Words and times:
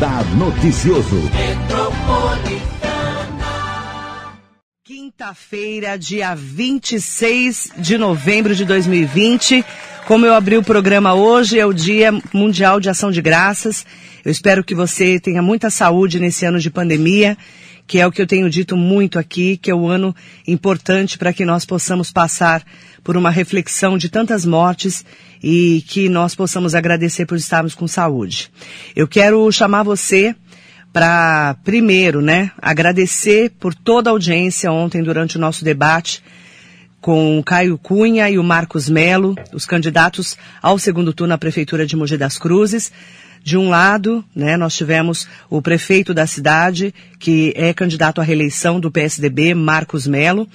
Radar 0.00 0.24
Noticioso. 0.34 1.20
Quinta-feira, 4.82 5.98
dia 5.98 6.34
26 6.34 7.72
de 7.76 7.98
novembro 7.98 8.54
de 8.54 8.64
2020. 8.64 9.62
Como 10.06 10.24
eu 10.24 10.32
abri 10.32 10.56
o 10.56 10.62
programa 10.62 11.12
hoje, 11.12 11.58
é 11.58 11.66
o 11.66 11.74
Dia 11.74 12.12
Mundial 12.32 12.80
de 12.80 12.88
Ação 12.88 13.10
de 13.10 13.20
Graças. 13.20 13.84
Eu 14.24 14.32
espero 14.32 14.64
que 14.64 14.74
você 14.74 15.20
tenha 15.20 15.42
muita 15.42 15.68
saúde 15.68 16.18
nesse 16.18 16.46
ano 16.46 16.58
de 16.58 16.70
pandemia, 16.70 17.36
que 17.86 18.00
é 18.00 18.06
o 18.06 18.10
que 18.10 18.22
eu 18.22 18.26
tenho 18.26 18.48
dito 18.48 18.78
muito 18.78 19.18
aqui, 19.18 19.58
que 19.58 19.70
é 19.70 19.74
o 19.74 19.86
ano 19.86 20.16
importante 20.48 21.18
para 21.18 21.30
que 21.30 21.44
nós 21.44 21.66
possamos 21.66 22.10
passar 22.10 22.64
por 23.02 23.16
uma 23.16 23.30
reflexão 23.30 23.96
de 23.96 24.08
tantas 24.08 24.44
mortes 24.44 25.04
e 25.42 25.82
que 25.88 26.08
nós 26.08 26.34
possamos 26.34 26.74
agradecer 26.74 27.26
por 27.26 27.36
estarmos 27.36 27.74
com 27.74 27.88
saúde. 27.88 28.50
Eu 28.94 29.08
quero 29.08 29.50
chamar 29.50 29.82
você 29.82 30.34
para, 30.92 31.56
primeiro, 31.64 32.20
né, 32.20 32.50
agradecer 32.60 33.50
por 33.58 33.74
toda 33.74 34.10
a 34.10 34.12
audiência 34.12 34.72
ontem 34.72 35.02
durante 35.02 35.36
o 35.36 35.40
nosso 35.40 35.64
debate 35.64 36.22
com 37.00 37.38
o 37.38 37.44
Caio 37.44 37.78
Cunha 37.78 38.28
e 38.28 38.38
o 38.38 38.44
Marcos 38.44 38.88
Melo, 38.88 39.34
os 39.52 39.64
candidatos 39.64 40.36
ao 40.60 40.78
segundo 40.78 41.12
turno 41.12 41.32
à 41.32 41.38
Prefeitura 41.38 41.86
de 41.86 41.96
Mogi 41.96 42.16
das 42.16 42.36
Cruzes. 42.36 42.92
De 43.42 43.56
um 43.56 43.70
lado, 43.70 44.24
né, 44.34 44.56
nós 44.56 44.74
tivemos 44.74 45.26
o 45.48 45.62
prefeito 45.62 46.12
da 46.12 46.26
cidde, 46.26 46.94
que 47.18 47.52
é 47.56 47.72
candidato 47.72 48.20
à 48.20 48.24
reeleição 48.24 48.78
do 48.78 48.90
PSDB, 48.90 49.54
Marcos 49.54 50.06
Melo, 50.06 50.46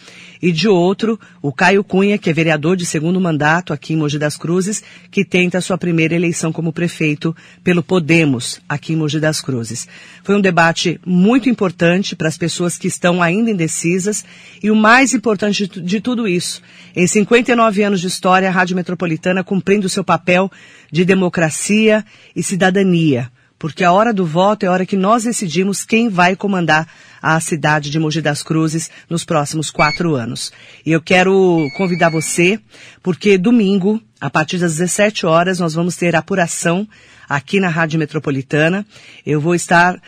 e 0.41 0.51
de 0.51 0.67
outro, 0.67 1.19
o 1.41 1.51
Caio 1.51 1.83
Cunha, 1.83 2.17
que 2.17 2.29
é 2.29 2.33
vereador 2.33 2.75
de 2.75 2.85
segundo 2.85 3.19
mandato 3.19 3.73
aqui 3.73 3.93
em 3.93 3.97
Mogi 3.97 4.19
das 4.19 4.37
Cruzes, 4.37 4.83
que 5.09 5.25
tenta 5.25 5.61
sua 5.61 5.77
primeira 5.77 6.13
eleição 6.13 6.51
como 6.51 6.71
prefeito 6.71 7.35
pelo 7.63 7.81
Podemos, 7.81 8.61
aqui 8.69 8.93
em 8.93 8.95
Mogi 8.95 9.19
das 9.19 9.41
Cruzes. 9.41 9.87
Foi 10.23 10.35
um 10.35 10.41
debate 10.41 10.99
muito 11.05 11.49
importante 11.49 12.15
para 12.15 12.27
as 12.27 12.37
pessoas 12.37 12.77
que 12.77 12.87
estão 12.87 13.23
ainda 13.23 13.49
indecisas, 13.49 14.23
e 14.61 14.69
o 14.69 14.75
mais 14.75 15.13
importante 15.13 15.67
de 15.67 15.99
tudo 15.99 16.27
isso, 16.27 16.61
em 16.95 17.07
59 17.07 17.83
anos 17.83 17.99
de 17.99 18.07
história, 18.07 18.47
a 18.47 18.51
Rádio 18.51 18.75
Metropolitana 18.75 19.43
cumprindo 19.43 19.87
o 19.87 19.89
seu 19.89 20.03
papel 20.03 20.51
de 20.91 21.05
democracia 21.05 22.05
e 22.35 22.43
cidadania, 22.43 23.31
porque 23.57 23.83
a 23.83 23.91
hora 23.91 24.13
do 24.13 24.25
voto 24.25 24.63
é 24.63 24.67
a 24.67 24.71
hora 24.71 24.85
que 24.85 24.95
nós 24.95 25.23
decidimos 25.23 25.83
quem 25.83 26.09
vai 26.09 26.35
comandar 26.35 26.87
a 27.21 27.39
cidade 27.39 27.89
de 27.89 27.99
Mogi 27.99 28.21
das 28.21 28.43
Cruzes 28.43 28.91
nos 29.09 29.23
próximos 29.23 29.71
quatro 29.71 30.13
anos. 30.15 30.51
E 30.85 30.91
eu 30.91 31.01
quero 31.01 31.67
convidar 31.75 32.09
você, 32.09 32.59
porque 33.01 33.37
domingo, 33.37 33.99
a 34.25 34.29
partir 34.31 34.57
das 34.57 34.77
17 34.77 35.27
horas, 35.27 35.59
nós 35.59 35.75
vamos 35.75 35.95
ter 35.95 36.15
apuração 36.15 36.87
aqui 37.29 37.59
na 37.59 37.69
Rádio 37.69 37.99
Metropolitana. 37.99 38.85
Eu 39.25 39.39
vou 39.39 39.53
estar 39.53 40.01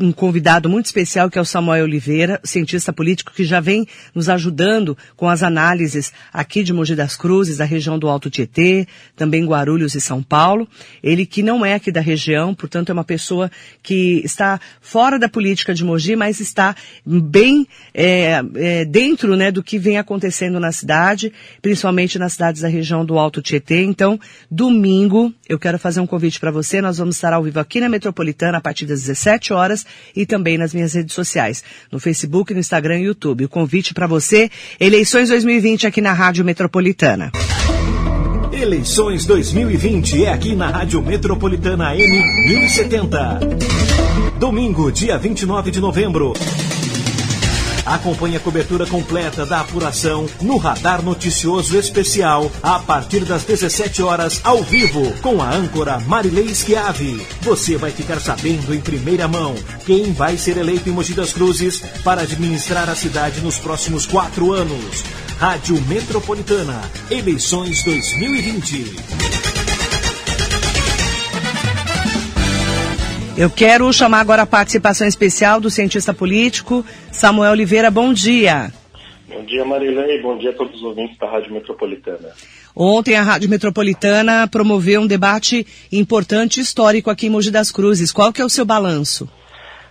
um 0.00 0.12
convidado 0.12 0.68
muito 0.68 0.86
especial 0.86 1.28
que 1.28 1.38
é 1.38 1.40
o 1.40 1.44
Samuel 1.44 1.84
Oliveira, 1.84 2.40
cientista 2.44 2.92
político 2.92 3.32
que 3.34 3.44
já 3.44 3.60
vem 3.60 3.86
nos 4.14 4.28
ajudando 4.28 4.96
com 5.16 5.28
as 5.28 5.42
análises 5.42 6.12
aqui 6.32 6.62
de 6.62 6.72
Mogi 6.72 6.94
das 6.94 7.16
Cruzes, 7.16 7.56
da 7.56 7.64
região 7.64 7.98
do 7.98 8.08
Alto 8.08 8.30
Tietê, 8.30 8.86
também 9.16 9.44
Guarulhos 9.44 9.94
e 9.94 10.00
São 10.00 10.22
Paulo. 10.22 10.68
Ele 11.02 11.26
que 11.26 11.42
não 11.42 11.64
é 11.64 11.74
aqui 11.74 11.90
da 11.90 12.00
região, 12.00 12.54
portanto 12.54 12.90
é 12.90 12.92
uma 12.92 13.04
pessoa 13.04 13.50
que 13.82 14.22
está 14.24 14.60
fora 14.80 15.18
da 15.18 15.28
política 15.28 15.74
de 15.74 15.84
Mogi, 15.84 16.14
mas 16.14 16.40
está 16.40 16.76
bem 17.04 17.66
é, 17.92 18.40
é, 18.54 18.84
dentro 18.84 19.36
né, 19.36 19.50
do 19.50 19.62
que 19.62 19.78
vem 19.78 19.98
acontecendo 19.98 20.60
na 20.60 20.70
cidade, 20.70 21.32
principalmente 21.60 22.18
nas 22.18 22.34
cidades 22.34 22.62
da 22.62 22.68
região 22.68 23.04
do 23.04 23.18
Alto 23.18 23.42
Tietê. 23.42 23.61
Então, 23.70 24.18
domingo, 24.50 25.32
eu 25.48 25.58
quero 25.58 25.78
fazer 25.78 26.00
um 26.00 26.06
convite 26.06 26.40
para 26.40 26.50
você. 26.50 26.80
Nós 26.80 26.98
vamos 26.98 27.16
estar 27.16 27.32
ao 27.32 27.42
vivo 27.42 27.60
aqui 27.60 27.80
na 27.80 27.88
Metropolitana 27.88 28.58
a 28.58 28.60
partir 28.60 28.86
das 28.86 29.00
17 29.00 29.52
horas 29.52 29.86
e 30.14 30.26
também 30.26 30.58
nas 30.58 30.74
minhas 30.74 30.94
redes 30.94 31.14
sociais, 31.14 31.62
no 31.90 32.00
Facebook, 32.00 32.52
no 32.52 32.60
Instagram 32.60 33.00
e 33.00 33.04
YouTube. 33.04 33.44
O 33.44 33.48
convite 33.48 33.94
para 33.94 34.06
você, 34.06 34.50
eleições 34.80 35.28
2020 35.28 35.86
aqui 35.86 36.00
na 36.00 36.12
Rádio 36.12 36.44
Metropolitana. 36.44 37.30
Eleições 38.52 39.26
2020 39.26 40.24
é 40.24 40.32
aqui 40.32 40.54
na 40.54 40.68
Rádio 40.68 41.02
Metropolitana 41.02 41.96
M 41.96 42.22
1070. 42.48 43.40
Domingo, 44.38 44.92
dia 44.92 45.18
29 45.18 45.70
de 45.70 45.80
novembro. 45.80 46.32
Acompanhe 47.84 48.36
a 48.36 48.40
cobertura 48.40 48.86
completa 48.86 49.44
da 49.44 49.60
apuração 49.60 50.26
no 50.40 50.56
Radar 50.56 51.02
Noticioso 51.02 51.76
Especial 51.76 52.50
a 52.62 52.78
partir 52.78 53.24
das 53.24 53.44
17 53.44 54.02
horas 54.02 54.40
ao 54.44 54.62
vivo 54.62 55.12
com 55.20 55.42
a 55.42 55.50
âncora 55.50 55.98
Marilei 56.00 56.54
Schiavi. 56.54 57.26
Você 57.42 57.76
vai 57.76 57.90
ficar 57.90 58.20
sabendo 58.20 58.74
em 58.74 58.80
primeira 58.80 59.26
mão 59.26 59.54
quem 59.84 60.12
vai 60.12 60.36
ser 60.36 60.56
eleito 60.56 60.88
em 60.88 60.92
Mogi 60.92 61.14
das 61.14 61.32
Cruzes 61.32 61.80
para 62.04 62.22
administrar 62.22 62.88
a 62.88 62.94
cidade 62.94 63.40
nos 63.40 63.58
próximos 63.58 64.06
quatro 64.06 64.52
anos. 64.52 65.02
Rádio 65.38 65.80
Metropolitana, 65.82 66.80
eleições 67.10 67.82
2020. 67.82 69.61
Eu 73.36 73.48
quero 73.48 73.90
chamar 73.92 74.20
agora 74.20 74.42
a 74.42 74.46
participação 74.46 75.06
especial 75.06 75.58
do 75.58 75.70
cientista 75.70 76.12
político 76.12 76.84
Samuel 77.10 77.52
Oliveira. 77.52 77.90
Bom 77.90 78.12
dia. 78.12 78.70
Bom 79.26 79.42
dia, 79.44 79.64
Marilei. 79.64 80.20
Bom 80.20 80.36
dia 80.36 80.50
a 80.50 80.52
todos 80.52 80.76
os 80.76 80.82
ouvintes 80.82 81.16
da 81.16 81.30
Rádio 81.30 81.52
Metropolitana. 81.52 82.28
Ontem 82.76 83.16
a 83.16 83.22
Rádio 83.22 83.48
Metropolitana 83.48 84.46
promoveu 84.46 85.00
um 85.00 85.06
debate 85.06 85.66
importante 85.90 86.60
histórico 86.60 87.08
aqui 87.10 87.26
em 87.26 87.30
Mogi 87.30 87.50
das 87.50 87.72
Cruzes. 87.72 88.12
Qual 88.12 88.32
que 88.32 88.42
é 88.42 88.44
o 88.44 88.50
seu 88.50 88.66
balanço? 88.66 89.28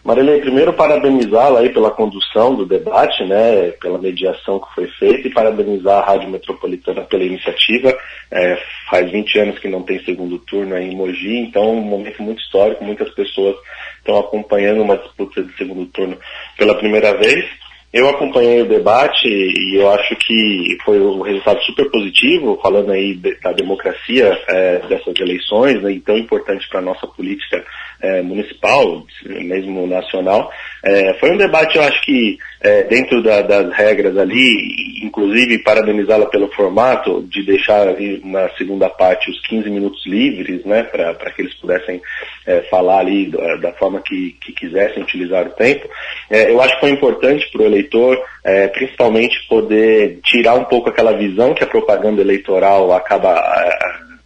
Marilei, 0.04 0.42
primeiro 0.42 0.74
parabenizá-la 0.74 1.60
aí 1.60 1.70
pela 1.70 1.92
condução 1.92 2.56
do 2.56 2.66
debate, 2.66 3.24
né, 3.24 3.72
pela 3.80 4.00
mediação 4.00 4.60
que 4.60 4.74
foi 4.74 4.88
feita 4.88 5.28
e 5.28 5.34
parabenizar 5.34 6.00
a 6.00 6.06
Rádio 6.06 6.30
Metropolitana 6.30 7.02
pela 7.04 7.24
iniciativa. 7.24 7.96
É, 8.32 8.58
faz 8.90 9.12
20 9.12 9.40
anos 9.40 9.60
que 9.60 9.68
não 9.68 9.84
tem 9.84 10.04
segundo 10.04 10.40
turno 10.40 10.76
em 10.76 10.96
Mogi, 10.96 11.38
então 11.38 11.78
um 11.78 11.82
momento 11.82 12.24
muito 12.24 12.42
histórico, 12.42 12.84
muitas 12.84 13.10
pessoas 13.12 13.56
estão 14.00 14.20
acompanhando 14.20 14.82
uma 14.82 14.98
disputa 14.98 15.44
de 15.44 15.56
segundo 15.56 15.86
turno 15.88 16.18
pela 16.58 16.74
primeira 16.76 17.16
vez. 17.18 17.46
Eu 17.94 18.08
acompanhei 18.08 18.62
o 18.62 18.70
debate 18.70 19.28
e 19.28 19.76
eu 19.76 19.92
acho 19.92 20.16
que 20.16 20.78
foi 20.86 20.98
um 20.98 21.22
resultado 21.22 21.62
super 21.64 21.92
positivo, 21.92 22.58
falando 22.64 22.90
aí 22.90 23.16
da 23.16 23.52
democracia 23.52 24.40
é, 24.48 24.80
dessas 24.88 25.14
eleições, 25.20 25.82
né, 25.82 25.92
e 25.92 26.00
tão 26.00 26.18
importante 26.18 26.68
para 26.70 26.80
a 26.80 26.84
nossa 26.84 27.06
política 27.06 27.64
é, 28.02 28.22
municipal, 28.22 29.06
mesmo 29.26 29.86
nacional. 29.88 30.52
É, 30.84 31.14
foi 31.20 31.32
um 31.32 31.38
debate, 31.38 31.78
eu 31.78 31.84
acho 31.84 32.02
que 32.02 32.38
é, 32.60 32.84
dentro 32.84 33.22
da, 33.22 33.42
das 33.42 33.72
regras 33.74 34.18
ali, 34.18 35.02
inclusive 35.04 35.60
parabenizá-la 35.60 36.26
pelo 36.26 36.52
formato 36.52 37.24
de 37.30 37.44
deixar 37.44 37.88
na 38.24 38.50
segunda 38.58 38.90
parte 38.90 39.30
os 39.30 39.40
15 39.48 39.70
minutos 39.70 40.06
livres, 40.06 40.66
né, 40.66 40.84
para 40.84 41.32
que 41.32 41.42
eles 41.44 41.54
pudessem 41.56 42.02
é, 42.46 42.62
falar 42.62 43.00
ali 43.00 43.28
da, 43.28 43.56
da 43.58 43.74
forma 43.74 44.02
que, 44.02 44.36
que, 44.42 44.54
quisessem 44.54 45.04
utilizar 45.04 45.48
o 45.48 45.52
tempo. 45.52 45.88
É, 46.30 46.52
eu 46.52 46.62
acho 46.62 46.74
que 46.76 46.82
foi 46.82 46.90
importante 46.90 47.50
para 47.52 47.62
o 47.62 47.66
eleitor, 47.66 48.18
é, 48.44 48.68
principalmente 48.68 49.48
poder 49.48 50.20
tirar 50.24 50.56
um 50.56 50.64
pouco 50.64 50.90
aquela 50.90 51.14
visão 51.14 51.54
que 51.54 51.64
a 51.64 51.68
propaganda 51.68 52.22
eleitoral 52.22 52.92
acaba 52.92 53.40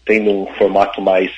tendo 0.05 0.31
um 0.31 0.45
formato 0.57 1.01
mais 1.01 1.31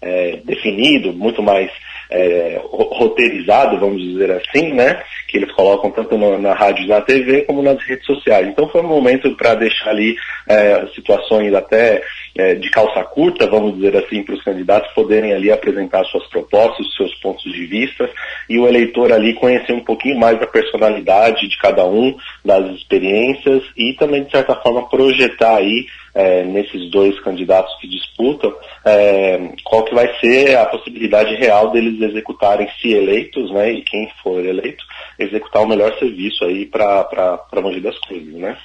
é, 0.00 0.40
definido, 0.44 1.12
muito 1.12 1.42
mais 1.42 1.70
é, 2.10 2.60
roteirizado, 2.64 3.78
vamos 3.78 4.02
dizer 4.02 4.30
assim, 4.30 4.72
né? 4.72 5.02
Que 5.28 5.38
eles 5.38 5.52
colocam 5.52 5.90
tanto 5.90 6.16
no, 6.16 6.38
na 6.38 6.54
rádio 6.54 6.84
e 6.84 6.88
na 6.88 7.00
TV 7.00 7.42
como 7.42 7.62
nas 7.62 7.82
redes 7.84 8.06
sociais. 8.06 8.48
Então 8.48 8.68
foi 8.68 8.80
um 8.80 8.88
momento 8.88 9.34
para 9.36 9.54
deixar 9.54 9.90
ali 9.90 10.16
é, 10.48 10.86
situações 10.94 11.52
até 11.54 12.02
é, 12.38 12.54
de 12.54 12.70
calça 12.70 13.02
curta, 13.02 13.48
vamos 13.48 13.74
dizer 13.74 13.96
assim, 13.96 14.22
para 14.22 14.36
os 14.36 14.42
candidatos 14.44 14.92
poderem 14.92 15.32
ali 15.32 15.50
apresentar 15.50 16.04
suas 16.04 16.24
propostas, 16.28 16.86
seus 16.96 17.12
pontos 17.16 17.52
de 17.52 17.66
vista 17.66 18.08
e 18.48 18.58
o 18.58 18.66
eleitor 18.66 19.12
ali 19.12 19.34
conhecer 19.34 19.72
um 19.72 19.82
pouquinho 19.82 20.18
mais 20.18 20.38
da 20.38 20.46
personalidade 20.46 21.48
de 21.48 21.58
cada 21.58 21.84
um, 21.84 22.16
das 22.44 22.64
experiências 22.76 23.64
e 23.76 23.92
também 23.94 24.22
de 24.22 24.30
certa 24.30 24.54
forma 24.54 24.88
projetar 24.88 25.56
aí 25.56 25.86
é, 26.14 26.44
nesses 26.44 26.88
dois 26.90 27.18
candidatos 27.20 27.74
que 27.80 27.88
disputam, 27.88 28.54
é, 28.84 29.52
qual 29.64 29.84
que 29.84 29.94
vai 29.94 30.08
ser 30.20 30.56
a 30.56 30.66
possibilidade 30.66 31.34
real 31.34 31.70
deles 31.72 32.00
executarem, 32.00 32.68
se 32.80 32.92
eleitos, 32.92 33.50
né, 33.52 33.72
e 33.72 33.82
quem 33.82 34.08
for 34.22 34.44
eleito, 34.44 34.84
executar 35.18 35.62
o 35.62 35.68
melhor 35.68 35.92
serviço 35.98 36.44
aí 36.44 36.66
para 36.66 37.40
Mogi 37.60 37.80
das 37.80 37.98
Cruzes, 37.98 38.34
né? 38.34 38.56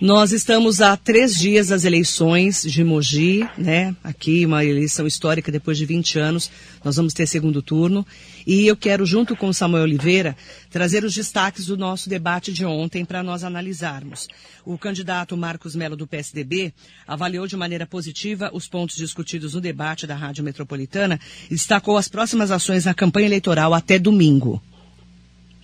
Nós 0.00 0.30
estamos 0.30 0.80
a 0.80 0.96
três 0.96 1.34
dias 1.34 1.68
das 1.68 1.84
eleições 1.84 2.62
de 2.62 2.84
Mogi, 2.84 3.44
né? 3.58 3.96
Aqui 4.04 4.46
uma 4.46 4.64
eleição 4.64 5.08
histórica 5.08 5.50
depois 5.50 5.76
de 5.76 5.84
20 5.84 6.20
anos. 6.20 6.48
Nós 6.84 6.94
vamos 6.94 7.12
ter 7.12 7.26
segundo 7.26 7.60
turno. 7.60 8.06
E 8.46 8.64
eu 8.64 8.76
quero, 8.76 9.04
junto 9.04 9.34
com 9.34 9.52
Samuel 9.52 9.82
Oliveira, 9.82 10.36
trazer 10.70 11.02
os 11.02 11.12
destaques 11.12 11.66
do 11.66 11.76
nosso 11.76 12.08
debate 12.08 12.52
de 12.52 12.64
ontem 12.64 13.04
para 13.04 13.24
nós 13.24 13.42
analisarmos. 13.42 14.28
O 14.64 14.78
candidato 14.78 15.36
Marcos 15.36 15.74
Melo 15.74 15.96
do 15.96 16.06
PSDB 16.06 16.72
avaliou 17.04 17.48
de 17.48 17.56
maneira 17.56 17.84
positiva 17.84 18.50
os 18.52 18.68
pontos 18.68 18.94
discutidos 18.94 19.54
no 19.54 19.60
debate 19.60 20.06
da 20.06 20.14
Rádio 20.14 20.44
Metropolitana 20.44 21.18
e 21.50 21.54
destacou 21.54 21.96
as 21.96 22.06
próximas 22.06 22.52
ações 22.52 22.84
na 22.84 22.94
campanha 22.94 23.26
eleitoral 23.26 23.74
até 23.74 23.98
domingo. 23.98 24.62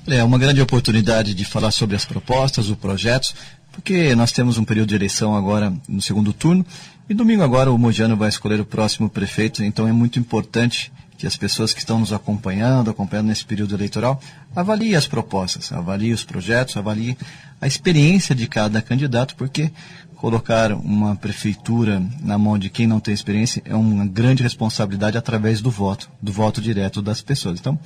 É 0.06 0.22
uma 0.22 0.38
grande 0.38 0.60
oportunidade 0.60 1.34
de 1.34 1.44
falar 1.44 1.70
sobre 1.70 1.96
as 1.96 2.04
propostas, 2.04 2.68
os 2.68 2.76
projetos, 2.76 3.34
porque 3.74 4.14
nós 4.14 4.32
temos 4.32 4.56
um 4.56 4.64
período 4.64 4.88
de 4.88 4.94
eleição 4.94 5.36
agora 5.36 5.72
no 5.88 6.00
segundo 6.00 6.32
turno 6.32 6.64
e 7.08 7.12
domingo 7.12 7.42
agora 7.42 7.70
o 7.70 7.76
Mogiano 7.76 8.16
vai 8.16 8.28
escolher 8.28 8.60
o 8.60 8.64
próximo 8.64 9.10
prefeito, 9.10 9.62
então 9.62 9.86
é 9.86 9.92
muito 9.92 10.18
importante 10.18 10.90
que 11.18 11.26
as 11.26 11.36
pessoas 11.36 11.72
que 11.72 11.80
estão 11.80 11.98
nos 11.98 12.12
acompanhando, 12.12 12.90
acompanhando 12.90 13.26
nesse 13.26 13.44
período 13.44 13.74
eleitoral, 13.74 14.20
avaliem 14.54 14.94
as 14.94 15.06
propostas, 15.06 15.72
avaliem 15.72 16.12
os 16.12 16.24
projetos, 16.24 16.76
avaliem 16.76 17.16
a 17.60 17.66
experiência 17.66 18.34
de 18.34 18.46
cada 18.46 18.80
candidato, 18.80 19.36
porque 19.36 19.70
colocar 20.16 20.72
uma 20.72 21.14
prefeitura 21.14 22.02
na 22.20 22.38
mão 22.38 22.58
de 22.58 22.70
quem 22.70 22.86
não 22.86 23.00
tem 23.00 23.12
experiência 23.12 23.62
é 23.66 23.74
uma 23.74 24.06
grande 24.06 24.42
responsabilidade 24.42 25.18
através 25.18 25.60
do 25.60 25.70
voto, 25.70 26.10
do 26.22 26.32
voto 26.32 26.60
direto 26.60 27.02
das 27.02 27.20
pessoas. 27.20 27.60
Então, 27.60 27.78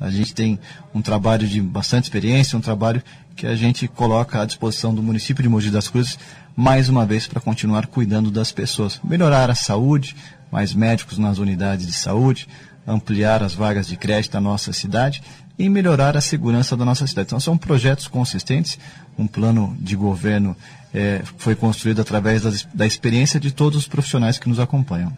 a 0.00 0.10
gente 0.10 0.34
tem 0.34 0.58
um 0.92 1.00
trabalho 1.00 1.46
de 1.46 1.60
bastante 1.60 2.04
experiência, 2.04 2.58
um 2.58 2.60
trabalho 2.60 3.02
que 3.34 3.46
a 3.46 3.56
gente 3.56 3.88
coloca 3.88 4.40
à 4.40 4.44
disposição 4.44 4.94
do 4.94 5.02
município 5.02 5.42
de 5.42 5.48
Mogi 5.48 5.70
das 5.70 5.88
Cruzes, 5.88 6.18
mais 6.56 6.88
uma 6.88 7.04
vez, 7.04 7.26
para 7.26 7.40
continuar 7.40 7.86
cuidando 7.86 8.30
das 8.30 8.52
pessoas. 8.52 9.00
Melhorar 9.02 9.50
a 9.50 9.54
saúde, 9.54 10.16
mais 10.50 10.72
médicos 10.72 11.18
nas 11.18 11.38
unidades 11.38 11.86
de 11.86 11.92
saúde, 11.92 12.48
ampliar 12.86 13.42
as 13.42 13.54
vagas 13.54 13.86
de 13.86 13.96
crédito 13.96 14.32
da 14.32 14.40
nossa 14.40 14.72
cidade 14.72 15.22
e 15.58 15.68
melhorar 15.68 16.16
a 16.16 16.20
segurança 16.20 16.76
da 16.76 16.84
nossa 16.84 17.06
cidade. 17.06 17.28
Então, 17.28 17.40
são 17.40 17.56
projetos 17.56 18.06
consistentes, 18.06 18.78
um 19.18 19.26
plano 19.26 19.76
de 19.80 19.96
governo 19.96 20.56
é, 20.92 21.22
foi 21.36 21.54
construído 21.54 22.00
através 22.00 22.42
das, 22.42 22.66
da 22.72 22.86
experiência 22.86 23.40
de 23.40 23.50
todos 23.50 23.78
os 23.78 23.88
profissionais 23.88 24.38
que 24.38 24.48
nos 24.48 24.60
acompanham. 24.60 25.12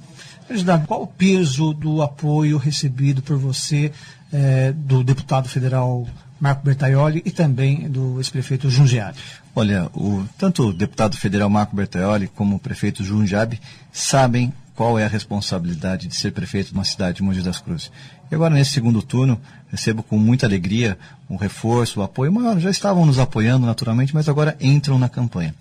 Candidato, 0.49 0.87
qual 0.87 1.03
o 1.03 1.07
peso 1.07 1.75
do 1.75 2.03
apoio 2.03 2.57
recebido 2.57 3.21
por 3.21 3.37
você, 3.37 3.93
é, 4.33 4.73
do 4.73 5.03
deputado 5.03 5.49
federal 5.49 6.07
Marco 6.41 6.65
Bertaioli 6.65 7.23
e 7.25 7.31
também 7.31 7.89
do 7.89 8.19
ex-prefeito 8.19 8.69
Jundiabe? 8.69 9.19
Olha, 9.55 9.91
o, 9.95 10.25
tanto 10.37 10.69
o 10.69 10.73
deputado 10.73 11.17
federal 11.17 11.49
Marco 11.49 11.75
Bertaioli 11.75 12.29
como 12.29 12.57
o 12.57 12.59
prefeito 12.59 13.03
Jundiabe 13.03 13.61
sabem 13.93 14.53
qual 14.75 14.99
é 14.99 15.05
a 15.05 15.09
responsabilidade 15.09 16.07
de 16.07 16.15
ser 16.15 16.33
prefeito 16.33 16.69
de 16.69 16.75
uma 16.75 16.85
cidade 16.85 17.17
de 17.17 17.23
Mogi 17.23 17.41
das 17.41 17.61
Cruzes. 17.61 17.91
E 18.31 18.35
agora, 18.35 18.55
nesse 18.55 18.73
segundo 18.73 19.03
turno, 19.03 19.41
recebo 19.71 20.03
com 20.03 20.19
muita 20.19 20.47
alegria 20.47 20.99
o 21.29 21.37
reforço, 21.37 22.01
o 22.01 22.03
apoio. 22.03 22.31
Maior, 22.31 22.61
já 22.61 22.71
estavam 22.71 23.07
nos 23.07 23.19
apoiando 23.19 23.67
naturalmente, 23.67 24.15
mas 24.15 24.29
agora 24.29 24.55
entram 24.61 24.99
na 24.99 25.09
campanha. 25.09 25.55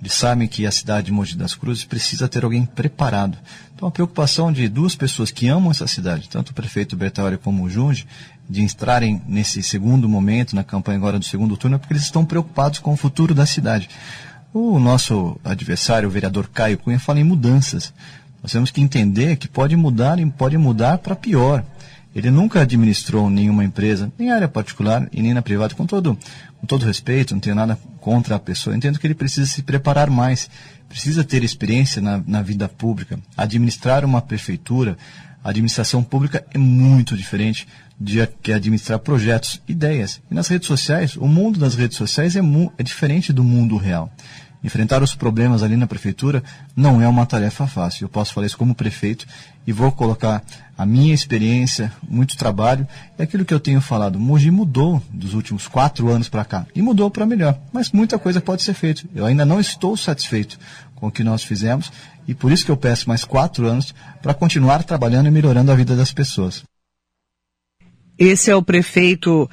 Eles 0.00 0.14
sabem 0.14 0.48
que 0.48 0.66
a 0.66 0.72
cidade 0.72 1.06
de 1.06 1.12
Mogi 1.12 1.36
das 1.36 1.54
Cruzes 1.54 1.84
precisa 1.84 2.26
ter 2.26 2.42
alguém 2.42 2.64
preparado. 2.64 3.36
Então, 3.74 3.86
a 3.86 3.90
preocupação 3.90 4.50
de 4.50 4.66
duas 4.66 4.94
pessoas 4.94 5.30
que 5.30 5.46
amam 5.46 5.70
essa 5.70 5.86
cidade, 5.86 6.28
tanto 6.28 6.50
o 6.50 6.54
prefeito 6.54 6.96
Bertauri 6.96 7.36
como 7.36 7.64
o 7.64 7.70
Junge, 7.70 8.06
de 8.48 8.62
entrarem 8.62 9.22
nesse 9.28 9.62
segundo 9.62 10.08
momento, 10.08 10.56
na 10.56 10.64
campanha 10.64 10.98
agora 10.98 11.18
do 11.18 11.24
segundo 11.24 11.56
turno, 11.56 11.76
é 11.76 11.78
porque 11.78 11.92
eles 11.92 12.04
estão 12.04 12.24
preocupados 12.24 12.78
com 12.78 12.92
o 12.92 12.96
futuro 12.96 13.34
da 13.34 13.44
cidade. 13.44 13.88
O 14.52 14.78
nosso 14.78 15.38
adversário, 15.44 16.08
o 16.08 16.12
vereador 16.12 16.48
Caio 16.48 16.78
Cunha, 16.78 16.98
fala 16.98 17.20
em 17.20 17.24
mudanças. 17.24 17.92
Nós 18.42 18.52
temos 18.52 18.70
que 18.70 18.80
entender 18.80 19.36
que 19.36 19.46
pode 19.46 19.76
mudar 19.76 20.18
e 20.18 20.26
pode 20.26 20.56
mudar 20.56 20.98
para 20.98 21.14
pior. 21.14 21.62
Ele 22.14 22.30
nunca 22.30 22.62
administrou 22.62 23.30
nenhuma 23.30 23.64
empresa, 23.64 24.12
nem 24.18 24.32
área 24.32 24.48
particular 24.48 25.08
e 25.12 25.22
nem 25.22 25.32
na 25.32 25.42
privada, 25.42 25.74
com 25.74 25.86
todo, 25.86 26.18
com 26.60 26.66
todo 26.66 26.84
respeito, 26.84 27.34
não 27.34 27.40
tenho 27.40 27.54
nada 27.54 27.78
contra 28.00 28.34
a 28.34 28.38
pessoa. 28.38 28.76
Entendo 28.76 28.98
que 28.98 29.06
ele 29.06 29.14
precisa 29.14 29.46
se 29.46 29.62
preparar 29.62 30.10
mais, 30.10 30.50
precisa 30.88 31.22
ter 31.22 31.44
experiência 31.44 32.02
na, 32.02 32.20
na 32.26 32.42
vida 32.42 32.68
pública. 32.68 33.18
Administrar 33.36 34.04
uma 34.04 34.20
prefeitura, 34.20 34.98
a 35.42 35.50
administração 35.50 36.02
pública 36.02 36.44
é 36.52 36.58
muito 36.58 37.16
diferente 37.16 37.66
de 37.98 38.26
que 38.42 38.52
administrar 38.52 38.98
projetos, 38.98 39.62
ideias. 39.68 40.20
E 40.30 40.34
nas 40.34 40.48
redes 40.48 40.66
sociais, 40.66 41.16
o 41.16 41.28
mundo 41.28 41.60
das 41.60 41.74
redes 41.74 41.96
sociais 41.96 42.34
é, 42.34 42.40
é 42.76 42.82
diferente 42.82 43.32
do 43.32 43.44
mundo 43.44 43.76
real. 43.76 44.10
Enfrentar 44.62 45.02
os 45.02 45.14
problemas 45.14 45.62
ali 45.62 45.76
na 45.76 45.86
prefeitura 45.86 46.42
não 46.76 47.00
é 47.00 47.08
uma 47.08 47.24
tarefa 47.24 47.66
fácil. 47.66 48.04
Eu 48.04 48.08
posso 48.08 48.34
falar 48.34 48.46
isso 48.46 48.58
como 48.58 48.74
prefeito 48.74 49.26
e 49.66 49.72
vou 49.72 49.92
colocar 49.92 50.42
a 50.76 50.86
minha 50.86 51.12
experiência, 51.12 51.92
muito 52.08 52.36
trabalho 52.36 52.86
e 53.18 53.22
aquilo 53.22 53.44
que 53.44 53.52
eu 53.52 53.60
tenho 53.60 53.80
falado. 53.80 54.18
Mogi 54.18 54.50
mudou 54.50 55.02
dos 55.10 55.34
últimos 55.34 55.68
quatro 55.68 56.08
anos 56.08 56.28
para 56.28 56.44
cá 56.44 56.66
e 56.74 56.80
mudou 56.80 57.10
para 57.10 57.26
melhor, 57.26 57.58
mas 57.72 57.92
muita 57.92 58.18
coisa 58.18 58.40
pode 58.40 58.62
ser 58.62 58.74
feita. 58.74 59.02
Eu 59.14 59.26
ainda 59.26 59.44
não 59.44 59.60
estou 59.60 59.96
satisfeito 59.96 60.58
com 60.94 61.08
o 61.08 61.12
que 61.12 61.22
nós 61.22 61.42
fizemos 61.42 61.92
e 62.26 62.34
por 62.34 62.50
isso 62.50 62.64
que 62.64 62.70
eu 62.70 62.76
peço 62.76 63.08
mais 63.08 63.24
quatro 63.24 63.66
anos 63.66 63.94
para 64.22 64.34
continuar 64.34 64.82
trabalhando 64.82 65.26
e 65.26 65.30
melhorando 65.30 65.70
a 65.70 65.74
vida 65.74 65.94
das 65.94 66.12
pessoas. 66.12 66.62
Esse 68.18 68.50
é 68.50 68.56
o 68.56 68.62
prefeito 68.62 69.48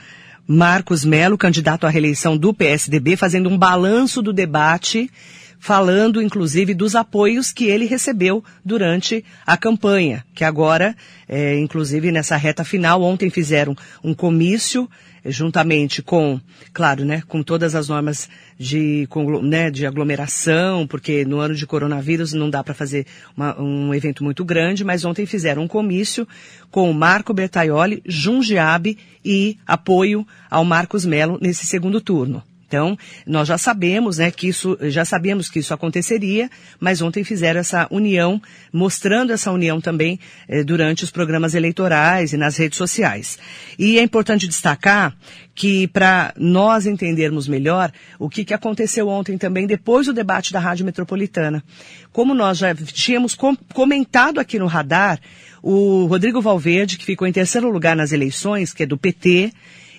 Marcos 0.48 1.04
Melo, 1.04 1.38
candidato 1.38 1.86
à 1.86 1.89
reeleição 1.89 2.38
do 2.38 2.54
PSDB, 2.54 3.18
fazendo 3.18 3.50
um 3.50 3.57
balanço 3.57 4.21
do 4.21 4.31
debate, 4.31 5.12
falando 5.59 6.21
inclusive 6.21 6.74
dos 6.74 6.95
apoios 6.95 7.51
que 7.51 7.65
ele 7.65 7.86
recebeu 7.86 8.44
durante 8.63 9.24
a 9.45 9.57
campanha, 9.57 10.25
que 10.33 10.44
agora, 10.44 10.95
é, 11.27 11.57
inclusive 11.57 12.12
nessa 12.12 12.38
reta 12.38 12.63
final, 12.63 13.01
ontem 13.01 13.30
fizeram 13.30 13.75
um 14.04 14.13
comício 14.13 14.89
juntamente 15.25 16.01
com, 16.01 16.39
claro, 16.74 17.04
né, 17.04 17.21
com 17.27 17.44
todas 17.44 17.75
as 17.75 17.89
normas 17.89 18.30
de, 18.57 19.06
com, 19.09 19.42
né, 19.42 19.69
de 19.69 19.86
aglomeração, 19.86 20.88
porque 20.88 21.25
no 21.25 21.39
ano 21.39 21.56
de 21.56 21.65
coronavírus 21.65 22.33
não 22.33 22.50
dá 22.50 22.63
para 22.63 22.74
fazer 22.74 23.06
uma, 23.36 23.59
um 23.59 23.94
evento 23.94 24.24
muito 24.24 24.45
grande, 24.45 24.83
mas 24.83 25.06
ontem 25.06 25.25
fizeram 25.25 25.63
um 25.63 25.68
comício 25.68 26.27
com 26.71 26.92
Marco 26.94 27.33
Bertaioli, 27.33 28.01
Jundiabe 28.06 28.98
e 29.24 29.57
apoio 29.65 30.25
ao 30.50 30.63
Marcos 30.63 31.06
Melo 31.06 31.38
nesse 31.42 31.65
segundo 31.65 32.00
turno. 32.00 32.44
Então, 32.67 32.97
nós 33.25 33.47
já 33.47 33.57
sabemos, 33.57 34.17
né, 34.17 34.29
que 34.29 34.49
isso, 34.49 34.77
já 34.81 35.05
sabíamos 35.05 35.49
que 35.49 35.59
isso 35.59 35.73
aconteceria, 35.73 36.49
mas 36.79 37.01
ontem 37.01 37.23
fizeram 37.23 37.61
essa 37.61 37.87
união, 37.89 38.41
mostrando 38.73 39.31
essa 39.31 39.51
união 39.53 39.79
também 39.79 40.19
eh, 40.49 40.65
durante 40.65 41.05
os 41.05 41.09
programas 41.09 41.55
eleitorais 41.55 42.33
e 42.33 42.37
nas 42.37 42.57
redes 42.57 42.77
sociais. 42.77 43.39
E 43.79 43.97
é 43.97 44.03
importante 44.03 44.47
destacar 44.47 45.15
que 45.56 45.87
para 45.87 46.33
nós 46.37 46.85
entendermos 46.85 47.47
melhor 47.47 47.92
o 48.19 48.30
que, 48.30 48.44
que 48.44 48.53
aconteceu 48.53 49.07
ontem 49.07 49.37
também 49.37 49.65
depois 49.65 50.06
do 50.06 50.13
debate 50.13 50.51
da 50.51 50.59
Rádio 50.59 50.85
Metropolitana. 50.85 51.63
Como 52.11 52.35
nós 52.35 52.57
já 52.57 52.75
tínhamos 52.75 53.33
com, 53.33 53.56
comentado 53.73 54.39
aqui 54.39 54.59
no 54.59 54.68
radar, 54.68 55.19
o 55.63 56.06
Rodrigo 56.06 56.42
Valverde, 56.42 56.97
que 56.97 57.06
ficou 57.06 57.27
em 57.27 57.31
terceiro 57.31 57.69
lugar 57.71 57.95
nas 57.95 58.11
eleições, 58.11 58.73
que 58.73 58.83
é 58.83 58.85
do 58.85 58.97
PT, 58.97 59.51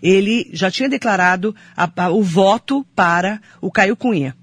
ele 0.02 0.48
já 0.52 0.70
tinha 0.70 0.88
declarado 0.88 1.54
a, 1.76 1.90
a, 1.96 2.10
o 2.10 2.22
voto 2.22 2.84
para 2.94 3.40
o 3.60 3.70
Caio 3.70 3.96
Cunha. 3.96 4.36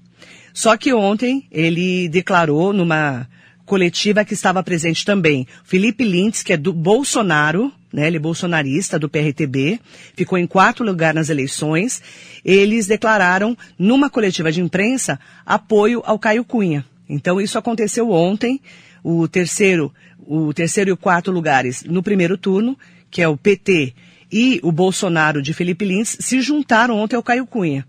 Só 0.52 0.76
que 0.76 0.92
ontem 0.92 1.46
ele 1.50 2.08
declarou 2.08 2.72
numa 2.72 3.28
coletiva 3.66 4.24
que 4.24 4.32
estava 4.32 4.62
presente 4.62 5.04
também 5.04 5.46
Felipe 5.64 6.04
Lintz, 6.04 6.42
que 6.42 6.52
é 6.52 6.56
do 6.56 6.72
Bolsonaro, 6.72 7.72
né, 7.92 8.06
ele 8.06 8.16
é 8.16 8.20
bolsonarista 8.20 8.98
do 8.98 9.08
PRTB, 9.08 9.80
ficou 10.14 10.38
em 10.38 10.46
quarto 10.46 10.84
lugar 10.84 11.14
nas 11.14 11.28
eleições. 11.28 12.02
Eles 12.44 12.86
declararam 12.86 13.56
numa 13.78 14.08
coletiva 14.08 14.52
de 14.52 14.60
imprensa 14.60 15.18
apoio 15.44 16.02
ao 16.04 16.18
Caio 16.18 16.44
Cunha. 16.44 16.84
Então 17.08 17.40
isso 17.40 17.58
aconteceu 17.58 18.10
ontem, 18.10 18.60
o 19.02 19.26
terceiro, 19.28 19.92
o 20.18 20.52
terceiro 20.52 20.90
e 20.90 20.92
o 20.92 20.96
quarto 20.96 21.30
lugares 21.30 21.84
no 21.84 22.02
primeiro 22.02 22.36
turno, 22.36 22.78
que 23.10 23.22
é 23.22 23.28
o 23.28 23.36
PT 23.36 23.94
e 24.30 24.60
o 24.62 24.72
Bolsonaro 24.72 25.42
de 25.42 25.52
Felipe 25.52 25.84
Lins 25.84 26.16
se 26.20 26.40
juntaram 26.40 26.98
ontem 26.98 27.16
ao 27.16 27.22
Caio 27.22 27.46
Cunha. 27.46 27.86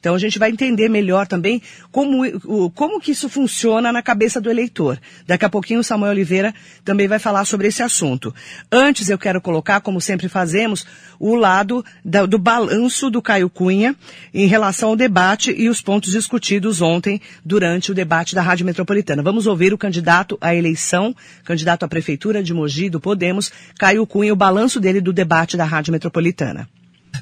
Então 0.00 0.14
a 0.14 0.18
gente 0.18 0.38
vai 0.38 0.50
entender 0.50 0.88
melhor 0.88 1.26
também 1.26 1.60
como, 1.90 2.70
como 2.70 3.00
que 3.00 3.10
isso 3.10 3.28
funciona 3.28 3.92
na 3.92 4.02
cabeça 4.02 4.40
do 4.40 4.50
eleitor. 4.50 4.98
Daqui 5.26 5.44
a 5.44 5.48
pouquinho 5.48 5.80
o 5.80 5.84
Samuel 5.84 6.12
Oliveira 6.12 6.54
também 6.84 7.08
vai 7.08 7.18
falar 7.18 7.44
sobre 7.44 7.66
esse 7.68 7.82
assunto. 7.82 8.34
Antes 8.70 9.08
eu 9.08 9.18
quero 9.18 9.40
colocar, 9.40 9.80
como 9.80 10.00
sempre 10.00 10.28
fazemos, 10.28 10.86
o 11.18 11.34
lado 11.34 11.84
da, 12.04 12.26
do 12.26 12.38
balanço 12.38 13.10
do 13.10 13.20
Caio 13.20 13.50
Cunha 13.50 13.96
em 14.32 14.46
relação 14.46 14.90
ao 14.90 14.96
debate 14.96 15.52
e 15.56 15.68
os 15.68 15.80
pontos 15.80 16.12
discutidos 16.12 16.80
ontem 16.80 17.20
durante 17.44 17.90
o 17.90 17.94
debate 17.94 18.34
da 18.34 18.42
Rádio 18.42 18.66
Metropolitana. 18.66 19.22
Vamos 19.22 19.46
ouvir 19.46 19.72
o 19.72 19.78
candidato 19.78 20.38
à 20.40 20.54
eleição, 20.54 21.14
candidato 21.44 21.84
à 21.84 21.88
prefeitura 21.88 22.42
de 22.42 22.54
Mogi 22.54 22.88
do 22.88 23.00
Podemos, 23.00 23.50
Caio 23.78 24.06
Cunha, 24.06 24.32
o 24.32 24.36
balanço 24.36 24.78
dele 24.78 25.00
do 25.00 25.12
debate 25.12 25.56
da 25.56 25.64
Rádio 25.64 25.92
Metropolitana. 25.92 26.68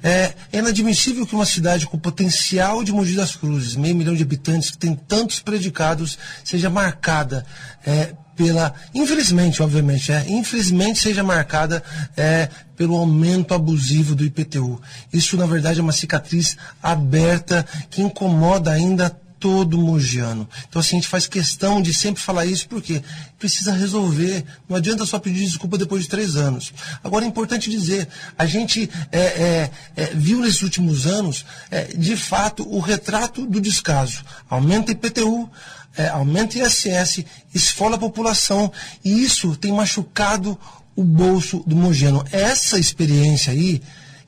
É, 0.03 0.35
é 0.53 0.59
inadmissível 0.59 1.27
que 1.27 1.35
uma 1.35 1.47
cidade 1.47 1.87
com 1.87 1.99
potencial 1.99 2.83
de 2.83 2.93
Mogi 2.93 3.15
das 3.15 3.37
Cruzes, 3.37 3.77
meio 3.77 3.95
milhão 3.95 4.15
de 4.15 4.23
habitantes, 4.23 4.71
que 4.71 4.79
tem 4.79 4.95
tantos 4.95 5.41
predicados, 5.41 6.19
seja 6.45 6.71
marcada 6.71 7.45
é, 7.87 8.15
pela, 8.37 8.75
infelizmente, 8.95 9.63
obviamente, 9.63 10.13
é, 10.13 10.25
infelizmente 10.29 10.99
seja 10.99 11.23
marcada 11.23 11.83
é, 12.17 12.49
pelo 12.77 12.95
aumento 12.97 13.55
abusivo 13.55 14.15
do 14.15 14.25
IPTU. 14.25 14.81
Isso, 15.13 15.37
na 15.37 15.47
verdade, 15.47 15.81
é 15.81 15.83
uma 15.83 15.93
cicatriz 15.93 16.57
aberta 16.83 17.67
que 17.91 18.03
incomoda 18.03 18.71
ainda 18.71 19.17
todo 19.39 19.79
mogiano. 19.79 20.49
Então, 20.69 20.81
assim, 20.81 20.97
a 20.97 20.99
gente 20.99 21.09
faz 21.09 21.27
questão 21.27 21.81
de 21.81 21.93
sempre 21.93 22.23
falar 22.23 22.47
isso 22.47 22.69
porque 22.69 23.03
precisa 23.39 23.73
resolver. 23.73 24.45
Não 24.69 24.77
adianta 24.77 25.05
só 25.05 25.19
pedir 25.19 25.45
desculpa 25.45 25.79
depois 25.79 26.03
de 26.03 26.09
três 26.09 26.37
anos. 26.37 26.73
Agora, 27.03 27.25
é 27.25 27.29
importante 27.29 27.71
dizer, 27.71 28.09
a 28.37 28.47
gente 28.47 28.91
é, 29.13 29.21
é, 29.21 29.71
é, 29.97 30.07
viu 30.15 30.41
nesses 30.41 30.63
últimos 30.63 31.07
anos, 31.07 31.45
é, 31.71 31.85
de 31.85 32.17
fato, 32.17 32.67
o 32.69 32.81
retrato 32.81 33.47
do 33.47 33.61
descaso. 33.61 34.25
Aumenta 34.49 34.93
IPTU, 34.93 35.51
é, 35.97 36.09
aumenta 36.09 36.59
ISS, 36.59 37.25
esfola 37.55 37.97
a 37.97 37.99
população, 37.99 38.73
e 39.05 39.23
isso 39.23 39.57
tem 39.57 39.73
machucado 39.73 40.59
o 40.95 41.05
bolso 41.05 41.63
do 41.67 41.77
mogiano. 41.77 42.25
Essa 42.33 42.79
experiência 42.79 43.53
aí 43.53 43.83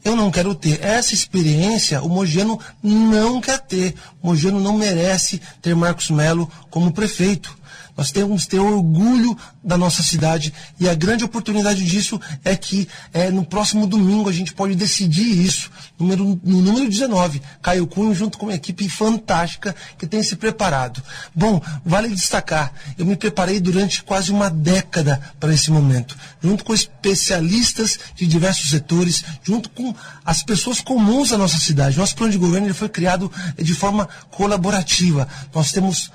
eu 0.09 0.17
não 0.17 0.31
quero 0.31 0.55
ter. 0.55 0.83
Essa 0.83 1.13
experiência 1.13 2.03
o 2.03 2.09
Mogiano 2.09 2.59
não 2.83 3.41
quer 3.41 3.59
ter. 3.59 3.95
O 4.23 4.29
Mogiano 4.29 4.59
não 4.59 4.73
merece 4.73 5.41
ter 5.61 5.77
Marcos 5.77 6.11
Melo 6.11 6.51
como 6.71 6.93
prefeito. 6.93 7.58
Nós 7.99 8.13
temos 8.13 8.45
que 8.45 8.51
ter 8.51 8.61
orgulho 8.61 9.37
da 9.63 9.77
nossa 9.77 10.05
cidade 10.05 10.55
e 10.79 10.89
a 10.89 10.95
grande 10.95 11.25
oportunidade 11.25 11.85
disso 11.85 12.21
é 12.45 12.55
que 12.55 12.89
é, 13.13 13.29
no 13.29 13.45
próximo 13.45 13.89
domingo 13.89 14.29
a 14.29 14.33
gente 14.33 14.55
pode 14.55 14.77
decidir 14.77 15.27
isso. 15.45 15.69
Número, 15.99 16.41
no 16.45 16.63
número 16.63 16.89
19, 16.89 17.43
Caio 17.61 17.89
Cunha 17.89 18.15
junto 18.15 18.39
com 18.39 18.47
uma 18.47 18.55
equipe 18.55 18.89
fantástica 18.89 19.75
que 19.99 20.07
tem 20.07 20.23
se 20.23 20.37
preparado. 20.37 21.03
Bom, 21.35 21.61
vale 21.85 22.09
destacar, 22.11 22.73
eu 22.97 23.05
me 23.05 23.17
preparei 23.17 23.59
durante 23.59 24.05
quase 24.05 24.31
uma 24.31 24.49
década 24.49 25.21
para 25.41 25.53
esse 25.53 25.69
momento, 25.73 26.17
junto 26.41 26.65
com 26.65 26.73
especialistas 26.73 27.99
de 28.15 28.29
diversos 28.29 28.71
setores, 28.71 29.25
junto 29.43 29.69
com 29.71 29.93
as 30.25 30.45
pessoas 30.45 30.81
comuns 30.81 31.31
da 31.31 31.39
nossa 31.39 31.59
cidade. 31.59 31.99
Nosso 31.99 32.15
plano 32.15 32.31
de 32.31 32.39
governo 32.39 32.69
ele 32.69 32.75
foi 32.75 32.89
criado 32.89 33.29
de 33.57 33.75
forma 33.75 34.09
colaborativa. 34.31 35.27
Nós 35.53 35.73
temos 35.73 36.13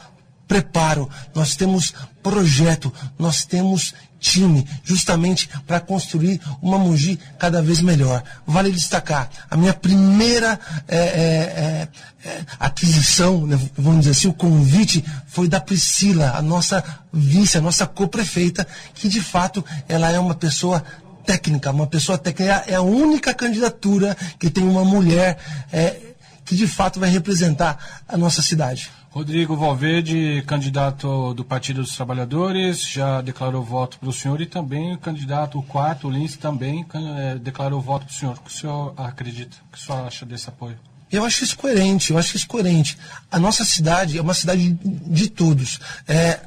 preparo, 0.48 1.10
nós 1.34 1.56
temos 1.56 1.94
projeto, 2.22 2.94
nós 3.18 3.46
temos 3.46 3.94
time, 4.20 4.66
justamente 4.86 5.50
para 5.68 5.82
construir 5.82 6.40
uma 6.62 6.78
Mogi 6.78 7.20
cada 7.38 7.62
vez 7.62 7.82
melhor. 7.82 8.24
Vale 8.48 8.72
destacar, 8.72 9.30
a 9.50 9.58
minha 9.58 9.74
primeira 9.74 10.58
é, 10.88 10.98
é, 10.98 11.88
é, 12.26 12.42
aquisição, 12.58 13.46
né, 13.46 13.60
vamos 13.78 14.00
dizer 14.00 14.12
assim, 14.12 14.30
o 14.30 14.34
convite 14.34 15.04
foi 15.28 15.50
da 15.50 15.60
Priscila, 15.60 16.32
a 16.36 16.42
nossa 16.42 16.82
vice, 17.12 17.58
a 17.58 17.62
nossa 17.62 17.86
co-prefeita, 17.86 18.66
que 18.96 19.10
de 19.10 19.22
fato 19.22 19.64
ela 19.90 20.10
é 20.10 20.20
uma 20.20 20.36
pessoa 20.36 20.82
técnica, 21.26 21.72
uma 21.72 21.88
pessoa 21.88 22.18
técnica, 22.18 22.64
é 22.68 22.76
a 22.76 22.82
única 22.82 23.34
candidatura 23.34 24.16
que 24.40 24.50
tem 24.50 24.64
uma 24.64 24.86
mulher 24.86 25.38
é, 25.72 26.00
que 26.46 26.56
de 26.56 26.68
fato 26.68 27.00
vai 27.00 27.10
representar 27.10 28.04
a 28.08 28.18
nossa 28.18 28.42
cidade. 28.42 28.90
Rodrigo 29.14 29.56
Valverde, 29.56 30.44
candidato 30.48 31.36
do 31.36 31.46
Partido 31.46 31.82
dos 31.82 31.96
Trabalhadores, 31.96 32.82
já 32.82 33.22
declarou 33.22 33.62
voto 33.62 34.00
para 34.00 34.10
o 34.10 34.12
senhor 34.12 34.42
e 34.42 34.48
também 34.48 34.96
o 34.96 34.98
candidato, 34.98 35.60
o 35.60 35.62
quarto, 35.62 36.08
o 36.08 36.12
Lins, 36.12 36.36
também 36.36 36.84
é, 37.20 37.36
declarou 37.36 37.80
voto 37.80 38.08
para 38.08 38.12
o 38.12 38.16
senhor. 38.16 38.36
O 38.36 38.42
que 38.42 38.50
o 38.50 38.54
senhor 38.54 38.92
acredita? 38.98 39.56
O 39.68 39.72
que 39.72 39.78
o 39.78 39.82
senhor 39.82 40.08
acha 40.08 40.26
desse 40.26 40.50
apoio? 40.50 40.80
Eu 41.12 41.24
acho 41.24 41.44
isso 41.44 41.56
coerente, 41.56 42.12
eu 42.12 42.18
acho 42.18 42.36
isso 42.36 42.48
coerente. 42.48 42.98
A 43.32 43.38
nossa 43.38 43.64
cidade 43.64 44.18
é 44.18 44.22
uma 44.22 44.34
cidade 44.34 44.72
de 44.84 45.30
todos. 45.30 45.80
É, 46.08 46.40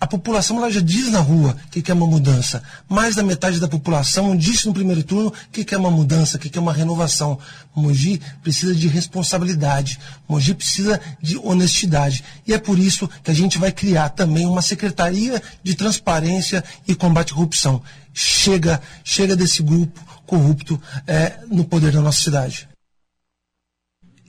a 0.00 0.06
população 0.06 0.56
ela 0.56 0.70
já 0.70 0.80
diz 0.80 1.10
na 1.10 1.20
rua 1.20 1.54
que 1.70 1.82
quer 1.82 1.92
uma 1.92 2.06
mudança. 2.06 2.62
Mais 2.88 3.14
da 3.14 3.22
metade 3.22 3.60
da 3.60 3.68
população 3.68 4.34
disse 4.34 4.66
no 4.66 4.72
primeiro 4.72 5.04
turno 5.04 5.30
que 5.52 5.62
quer 5.62 5.76
uma 5.76 5.90
mudança, 5.90 6.38
que 6.38 6.48
quer 6.48 6.58
uma 6.58 6.72
renovação. 6.72 7.38
Mogi 7.76 8.18
precisa 8.42 8.74
de 8.74 8.88
responsabilidade. 8.88 10.00
Mogi 10.26 10.54
precisa 10.54 10.98
de 11.20 11.36
honestidade. 11.36 12.24
E 12.46 12.54
é 12.54 12.58
por 12.58 12.78
isso 12.78 13.06
que 13.22 13.30
a 13.30 13.34
gente 13.34 13.58
vai 13.58 13.70
criar 13.70 14.08
também 14.08 14.46
uma 14.46 14.62
secretaria 14.62 15.42
de 15.62 15.74
transparência 15.74 16.64
e 16.88 16.94
combate 16.94 17.32
à 17.32 17.34
corrupção. 17.34 17.82
Chega, 18.14 18.80
chega 19.04 19.36
desse 19.36 19.62
grupo 19.62 20.00
corrupto 20.26 20.80
é, 21.06 21.40
no 21.50 21.64
poder 21.64 21.92
da 21.92 22.00
nossa 22.00 22.22
cidade. 22.22 22.69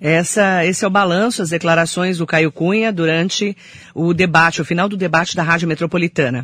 Essa, 0.01 0.65
esse 0.65 0.83
é 0.83 0.87
o 0.87 0.89
balanço, 0.89 1.43
as 1.43 1.51
declarações 1.51 2.17
do 2.17 2.25
Caio 2.25 2.51
Cunha 2.51 2.91
durante 2.91 3.55
o 3.93 4.15
debate, 4.15 4.59
o 4.59 4.65
final 4.65 4.89
do 4.89 4.97
debate 4.97 5.35
da 5.35 5.43
Rádio 5.43 5.67
Metropolitana. 5.67 6.43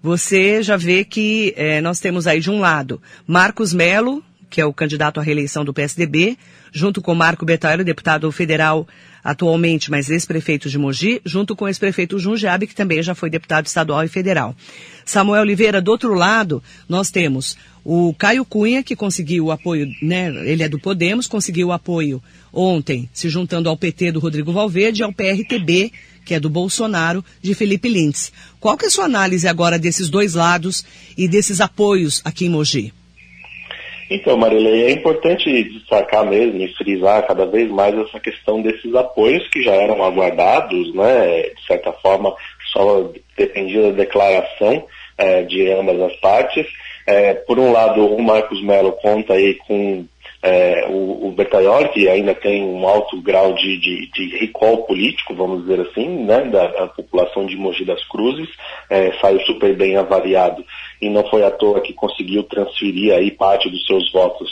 Você 0.00 0.62
já 0.62 0.76
vê 0.76 1.04
que 1.04 1.52
é, 1.56 1.80
nós 1.80 1.98
temos 1.98 2.28
aí 2.28 2.38
de 2.38 2.48
um 2.48 2.60
lado 2.60 3.02
Marcos 3.26 3.72
Melo, 3.72 4.22
que 4.48 4.60
é 4.60 4.64
o 4.64 4.72
candidato 4.72 5.18
à 5.18 5.22
reeleição 5.22 5.64
do 5.64 5.74
PSDB, 5.74 6.38
junto 6.70 7.02
com 7.02 7.12
Marco 7.12 7.44
Betalho, 7.44 7.84
deputado 7.84 8.30
federal 8.30 8.86
atualmente, 9.24 9.90
mas 9.90 10.08
ex-prefeito 10.08 10.68
de 10.68 10.78
Mogi, 10.78 11.20
junto 11.24 11.56
com 11.56 11.64
o 11.64 11.68
ex-prefeito 11.68 12.18
Jundiabe, 12.18 12.66
que 12.66 12.74
também 12.74 13.02
já 13.02 13.14
foi 13.14 13.30
deputado 13.30 13.66
estadual 13.66 14.04
e 14.04 14.08
federal. 14.08 14.54
Samuel 15.04 15.42
Oliveira, 15.42 15.80
do 15.80 15.90
outro 15.90 16.14
lado, 16.14 16.62
nós 16.88 17.10
temos 17.10 17.56
o 17.84 18.14
Caio 18.14 18.44
Cunha, 18.44 18.82
que 18.82 18.94
conseguiu 18.94 19.46
o 19.46 19.50
apoio, 19.50 19.88
né, 20.00 20.28
ele 20.44 20.62
é 20.62 20.68
do 20.68 20.78
Podemos, 20.78 21.26
conseguiu 21.26 21.68
o 21.68 21.72
apoio 21.72 22.22
ontem, 22.52 23.08
se 23.12 23.28
juntando 23.28 23.68
ao 23.68 23.76
PT 23.76 24.12
do 24.12 24.20
Rodrigo 24.20 24.52
Valverde 24.52 25.02
e 25.02 25.04
ao 25.04 25.12
PRTB, 25.12 25.90
que 26.24 26.34
é 26.34 26.40
do 26.40 26.48
Bolsonaro, 26.48 27.24
de 27.40 27.54
Felipe 27.54 27.88
Lintz. 27.88 28.32
Qual 28.60 28.76
que 28.76 28.84
é 28.84 28.88
a 28.88 28.90
sua 28.90 29.06
análise 29.06 29.48
agora 29.48 29.78
desses 29.78 30.08
dois 30.08 30.34
lados 30.34 30.84
e 31.18 31.26
desses 31.26 31.60
apoios 31.60 32.22
aqui 32.24 32.46
em 32.46 32.50
Mogi? 32.50 32.92
Então, 34.10 34.36
Marilei, 34.36 34.84
é 34.84 34.90
importante 34.90 35.64
destacar 35.64 36.26
mesmo 36.26 36.60
e 36.60 36.68
frisar 36.74 37.26
cada 37.26 37.46
vez 37.46 37.70
mais 37.70 37.96
essa 37.96 38.20
questão 38.20 38.60
desses 38.60 38.94
apoios 38.94 39.48
que 39.48 39.62
já 39.62 39.72
eram 39.72 40.04
aguardados, 40.04 40.94
né? 40.94 41.42
De 41.42 41.66
certa 41.66 41.92
forma, 41.94 42.34
só 42.72 43.10
dependia 43.36 43.82
da 43.84 43.92
declaração 43.92 44.86
é, 45.16 45.42
de 45.42 45.70
ambas 45.70 45.98
as 46.00 46.16
partes. 46.16 46.66
É, 47.06 47.34
por 47.34 47.58
um 47.58 47.72
lado, 47.72 48.06
o 48.06 48.22
Marcos 48.22 48.62
Melo 48.62 48.92
conta 48.92 49.34
aí 49.34 49.54
com 49.54 50.04
é, 50.42 50.86
o, 50.88 51.28
o 51.28 51.34
que 51.92 52.08
ainda 52.08 52.34
tem 52.34 52.64
um 52.64 52.86
alto 52.86 53.20
grau 53.20 53.54
de, 53.54 53.78
de, 53.78 54.10
de 54.10 54.38
recall 54.38 54.84
político, 54.84 55.34
vamos 55.34 55.62
dizer 55.62 55.80
assim, 55.80 56.24
né, 56.24 56.40
da, 56.44 56.66
da 56.66 56.86
população 56.88 57.46
de 57.46 57.56
Mogi 57.56 57.84
das 57.84 58.04
Cruzes, 58.08 58.48
é, 58.90 59.12
saiu 59.20 59.40
super 59.42 59.74
bem 59.76 59.96
avaliado 59.96 60.64
e 61.00 61.08
não 61.08 61.24
foi 61.28 61.44
à 61.44 61.50
toa 61.50 61.80
que 61.80 61.92
conseguiu 61.92 62.42
transferir 62.42 63.14
aí 63.14 63.30
parte 63.30 63.70
dos 63.70 63.86
seus 63.86 64.10
votos 64.12 64.50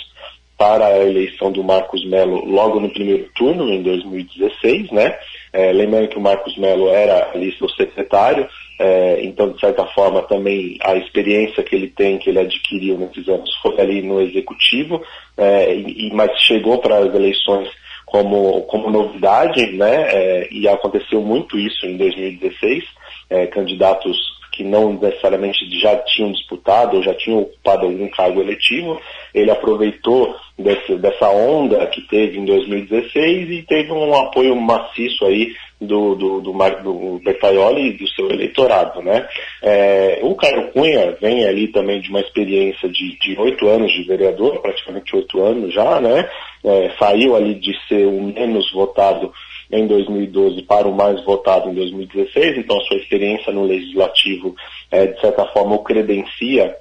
para 0.56 0.86
a 0.86 1.04
eleição 1.04 1.50
do 1.50 1.64
Marcos 1.64 2.04
Melo 2.04 2.44
logo 2.44 2.78
no 2.78 2.90
primeiro 2.90 3.30
turno, 3.34 3.72
em 3.72 3.82
2016, 3.82 4.90
né? 4.90 5.18
É, 5.52 5.72
lembrando 5.72 6.08
que 6.08 6.18
o 6.18 6.20
Marcos 6.20 6.54
Melo 6.58 6.90
era 6.90 7.30
ali 7.32 7.50
seu 7.56 7.66
secretário, 7.70 8.46
é, 8.82 9.20
então, 9.24 9.50
de 9.52 9.60
certa 9.60 9.84
forma, 9.88 10.22
também 10.22 10.78
a 10.80 10.96
experiência 10.96 11.62
que 11.62 11.76
ele 11.76 11.88
tem, 11.88 12.16
que 12.16 12.30
ele 12.30 12.38
adquiriu 12.38 12.96
nesses 12.96 13.28
anos, 13.28 13.54
foi 13.60 13.78
ali 13.78 14.00
no 14.00 14.22
executivo, 14.22 15.02
é, 15.36 15.74
e, 15.74 16.10
mas 16.14 16.30
chegou 16.40 16.78
para 16.78 16.96
as 16.96 17.14
eleições 17.14 17.68
como, 18.06 18.62
como 18.62 18.90
novidade, 18.90 19.70
né? 19.72 20.06
É, 20.08 20.48
e 20.50 20.66
aconteceu 20.66 21.20
muito 21.20 21.58
isso 21.58 21.84
em 21.84 21.98
2016, 21.98 22.82
é, 23.28 23.46
candidatos 23.48 24.16
que 24.50 24.64
não 24.64 24.94
necessariamente 24.94 25.58
já 25.78 25.96
tinham 25.98 26.32
disputado 26.32 26.96
ou 26.96 27.02
já 27.02 27.12
tinham 27.14 27.40
ocupado 27.40 27.84
algum 27.84 28.08
cargo 28.08 28.40
eletivo, 28.40 28.98
ele 29.34 29.50
aproveitou 29.50 30.34
desse, 30.58 30.96
dessa 30.96 31.28
onda 31.28 31.86
que 31.86 32.00
teve 32.08 32.38
em 32.38 32.46
2016 32.46 33.50
e 33.50 33.62
teve 33.62 33.92
um 33.92 34.14
apoio 34.14 34.56
maciço 34.56 35.26
aí 35.26 35.52
do, 35.80 36.14
do, 36.14 36.40
do, 36.40 36.52
do 36.52 37.20
Bertaioli 37.24 37.88
e 37.88 37.92
do 37.94 38.08
seu 38.08 38.30
eleitorado. 38.30 39.00
Né? 39.02 39.26
É, 39.62 40.20
o 40.22 40.34
Caio 40.34 40.70
Cunha 40.72 41.16
vem 41.20 41.44
ali 41.46 41.68
também 41.68 42.00
de 42.00 42.10
uma 42.10 42.20
experiência 42.20 42.88
de 42.88 43.16
oito 43.38 43.66
anos 43.68 43.90
de 43.92 44.02
vereador, 44.02 44.60
praticamente 44.60 45.14
oito 45.16 45.42
anos 45.42 45.72
já, 45.72 46.00
né? 46.00 46.28
É, 46.62 46.90
saiu 46.98 47.34
ali 47.34 47.54
de 47.54 47.72
ser 47.88 48.06
o 48.06 48.20
menos 48.20 48.70
votado 48.72 49.32
em 49.72 49.86
2012 49.86 50.62
para 50.62 50.86
o 50.86 50.94
mais 50.94 51.24
votado 51.24 51.70
em 51.70 51.74
2016, 51.74 52.58
então 52.58 52.76
a 52.76 52.82
sua 52.82 52.96
experiência 52.96 53.52
no 53.52 53.64
legislativo, 53.64 54.54
é, 54.90 55.06
de 55.06 55.20
certa 55.20 55.46
forma, 55.46 55.76
o 55.76 55.84
credencia 55.84 56.76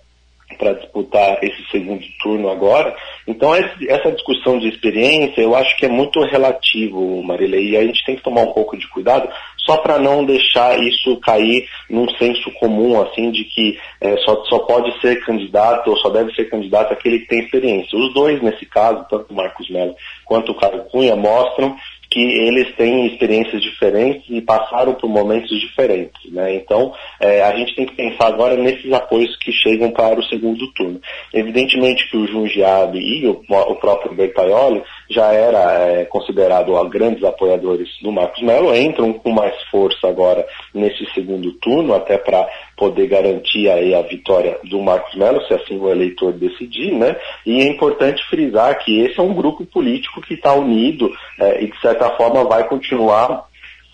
para 0.58 0.74
disputar 0.74 1.44
esse 1.44 1.63
segundo 1.72 2.03
turno 2.22 2.50
agora. 2.50 2.96
Então, 3.27 3.53
essa 3.56 4.12
discussão 4.12 4.58
de 4.58 4.68
experiência, 4.68 5.41
eu 5.41 5.56
acho 5.56 5.75
que 5.77 5.86
é 5.86 5.89
muito 5.89 6.20
relativo, 6.22 7.22
Marilei, 7.24 7.70
e 7.70 7.77
a 7.77 7.84
gente 7.84 8.03
tem 8.06 8.15
que 8.15 8.24
tomar 8.24 8.41
um 8.41 8.53
pouco 8.53 8.77
de 8.77 8.88
cuidado, 8.88 9.29
só 9.58 9.77
para 9.77 10.00
não 10.00 10.25
deixar 10.25 10.79
isso 10.82 11.18
cair 11.18 11.68
num 11.89 12.10
senso 12.18 12.51
comum, 12.53 13.00
assim, 13.01 13.29
de 13.29 13.44
que 13.44 13.77
é, 14.01 14.18
só, 14.18 14.44
só 14.46 14.60
pode 14.60 15.00
ser 15.00 15.24
candidato 15.24 15.91
ou 15.91 15.98
só 15.98 16.10
deve 16.10 16.34
ser 16.34 16.50
candidato 16.50 16.91
aquele 16.91 17.20
que 17.20 17.27
tem 17.27 17.39
experiência. 17.41 17.98
Os 17.98 18.13
dois, 18.13 18.41
nesse 18.41 18.65
caso, 18.65 19.06
tanto 19.10 19.32
o 19.32 19.36
Marcos 19.36 19.70
Mello 19.70 19.96
quanto 20.25 20.51
o 20.51 20.56
Caio 20.56 20.86
Cunha, 20.86 21.15
mostram 21.15 21.75
que 22.10 22.20
eles 22.20 22.75
têm 22.75 23.06
experiências 23.06 23.62
diferentes 23.62 24.25
e 24.30 24.42
passaram 24.42 24.96
por 24.96 25.08
momentos 25.08 25.60
diferentes. 25.60 26.32
Né? 26.32 26.56
Então, 26.56 26.94
é, 27.20 27.44
a 27.44 27.56
gente 27.56 27.75
tem 27.75 27.86
que 27.86 27.96
pensar 27.96 28.28
agora 28.28 28.56
nesses 28.56 28.92
apoios 28.92 29.36
que 29.38 29.51
chegam 29.51 29.92
para 29.92 30.20
o 30.20 30.24
segundo 30.24 30.72
turno. 30.74 31.00
Evidentemente 31.34 32.10
que 32.10 32.18
o 32.18 32.28
Jundiabe 32.28 32.98
e 32.98 33.28
o, 33.28 33.44
o 33.48 33.75
próprio 33.75 34.16
Bertaioli 34.16 34.82
já 35.10 35.34
era 35.34 35.74
é, 35.88 36.06
considerado 36.06 36.74
ó, 36.74 36.84
grandes 36.86 37.24
apoiadores 37.24 37.89
do 38.01 38.12
Marcos 38.12 38.42
Melo, 38.44 38.75
entram 38.75 39.13
com 39.13 39.32
mais 39.32 39.56
força 39.72 40.08
agora 40.08 40.46
nesse 40.74 41.06
segundo 41.13 41.51
turno, 41.54 41.94
até 41.94 42.18
para 42.18 42.48
poder 42.78 43.08
garantir 43.08 43.70
aí 43.70 43.94
a 43.96 44.01
vitória 44.01 44.58
do 44.63 44.80
Marcos 44.82 45.16
Melo, 45.16 45.42
se 45.46 45.54
assim 45.54 45.78
o 45.80 45.89
eleitor 45.89 46.34
decidir, 46.34 46.94
né? 46.94 47.16
E 47.46 47.62
é 47.62 47.68
importante 47.68 48.24
frisar 48.30 48.78
que 48.80 49.01
esse 49.01 49.20
é 49.20 49.24
um 49.24 49.34
grupo 49.34 49.66
político 49.66 50.22
que 50.22 50.36
está 50.36 50.54
unido 50.54 51.12
é, 51.39 51.63
e, 51.63 51.72
de 51.72 51.82
certa 51.82 52.10
forma, 52.12 52.44
vai 52.46 52.68
continuar 52.68 53.49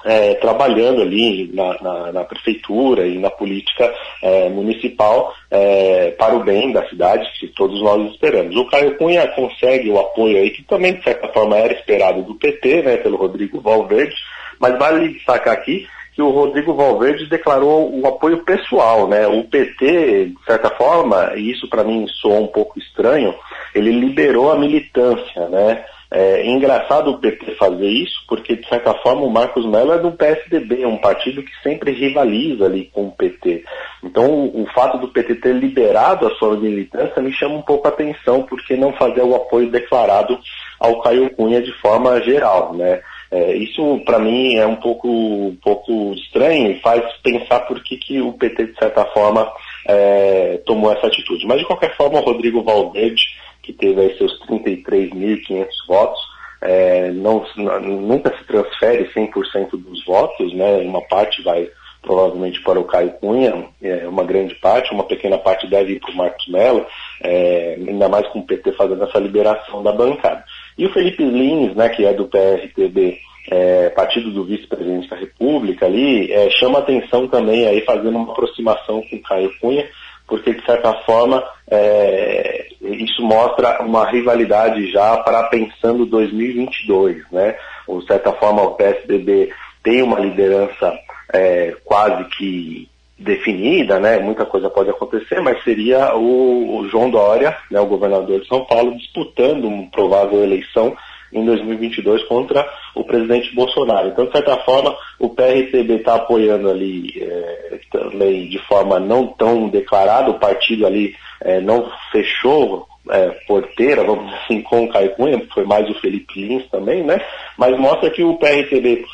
é, 0.05 0.35
trabalhando 0.35 1.01
ali 1.01 1.51
na, 1.51 1.81
na, 1.81 2.11
na, 2.11 2.23
prefeitura 2.23 3.07
e 3.07 3.17
na 3.17 3.31
política 3.31 3.91
é, 4.21 4.47
municipal 4.49 5.33
é, 5.49 6.11
para 6.11 6.35
o 6.35 6.43
bem 6.43 6.71
da 6.71 6.87
cidade, 6.87 7.27
que 7.39 7.47
todos 7.47 7.81
nós 7.81 8.11
esperamos. 8.11 8.55
O 8.55 8.67
Caio 8.67 8.95
Cunha 8.97 9.27
consegue 9.29 9.89
o 9.89 9.99
apoio 9.99 10.37
aí, 10.37 10.51
que 10.51 10.63
também, 10.63 10.93
de 10.93 11.03
certa 11.03 11.27
forma, 11.29 11.57
era 11.57 11.73
esperado 11.73 12.21
do 12.21 12.35
PT, 12.35 12.83
né, 12.83 12.97
pelo 12.97 13.17
Rodrigo 13.17 13.59
Valverde, 13.59 14.15
mas 14.59 14.77
vale 14.77 15.09
destacar 15.09 15.53
aqui 15.53 15.87
que 16.13 16.21
o 16.21 16.29
Rodrigo 16.29 16.73
Valverde 16.73 17.27
declarou 17.27 17.93
o 17.93 18.07
apoio 18.07 18.45
pessoal, 18.45 19.05
né? 19.05 19.27
O 19.27 19.43
PT, 19.43 20.27
de 20.27 20.45
certa 20.45 20.69
forma, 20.69 21.33
e 21.35 21.51
isso 21.51 21.69
para 21.69 21.83
mim 21.83 22.07
soou 22.07 22.41
um 22.41 22.47
pouco 22.47 22.79
estranho, 22.79 23.35
ele 23.73 23.91
liberou 23.91 24.49
a 24.49 24.57
militância, 24.57 25.49
né? 25.49 25.83
É 26.11 26.45
engraçado 26.45 27.11
o 27.11 27.17
PT 27.17 27.55
fazer 27.55 27.87
isso, 27.87 28.23
porque 28.27 28.55
de 28.55 28.67
certa 28.67 28.93
forma 28.95 29.21
o 29.21 29.29
Marcos 29.29 29.65
Mello 29.65 29.91
é 29.91 29.97
do 29.97 30.11
PSDB, 30.11 30.85
um 30.85 30.97
partido 30.97 31.41
que 31.41 31.51
sempre 31.63 31.91
rivaliza 31.91 32.65
ali 32.65 32.89
com 32.93 33.07
o 33.07 33.11
PT. 33.11 33.63
Então 34.03 34.29
o, 34.29 34.63
o 34.63 34.65
fato 34.67 34.97
do 34.99 35.07
PT 35.07 35.35
ter 35.35 35.55
liberado 35.55 36.27
a 36.27 36.35
sua 36.35 36.55
militância 36.55 37.21
me 37.21 37.33
chama 37.33 37.55
um 37.55 37.61
pouco 37.61 37.87
a 37.87 37.91
atenção, 37.91 38.43
porque 38.43 38.77
não 38.77 38.93
fazer 38.93 39.23
o 39.23 39.35
apoio 39.35 39.71
declarado 39.71 40.39
ao 40.79 41.01
Caio 41.01 41.29
Cunha 41.31 41.61
de 41.61 41.71
forma 41.79 42.21
geral, 42.21 42.73
né? 42.73 43.01
É, 43.31 43.53
isso, 43.55 44.01
para 44.05 44.19
mim, 44.19 44.55
é 44.55 44.65
um 44.65 44.75
pouco, 44.75 45.09
um 45.09 45.57
pouco 45.61 46.13
estranho 46.13 46.71
e 46.71 46.79
faz 46.79 47.03
pensar 47.23 47.61
por 47.61 47.81
que, 47.83 47.97
que 47.97 48.21
o 48.21 48.33
PT, 48.33 48.67
de 48.67 48.77
certa 48.77 49.03
forma, 49.05 49.51
é, 49.87 50.61
tomou 50.65 50.91
essa 50.91 51.07
atitude. 51.07 51.45
Mas, 51.45 51.59
de 51.59 51.65
qualquer 51.65 51.95
forma, 51.97 52.19
o 52.19 52.23
Rodrigo 52.23 52.63
Valverde, 52.63 53.23
que 53.65 53.73
teve 53.73 53.99
aí 53.99 54.17
seus 54.17 54.39
33.500 54.47 55.67
votos, 55.87 56.19
é, 56.61 57.11
não, 57.11 57.45
nunca 57.81 58.35
se 58.37 58.43
transfere 58.45 59.09
100% 59.13 59.71
dos 59.71 60.05
votos, 60.05 60.53
né? 60.53 60.77
uma 60.77 61.01
parte 61.07 61.41
vai 61.43 61.69
provavelmente 62.01 62.61
para 62.61 62.79
o 62.79 62.83
Caio 62.83 63.11
Cunha, 63.13 63.67
é, 63.81 64.07
uma 64.07 64.23
grande 64.23 64.53
parte, 64.55 64.93
uma 64.93 65.03
pequena 65.03 65.39
parte 65.39 65.67
deve 65.67 65.93
ir 65.93 65.99
para 65.99 66.11
o 66.11 66.15
Marcos 66.15 66.47
Mello, 66.47 66.85
é, 67.21 67.79
ainda 67.79 68.07
mais 68.07 68.27
com 68.27 68.39
o 68.39 68.45
PT 68.45 68.73
fazendo 68.73 69.03
essa 69.03 69.17
liberação 69.17 69.81
da 69.81 69.91
bancada. 69.91 70.43
E 70.77 70.85
o 70.85 70.93
Felipe 70.93 71.23
Lins, 71.23 71.75
né, 71.75 71.89
que 71.89 72.05
é 72.05 72.13
do 72.13 72.27
PRTB, 72.27 73.17
é, 73.49 73.89
partido 73.89 74.31
do 74.31 74.43
vice-presidente 74.43 75.09
da 75.09 75.15
República 75.15 75.85
ali, 75.85 76.31
é, 76.31 76.49
chama 76.51 76.79
atenção 76.79 77.27
também 77.27 77.67
aí 77.67 77.81
fazendo 77.81 78.17
uma 78.17 78.31
aproximação 78.31 79.01
com 79.09 79.15
o 79.15 79.21
Caio 79.21 79.51
Cunha, 79.59 79.87
porque 80.27 80.53
de 80.53 80.65
certa 80.65 80.93
forma 81.03 81.43
é, 81.69 82.67
isso 82.81 83.21
mostra 83.21 83.81
uma 83.81 84.09
rivalidade 84.09 84.91
já 84.91 85.17
para 85.17 85.43
pensando 85.43 86.05
2022, 86.05 87.23
né? 87.31 87.55
Ou 87.87 87.99
de 87.99 88.07
certa 88.07 88.33
forma 88.33 88.61
o 88.63 88.75
PSDB 88.75 89.51
tem 89.83 90.01
uma 90.01 90.19
liderança 90.19 90.93
é, 91.33 91.75
quase 91.83 92.23
que 92.25 92.89
definida, 93.17 93.99
né? 93.99 94.19
Muita 94.19 94.45
coisa 94.45 94.69
pode 94.69 94.89
acontecer, 94.89 95.39
mas 95.41 95.63
seria 95.63 96.15
o, 96.15 96.79
o 96.79 96.89
João 96.89 97.09
Dória, 97.09 97.55
né, 97.71 97.79
o 97.79 97.85
governador 97.85 98.41
de 98.41 98.47
São 98.47 98.65
Paulo, 98.65 98.97
disputando 98.97 99.65
uma 99.65 99.89
provável 99.89 100.43
eleição 100.43 100.95
em 101.31 101.45
2022 101.45 102.23
contra 102.23 102.67
o 102.93 103.03
presidente 103.03 103.53
Bolsonaro. 103.53 104.09
Então, 104.09 104.25
de 104.25 104.31
certa 104.31 104.57
forma, 104.57 104.95
o 105.19 105.29
PRTB 105.29 105.95
está 105.95 106.15
apoiando 106.15 106.69
ali 106.69 107.13
é, 107.21 107.79
também 107.91 108.47
de 108.47 108.59
forma 108.59 108.99
não 108.99 109.27
tão 109.27 109.67
declarada, 109.69 110.29
o 110.29 110.39
partido 110.39 110.85
ali 110.85 111.15
é, 111.41 111.59
não 111.59 111.91
fechou 112.11 112.87
é, 113.09 113.29
porteira, 113.47 114.03
vamos 114.03 114.25
dizer 114.25 114.37
assim, 114.43 114.61
com 114.61 114.85
o 114.85 114.89
Caio 114.89 115.15
Cunha, 115.15 115.41
foi 115.53 115.65
mais 115.65 115.89
o 115.89 115.99
Felipe 115.99 116.41
Lins 116.41 116.67
também, 116.69 117.03
né? 117.03 117.21
Mas 117.57 117.77
mostra 117.77 118.09
que 118.09 118.23
o 118.23 118.37
PRTB 118.37 119.05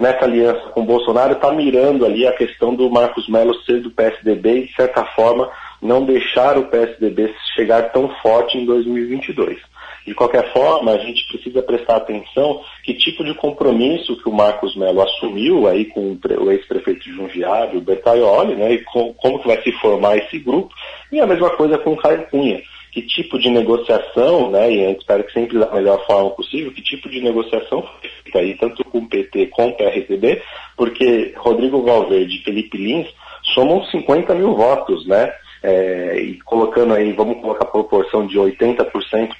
nessa 0.00 0.24
aliança 0.24 0.70
com 0.70 0.80
o 0.80 0.84
Bolsonaro 0.84 1.34
está 1.34 1.52
mirando 1.52 2.04
ali 2.04 2.26
a 2.26 2.32
questão 2.32 2.74
do 2.74 2.90
Marcos 2.90 3.28
Melo 3.28 3.54
ser 3.62 3.80
do 3.80 3.90
PSDB 3.90 4.58
e, 4.58 4.66
de 4.66 4.74
certa 4.74 5.04
forma, 5.04 5.48
não 5.80 6.04
deixar 6.04 6.58
o 6.58 6.66
PSDB 6.66 7.32
chegar 7.54 7.92
tão 7.92 8.08
forte 8.20 8.58
em 8.58 8.64
2022. 8.64 9.58
De 10.06 10.14
qualquer 10.14 10.52
forma, 10.52 10.92
a 10.92 10.98
gente 10.98 11.26
precisa 11.28 11.62
prestar 11.62 11.96
atenção 11.96 12.60
que 12.82 12.94
tipo 12.94 13.24
de 13.24 13.34
compromisso 13.34 14.16
que 14.16 14.28
o 14.28 14.32
Marcos 14.32 14.74
Melo 14.76 15.00
assumiu 15.00 15.68
aí 15.68 15.84
com 15.84 16.18
o 16.40 16.50
ex-prefeito 16.50 17.04
de 17.04 17.12
Jundiaí, 17.12 17.76
o 17.76 17.80
Bertaioli, 17.80 18.56
né, 18.56 18.72
e 18.72 18.78
com, 18.84 19.14
como 19.14 19.38
que 19.40 19.46
vai 19.46 19.62
se 19.62 19.70
formar 19.72 20.16
esse 20.16 20.38
grupo, 20.38 20.74
e 21.10 21.20
a 21.20 21.26
mesma 21.26 21.50
coisa 21.50 21.78
com 21.78 21.92
o 21.92 21.96
Caio 21.96 22.26
Cunha. 22.28 22.60
Que 22.90 23.00
tipo 23.00 23.38
de 23.38 23.48
negociação, 23.48 24.50
né, 24.50 24.70
e 24.70 24.92
espera 24.92 25.22
que 25.22 25.32
sempre 25.32 25.58
da 25.58 25.70
melhor 25.72 26.04
forma 26.04 26.30
possível, 26.30 26.72
que 26.72 26.82
tipo 26.82 27.08
de 27.08 27.22
negociação 27.22 27.82
foi 27.82 28.10
feita 28.24 28.38
aí, 28.40 28.54
tanto 28.54 28.84
com 28.84 28.98
o 28.98 29.08
PT 29.08 29.46
com 29.46 29.68
o 29.68 29.76
PRTB, 29.76 30.42
porque 30.76 31.32
Rodrigo 31.36 31.82
Valverde 31.82 32.36
e 32.36 32.42
Felipe 32.42 32.76
Lins 32.76 33.08
somam 33.54 33.84
50 33.84 34.34
mil 34.34 34.54
votos, 34.54 35.06
né, 35.06 35.32
é, 35.62 36.16
e 36.20 36.40
colocando 36.42 36.94
aí, 36.94 37.12
vamos 37.12 37.40
colocar 37.40 37.64
a 37.64 37.70
proporção 37.70 38.26
de 38.26 38.36
80% 38.38 38.86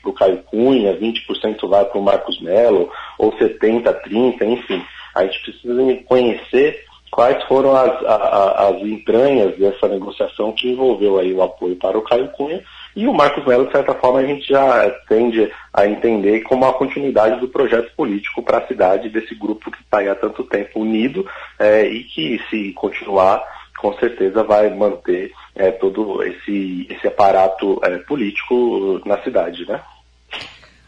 para 0.01 0.11
o 0.11 0.15
Caio 0.15 0.43
Cunha, 0.45 0.97
20% 0.97 1.69
vai 1.69 1.85
para 1.85 1.99
o 1.99 2.03
Marcos 2.03 2.41
Melo, 2.41 2.91
ou 3.19 3.33
70%, 3.33 3.59
30%, 3.61 4.43
enfim. 4.43 4.83
A 5.15 5.25
gente 5.25 5.43
precisa 5.43 6.03
conhecer 6.07 6.85
quais 7.11 7.43
foram 7.45 7.77
as, 7.77 8.05
a, 8.07 8.69
as 8.69 8.83
entranhas 8.83 9.57
dessa 9.59 9.87
negociação 9.87 10.53
que 10.53 10.71
envolveu 10.71 11.19
aí 11.19 11.35
o 11.35 11.43
apoio 11.43 11.77
para 11.77 11.99
o 11.99 12.03
Caio 12.03 12.29
Cunha 12.29 12.63
e 12.95 13.07
o 13.07 13.13
Marcos 13.13 13.45
Melo, 13.47 13.67
de 13.67 13.73
certa 13.73 13.95
forma, 13.95 14.21
a 14.21 14.25
gente 14.25 14.47
já 14.47 14.91
tende 15.09 15.51
a 15.73 15.87
entender 15.87 16.41
como 16.43 16.67
a 16.67 16.75
continuidade 16.75 17.41
do 17.41 17.49
projeto 17.49 17.91
político 17.97 18.43
para 18.43 18.59
a 18.59 18.67
cidade 18.67 19.09
desse 19.09 19.35
grupo 19.35 19.71
que 19.71 19.83
está 19.83 19.99
aí 19.99 20.09
há 20.09 20.15
tanto 20.15 20.45
tempo 20.45 20.81
unido 20.81 21.27
é, 21.59 21.87
e 21.87 22.05
que, 22.05 22.41
se 22.51 22.73
continuar, 22.73 23.43
com 23.79 23.95
certeza 23.95 24.43
vai 24.43 24.69
manter 24.71 25.33
é, 25.55 25.71
todo 25.71 26.23
esse, 26.23 26.87
esse 26.88 27.07
aparato 27.07 27.81
é, 27.85 27.99
político 27.99 29.01
na 29.05 29.23
cidade, 29.23 29.67
né? 29.67 29.81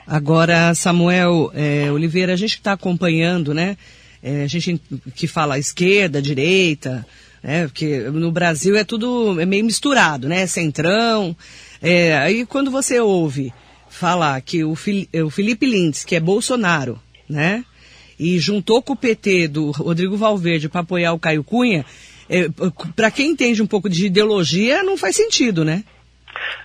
Agora, 0.07 0.74
Samuel 0.74 1.50
é, 1.55 1.90
Oliveira, 1.90 2.33
a 2.33 2.37
gente 2.37 2.55
está 2.55 2.72
acompanhando, 2.72 3.55
né? 3.55 3.77
É, 4.22 4.42
a 4.42 4.46
gente 4.46 4.81
que 5.14 5.27
fala 5.27 5.59
esquerda, 5.59 6.20
direita, 6.20 7.07
né? 7.42 7.66
Porque 7.66 7.98
no 8.00 8.31
Brasil 8.33 8.77
é 8.77 8.85
tudo 8.85 9.40
é 9.40 9.46
meio 9.46 9.64
misturado, 9.64 10.29
né? 10.29 10.46
Centrão. 10.46 11.37
É, 11.81 12.16
aí 12.18 12.46
quando 12.46 12.70
você 12.70 13.00
ouve 13.00 13.53
falar 13.88 14.40
que 14.40 14.64
o, 14.64 14.72
o 14.72 15.31
Felipe 15.31 15.66
Lintz, 15.66 16.05
que 16.05 16.16
é 16.16 16.20
Bolsonaro, 16.20 16.98
né? 17.29 17.64
E 18.18 18.38
juntou 18.38 18.83
com 18.83 18.92
o 18.92 18.96
PT 18.96 19.48
do 19.48 19.70
Rodrigo 19.70 20.16
Valverde 20.16 20.68
para 20.68 20.83
apoiar 20.83 21.12
o 21.12 21.18
Caio 21.18 21.42
Cunha, 21.42 21.85
é, 22.28 22.46
para 22.94 23.10
quem 23.10 23.30
entende 23.30 23.62
um 23.62 23.66
pouco 23.66 23.88
de 23.88 24.06
ideologia, 24.06 24.82
não 24.82 24.96
faz 24.96 25.16
sentido, 25.16 25.64
né? 25.64 25.84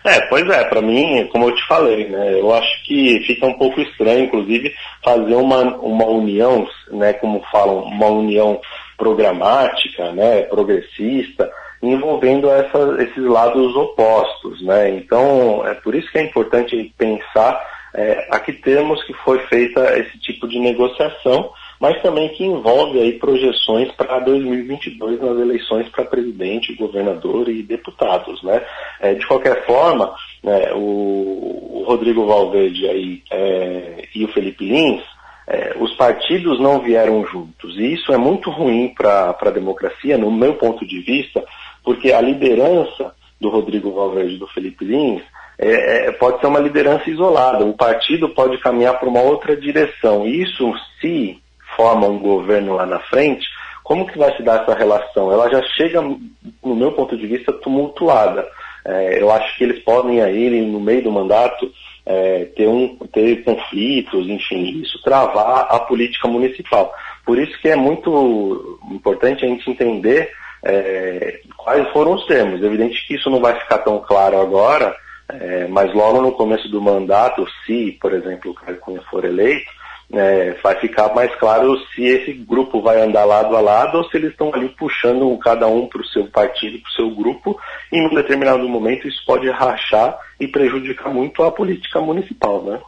É, 0.04 0.22
pois 0.22 0.48
é, 0.50 0.64
para 0.64 0.82
mim, 0.82 1.28
como 1.32 1.50
eu 1.50 1.56
te 1.56 1.66
falei, 1.68 2.08
né, 2.08 2.40
eu 2.40 2.54
acho 2.54 2.84
que 2.86 3.20
fica 3.28 3.46
um 3.46 3.54
pouco 3.54 3.80
estranho, 3.82 4.26
inclusive, 4.26 4.74
fazer 5.04 5.36
uma, 5.36 5.62
uma 5.78 6.06
união, 6.06 6.68
né, 6.92 7.14
como 7.14 7.44
falam, 7.52 7.84
uma 7.84 8.08
união 8.08 8.60
programática, 8.98 10.12
né, 10.12 10.44
progressista, 10.44 11.50
envolvendo 11.82 12.50
essa, 12.50 12.98
esses 13.00 13.24
lados 13.24 13.76
opostos, 13.76 14.62
né? 14.62 14.90
Então, 14.90 15.66
é 15.66 15.74
por 15.76 15.96
isso 15.96 16.12
que 16.12 16.18
é 16.18 16.24
importante 16.24 16.94
pensar 16.98 17.66
é, 17.96 18.28
a 18.32 18.40
que 18.40 18.52
termos 18.54 19.02
que 19.06 19.14
foi 19.14 19.40
feita 19.48 19.98
esse 19.98 20.20
tipo 20.20 20.48
de 20.48 20.60
negociação, 20.60 21.52
mas 21.80 22.02
também 22.02 22.30
que 22.30 22.44
envolve 22.44 23.00
aí 23.00 23.14
projeções 23.14 23.92
para 23.94 24.20
2022 24.20 25.22
nas 25.22 25.40
eleições 25.40 25.88
para 25.90 26.04
presidente, 26.04 26.76
governador 26.76 27.48
e 27.48 27.64
deputados, 27.64 28.44
né? 28.44 28.62
É, 29.00 29.14
de 29.14 29.26
qualquer 29.26 29.66
forma, 29.66 30.14
né, 30.44 30.74
o, 30.74 31.80
o, 31.80 31.84
Rodrigo 31.88 32.26
Valverde 32.26 32.88
aí, 32.88 33.24
é, 33.32 34.08
e 34.14 34.26
o 34.26 34.28
Felipe 34.34 34.66
Lins 34.66 35.02
é, 35.48 35.76
os 35.80 35.96
partidos 35.96 36.60
não 36.60 36.80
vieram 36.80 37.26
juntos. 37.26 37.76
E 37.76 37.94
isso 37.94 38.14
é 38.14 38.18
muito 38.18 38.52
ruim 38.52 38.94
para 38.96 39.36
a 39.40 39.50
democracia, 39.50 40.18
no 40.18 40.30
meu 40.30 40.54
ponto 40.56 40.86
de 40.86 41.00
vista, 41.02 41.44
porque 41.84 42.12
a 42.12 42.22
liderança 42.22 43.16
do 43.42 43.50
Rodrigo 43.50 43.92
Valverde 43.92 44.36
e 44.36 44.38
do 44.38 44.48
Felipe 44.48 44.86
Lins 44.86 45.24
é, 45.58 46.08
é, 46.08 46.12
pode 46.12 46.40
ser 46.40 46.48
uma 46.48 46.60
liderança 46.60 47.10
isolada. 47.10 47.66
O 47.66 47.74
partido 47.74 48.30
pode 48.30 48.60
caminhar 48.60 49.00
para 49.00 49.10
uma 49.10 49.22
outra 49.22 49.56
direção. 49.58 50.28
Isso, 50.28 50.72
se 51.02 51.42
forma 51.76 52.08
um 52.08 52.20
governo 52.20 52.76
lá 52.76 52.86
na 52.86 53.00
frente, 53.00 53.48
como 53.84 54.06
que 54.06 54.18
vai 54.18 54.36
se 54.38 54.44
dar 54.44 54.62
essa 54.62 54.76
relação? 54.76 55.32
Ela 55.32 55.50
já 55.50 55.62
chega, 55.76 56.02
no 56.02 56.76
meu 56.76 56.92
ponto 56.92 57.18
de 57.18 57.26
vista, 57.26 57.52
tumultuada. 57.52 58.48
É, 58.86 59.22
eu 59.22 59.32
acho 59.32 59.58
que 59.58 59.64
eles 59.64 59.80
podem 59.84 60.22
aí, 60.22 60.62
no 60.62 60.80
meio 60.80 61.04
do 61.04 61.12
mandato, 61.12 61.72
é, 62.06 62.46
ter, 62.56 62.68
um, 62.68 62.96
ter 63.12 63.44
conflitos, 63.44 64.28
enfim, 64.28 64.82
isso 64.82 65.02
travar 65.04 65.68
a 65.70 65.80
política 65.80 66.28
municipal. 66.28 66.94
Por 67.26 67.38
isso 67.38 67.60
que 67.62 67.70
é 67.70 67.76
muito 67.76 68.80
importante 68.92 69.46
a 69.46 69.48
gente 69.48 69.70
entender 69.70 70.32
é, 70.64 71.42
quais 71.58 71.88
foram 71.90 72.14
os 72.14 72.26
termos. 72.26 72.62
É 72.62 72.66
evidente 72.66 73.06
que 73.08 73.16
isso 73.16 73.30
não 73.30 73.40
vai 73.40 73.60
ficar 73.60 73.80
tão 73.80 74.00
claro 74.00 74.40
agora, 74.40 74.96
é, 75.30 75.68
mas 75.68 75.94
logo 75.94 76.22
no 76.22 76.32
começo 76.32 76.68
do 76.70 76.82
mandato, 76.82 77.46
se, 77.66 77.98
por 78.02 78.14
exemplo, 78.14 78.52
o 78.52 78.56
Caio 78.56 78.80
Cunha 78.80 79.02
for 79.10 79.24
eleito, 79.26 79.70
é, 80.12 80.56
vai 80.64 80.80
ficar 80.80 81.14
mais 81.14 81.34
claro 81.36 81.78
se 81.94 82.04
esse 82.04 82.34
grupo 82.34 82.82
vai 82.82 83.02
andar 83.02 83.26
lado 83.26 83.56
a 83.56 83.62
lado 83.62 84.00
ou 84.00 84.10
se 84.10 84.18
eles 84.18 84.32
estão 84.32 84.54
ali 84.54 84.70
puxando 84.70 85.38
cada 85.38 85.68
um 85.68 85.88
para 85.88 86.02
o 86.02 86.08
seu 86.08 86.28
partido, 86.28 86.80
para 86.80 86.90
o 86.90 86.94
seu 86.94 87.16
grupo, 87.16 87.60
e 87.92 87.98
em 87.98 88.08
um 88.08 88.16
determinado 88.16 88.68
momento 88.68 89.08
isso 89.08 89.24
pode 89.26 89.50
rachar 89.50 90.18
e 90.40 90.48
prejudicar 90.48 91.14
muito 91.14 91.44
a 91.44 91.52
política 91.52 92.02
municipal, 92.02 92.64
né? 92.64 92.80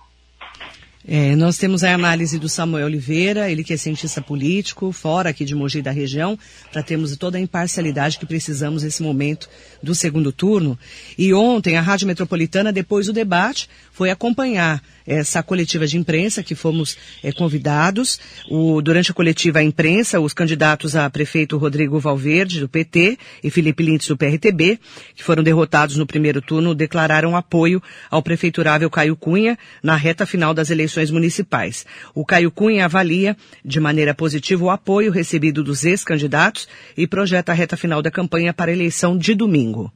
É, 1.07 1.36
nós 1.36 1.57
temos 1.57 1.84
a 1.84 1.93
análise 1.95 2.38
do 2.38 2.47
Samuel 2.47 2.86
Oliveira, 2.86 3.49
ele 3.49 3.63
que 3.63 3.73
é 3.73 3.77
cientista 3.77 4.21
político, 4.21 4.91
fora 4.91 5.31
aqui 5.31 5.43
de 5.43 5.55
Mogi 5.55 5.81
da 5.81 5.89
região, 5.89 6.38
para 6.71 6.84
termos 6.84 7.17
toda 7.17 7.39
a 7.39 7.41
imparcialidade 7.41 8.19
que 8.19 8.25
precisamos 8.25 8.84
nesse 8.84 9.01
momento 9.01 9.49
do 9.81 9.95
segundo 9.95 10.31
turno. 10.31 10.77
E 11.17 11.34
ontem 11.34 11.75
a 11.75 11.81
Rádio 11.81 12.05
Metropolitana, 12.05 12.71
depois 12.71 13.07
do 13.07 13.13
debate, 13.13 13.67
foi 13.91 14.12
acompanhar 14.12 14.81
essa 15.05 15.41
coletiva 15.41 15.87
de 15.87 15.97
imprensa 15.97 16.43
que 16.43 16.55
fomos 16.55 16.97
é, 17.23 17.31
convidados. 17.31 18.19
O, 18.49 18.81
durante 18.81 19.11
a 19.11 19.13
coletiva 19.13 19.59
à 19.59 19.63
imprensa, 19.63 20.19
os 20.19 20.33
candidatos 20.33 20.95
a 20.95 21.09
prefeito 21.09 21.57
Rodrigo 21.57 21.99
Valverde, 21.99 22.59
do 22.59 22.69
PT, 22.69 23.17
e 23.43 23.49
Felipe 23.49 23.83
Lintz, 23.83 24.07
do 24.07 24.17
PRTB, 24.17 24.79
que 25.15 25.23
foram 25.23 25.43
derrotados 25.43 25.97
no 25.97 26.05
primeiro 26.05 26.41
turno, 26.41 26.75
declararam 26.75 27.35
apoio 27.35 27.81
ao 28.09 28.21
prefeiturável 28.21 28.89
Caio 28.89 29.15
Cunha 29.15 29.57
na 29.81 29.95
reta 29.95 30.25
final 30.25 30.53
das 30.53 30.69
eleições 30.69 31.11
municipais. 31.11 31.85
O 32.13 32.25
Caio 32.25 32.51
Cunha 32.51 32.85
avalia 32.85 33.35
de 33.63 33.79
maneira 33.79 34.13
positiva 34.13 34.63
o 34.63 34.69
apoio 34.69 35.11
recebido 35.11 35.63
dos 35.63 35.83
ex-candidatos 35.85 36.67
e 36.97 37.07
projeta 37.07 37.51
a 37.51 37.55
reta 37.55 37.77
final 37.77 38.01
da 38.01 38.11
campanha 38.11 38.53
para 38.53 38.71
a 38.71 38.73
eleição 38.73 39.17
de 39.17 39.33
domingo. 39.33 39.91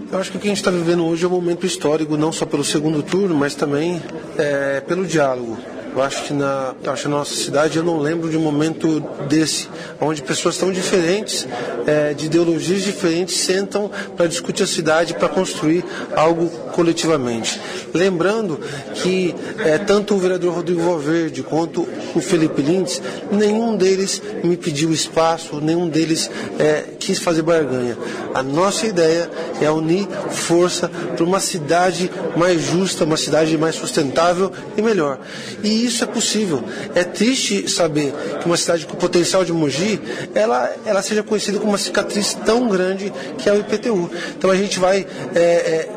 Eu 0.00 0.16
acho 0.20 0.30
que 0.30 0.36
o 0.36 0.40
que 0.40 0.46
a 0.46 0.50
gente 0.50 0.58
está 0.58 0.70
vivendo 0.70 1.04
hoje 1.04 1.24
é 1.24 1.28
um 1.28 1.32
momento 1.32 1.66
histórico, 1.66 2.16
não 2.16 2.30
só 2.30 2.46
pelo 2.46 2.62
segundo 2.62 3.02
turno, 3.02 3.34
mas 3.34 3.56
também 3.56 4.00
é, 4.38 4.80
pelo 4.80 5.04
diálogo. 5.04 5.58
Eu 5.92 6.00
acho 6.00 6.22
que 6.22 6.32
na, 6.32 6.72
acho 6.86 7.02
que 7.02 7.08
na 7.08 7.16
nossa 7.16 7.34
cidade 7.34 7.78
eu 7.78 7.82
não 7.82 7.98
lembro 7.98 8.30
de 8.30 8.36
um 8.36 8.40
momento 8.40 9.00
desse, 9.28 9.68
onde 10.00 10.22
pessoas 10.22 10.56
tão 10.56 10.70
diferentes, 10.70 11.48
é, 11.84 12.14
de 12.14 12.26
ideologias 12.26 12.82
diferentes, 12.84 13.38
sentam 13.38 13.90
para 14.16 14.28
discutir 14.28 14.62
a 14.62 14.66
cidade, 14.68 15.14
para 15.14 15.28
construir 15.28 15.84
algo 16.14 16.48
coletivamente. 16.72 17.60
Lembrando 17.92 18.60
que 18.94 19.34
é, 19.58 19.78
tanto 19.78 20.14
o 20.14 20.18
vereador 20.18 20.54
Rodrigo 20.54 20.82
Valverde 20.82 21.42
quanto 21.42 21.88
o 22.14 22.20
Felipe 22.20 22.62
Lintz, 22.62 23.00
nenhum 23.30 23.76
deles 23.76 24.22
me 24.42 24.56
pediu 24.56 24.92
espaço, 24.92 25.60
nenhum 25.60 25.88
deles 25.88 26.30
é, 26.58 26.84
quis 26.98 27.18
fazer 27.18 27.42
barganha. 27.42 27.96
A 28.34 28.42
nossa 28.42 28.86
ideia 28.86 29.30
é 29.60 29.70
unir 29.70 30.06
força 30.30 30.88
para 30.88 31.24
uma 31.24 31.40
cidade 31.40 32.10
mais 32.36 32.62
justa, 32.62 33.04
uma 33.04 33.16
cidade 33.16 33.56
mais 33.56 33.74
sustentável 33.74 34.52
e 34.76 34.82
melhor. 34.82 35.18
E 35.62 35.84
isso 35.84 36.04
é 36.04 36.06
possível. 36.06 36.62
É 36.94 37.04
triste 37.04 37.68
saber 37.70 38.12
que 38.40 38.46
uma 38.46 38.56
cidade 38.56 38.86
com 38.86 38.96
potencial 38.96 39.44
de 39.44 39.52
Mogi, 39.52 40.00
ela, 40.34 40.70
ela 40.84 41.02
seja 41.02 41.22
conhecida 41.22 41.58
como 41.58 41.72
uma 41.72 41.78
cicatriz 41.78 42.34
tão 42.34 42.68
grande 42.68 43.12
que 43.38 43.48
é 43.48 43.52
o 43.52 43.60
IPTU. 43.60 44.10
Então 44.36 44.50
a 44.50 44.56
gente 44.56 44.78
vai 44.78 45.06
é, 45.34 45.88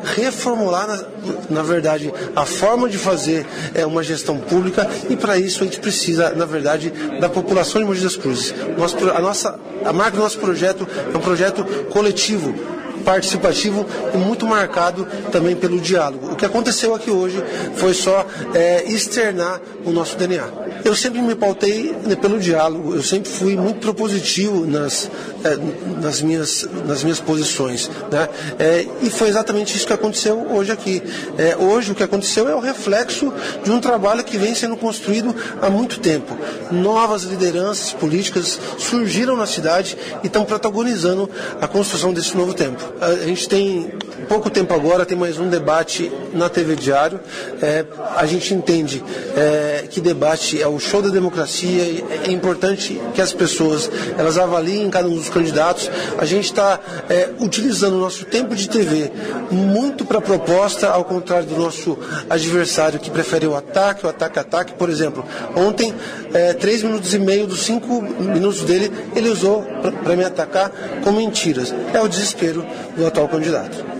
é, 0.62 0.72
reformular, 0.72 0.86
na, 0.86 1.04
na, 1.50 1.62
verdade, 1.62 2.12
a 2.36 2.44
forma 2.44 2.88
de 2.88 2.98
fazer 2.98 3.46
é, 3.74 3.84
uma 3.84 4.02
gestão 4.02 4.38
pública 4.38 4.88
e 5.08 5.16
para 5.16 5.38
isso 5.38 5.62
a 5.62 5.64
gente 5.64 5.80
precisa, 5.80 6.30
na 6.30 6.44
verdade, 6.44 6.92
da 7.20 7.28
população 7.28 7.80
de 7.80 7.86
Mogi 7.86 8.02
das 8.02 8.16
Cruzes. 8.16 8.54
Nosso, 8.78 8.96
a, 9.10 9.20
nossa, 9.20 9.58
a 9.84 9.92
marca 9.92 10.16
do 10.16 10.22
nosso 10.22 10.38
projeto 10.38 10.86
é 11.12 11.16
um 11.16 11.20
projeto 11.20 11.64
coletivo 11.90 12.54
participativo 13.02 13.86
e 14.14 14.16
muito 14.16 14.46
marcado 14.46 15.06
também 15.30 15.54
pelo 15.54 15.80
diálogo. 15.80 16.32
O 16.32 16.36
que 16.36 16.44
aconteceu 16.44 16.94
aqui 16.94 17.10
hoje 17.10 17.42
foi 17.76 17.94
só 17.94 18.26
é, 18.54 18.84
externar 18.90 19.60
o 19.84 19.90
nosso 19.90 20.16
DNA. 20.16 20.62
Eu 20.84 20.96
sempre 20.96 21.20
me 21.20 21.34
pautei 21.34 21.94
né, 22.04 22.16
pelo 22.16 22.40
diálogo, 22.40 22.94
eu 22.94 23.02
sempre 23.02 23.30
fui 23.30 23.56
muito 23.56 23.78
propositivo 23.78 24.66
nas, 24.66 25.08
é, 25.44 25.56
nas, 26.00 26.20
minhas, 26.20 26.68
nas 26.86 27.04
minhas 27.04 27.20
posições. 27.20 27.88
Né? 28.10 28.28
É, 28.58 28.86
e 29.00 29.10
foi 29.10 29.28
exatamente 29.28 29.76
isso 29.76 29.86
que 29.86 29.92
aconteceu 29.92 30.46
hoje 30.50 30.72
aqui. 30.72 31.02
É, 31.38 31.56
hoje 31.56 31.92
o 31.92 31.94
que 31.94 32.02
aconteceu 32.02 32.48
é 32.48 32.54
o 32.54 32.60
reflexo 32.60 33.32
de 33.62 33.70
um 33.70 33.80
trabalho 33.80 34.24
que 34.24 34.36
vem 34.36 34.54
sendo 34.54 34.76
construído 34.76 35.34
há 35.60 35.70
muito 35.70 36.00
tempo. 36.00 36.36
Novas 36.70 37.22
lideranças 37.22 37.92
políticas 37.92 38.58
surgiram 38.78 39.36
na 39.36 39.46
cidade 39.46 39.96
e 40.22 40.26
estão 40.26 40.44
protagonizando 40.44 41.30
a 41.60 41.68
construção 41.68 42.12
desse 42.12 42.36
novo 42.36 42.54
tempo. 42.54 42.91
A 43.00 43.14
gente 43.26 43.48
tem 43.48 43.92
pouco 44.28 44.50
tempo 44.50 44.72
agora, 44.74 45.04
tem 45.04 45.16
mais 45.16 45.38
um 45.38 45.48
debate 45.48 46.10
na 46.32 46.48
TV 46.48 46.76
Diário. 46.76 47.20
É, 47.60 47.84
a 48.16 48.26
gente 48.26 48.54
entende 48.54 49.02
é, 49.36 49.84
que 49.88 50.00
debate 50.00 50.60
é 50.60 50.66
o 50.66 50.78
show 50.78 51.02
da 51.02 51.08
democracia, 51.08 52.04
é 52.26 52.30
importante 52.30 53.00
que 53.14 53.20
as 53.20 53.32
pessoas 53.32 53.90
elas 54.16 54.38
avaliem 54.38 54.88
cada 54.90 55.08
um 55.08 55.14
dos 55.14 55.28
candidatos. 55.28 55.90
A 56.18 56.24
gente 56.24 56.44
está 56.44 56.78
é, 57.08 57.30
utilizando 57.40 57.94
o 57.94 58.00
nosso 58.00 58.24
tempo 58.24 58.54
de 58.54 58.68
TV 58.68 59.10
muito 59.50 60.04
para 60.04 60.20
proposta, 60.20 60.88
ao 60.88 61.04
contrário 61.04 61.46
do 61.46 61.56
nosso 61.56 61.98
adversário 62.28 62.98
que 62.98 63.10
prefere 63.10 63.46
o 63.46 63.54
ataque, 63.54 64.06
o 64.06 64.08
ataque-ataque. 64.08 64.74
Por 64.74 64.88
exemplo, 64.88 65.24
ontem, 65.56 65.94
é, 66.32 66.52
três 66.52 66.82
minutos 66.82 67.12
e 67.14 67.18
meio 67.18 67.46
dos 67.46 67.62
cinco 67.62 68.02
minutos 68.02 68.62
dele, 68.62 68.92
ele 69.14 69.28
usou 69.28 69.64
para 70.02 70.16
me 70.16 70.24
atacar 70.24 70.70
com 71.02 71.12
mentiras. 71.12 71.74
É 71.92 72.00
o 72.00 72.08
desespero 72.08 72.64
do 72.96 73.06
atual 73.06 73.28
candidato. 73.28 73.91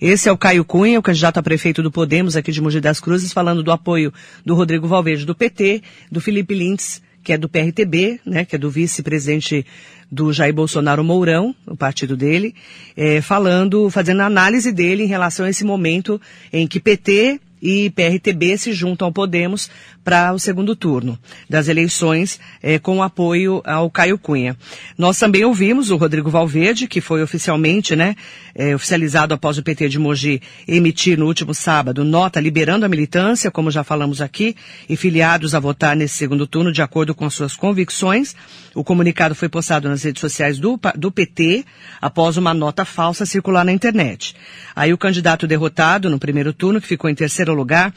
Esse 0.00 0.28
é 0.28 0.32
o 0.32 0.36
Caio 0.36 0.62
Cunha, 0.62 0.98
o 0.98 1.02
candidato 1.02 1.38
a 1.38 1.42
prefeito 1.42 1.82
do 1.82 1.90
Podemos 1.90 2.36
aqui 2.36 2.52
de 2.52 2.60
Mogi 2.60 2.80
das 2.80 3.00
Cruzes, 3.00 3.32
falando 3.32 3.62
do 3.62 3.72
apoio 3.72 4.12
do 4.44 4.54
Rodrigo 4.54 4.86
Valverde 4.86 5.24
do 5.24 5.34
PT, 5.34 5.82
do 6.12 6.20
Felipe 6.20 6.54
Lintz, 6.54 7.00
que 7.24 7.32
é 7.32 7.38
do 7.38 7.48
PRTB, 7.48 8.20
né, 8.24 8.44
que 8.44 8.54
é 8.54 8.58
do 8.58 8.70
vice-presidente 8.70 9.64
do 10.12 10.34
Jair 10.34 10.52
Bolsonaro 10.52 11.02
Mourão, 11.02 11.56
o 11.66 11.74
partido 11.74 12.14
dele, 12.14 12.54
é, 12.94 13.22
falando, 13.22 13.88
fazendo 13.88 14.20
a 14.20 14.26
análise 14.26 14.70
dele 14.70 15.02
em 15.02 15.08
relação 15.08 15.46
a 15.46 15.50
esse 15.50 15.64
momento 15.64 16.20
em 16.52 16.66
que 16.66 16.78
PT 16.78 17.40
e 17.60 17.90
PRTB 17.90 18.58
se 18.58 18.72
juntam 18.72 19.06
ao 19.06 19.12
Podemos 19.12 19.70
para 20.04 20.32
o 20.32 20.38
segundo 20.38 20.76
turno 20.76 21.18
das 21.48 21.68
eleições 21.68 22.38
eh, 22.62 22.78
com 22.78 23.02
apoio 23.02 23.60
ao 23.64 23.90
Caio 23.90 24.18
Cunha. 24.18 24.56
Nós 24.96 25.18
também 25.18 25.44
ouvimos 25.44 25.90
o 25.90 25.96
Rodrigo 25.96 26.30
Valverde, 26.30 26.86
que 26.86 27.00
foi 27.00 27.22
oficialmente, 27.22 27.96
né, 27.96 28.14
eh, 28.54 28.74
oficializado 28.74 29.34
após 29.34 29.58
o 29.58 29.62
PT 29.62 29.88
de 29.88 29.98
Mogi 29.98 30.40
emitir 30.68 31.18
no 31.18 31.26
último 31.26 31.52
sábado 31.54 32.04
nota 32.04 32.40
liberando 32.40 32.86
a 32.86 32.88
militância, 32.88 33.50
como 33.50 33.70
já 33.70 33.82
falamos 33.82 34.20
aqui, 34.20 34.54
e 34.88 34.96
filiados 34.96 35.54
a 35.54 35.60
votar 35.60 35.96
nesse 35.96 36.14
segundo 36.14 36.46
turno 36.46 36.72
de 36.72 36.82
acordo 36.82 37.14
com 37.14 37.28
suas 37.28 37.56
convicções. 37.56 38.36
O 38.76 38.84
comunicado 38.84 39.34
foi 39.34 39.48
postado 39.48 39.88
nas 39.88 40.02
redes 40.02 40.20
sociais 40.20 40.58
do, 40.58 40.78
do 40.96 41.10
PT 41.10 41.64
após 41.98 42.36
uma 42.36 42.52
nota 42.52 42.84
falsa 42.84 43.24
circular 43.24 43.64
na 43.64 43.72
internet. 43.72 44.36
Aí 44.74 44.92
o 44.92 44.98
candidato 44.98 45.46
derrotado 45.46 46.10
no 46.10 46.18
primeiro 46.18 46.52
turno, 46.52 46.78
que 46.78 46.86
ficou 46.86 47.08
em 47.08 47.14
terceiro 47.14 47.54
lugar, 47.54 47.94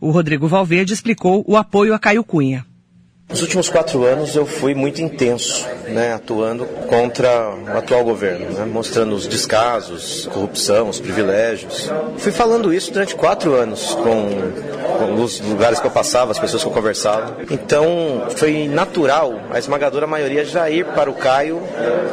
o 0.00 0.10
Rodrigo 0.10 0.48
Valverde 0.48 0.94
explicou 0.94 1.44
o 1.46 1.54
apoio 1.54 1.92
a 1.92 1.98
Caio 1.98 2.24
Cunha. 2.24 2.64
Nos 3.28 3.40
últimos 3.40 3.68
quatro 3.68 4.04
anos 4.04 4.36
eu 4.36 4.44
fui 4.44 4.74
muito 4.74 5.00
intenso, 5.00 5.66
né, 5.88 6.12
atuando 6.12 6.66
contra 6.86 7.50
o 7.50 7.78
atual 7.78 8.04
governo, 8.04 8.50
né, 8.50 8.66
mostrando 8.66 9.14
os 9.14 9.26
descasos, 9.26 10.28
corrupção, 10.32 10.90
os 10.90 11.00
privilégios. 11.00 11.90
Fui 12.18 12.30
falando 12.30 12.74
isso 12.74 12.92
durante 12.92 13.14
quatro 13.14 13.54
anos 13.54 13.94
com, 13.94 14.72
os 15.22 15.40
lugares 15.40 15.80
que 15.80 15.86
eu 15.86 15.90
passava, 15.90 16.30
as 16.30 16.38
pessoas 16.38 16.62
que 16.62 16.68
eu 16.68 16.72
conversava. 16.72 17.38
Então 17.50 18.26
foi 18.36 18.68
natural 18.68 19.40
a 19.50 19.58
esmagadora 19.58 20.06
maioria 20.06 20.44
já 20.44 20.68
ir 20.70 20.84
para 20.86 21.10
o 21.10 21.14
Caio, 21.14 21.60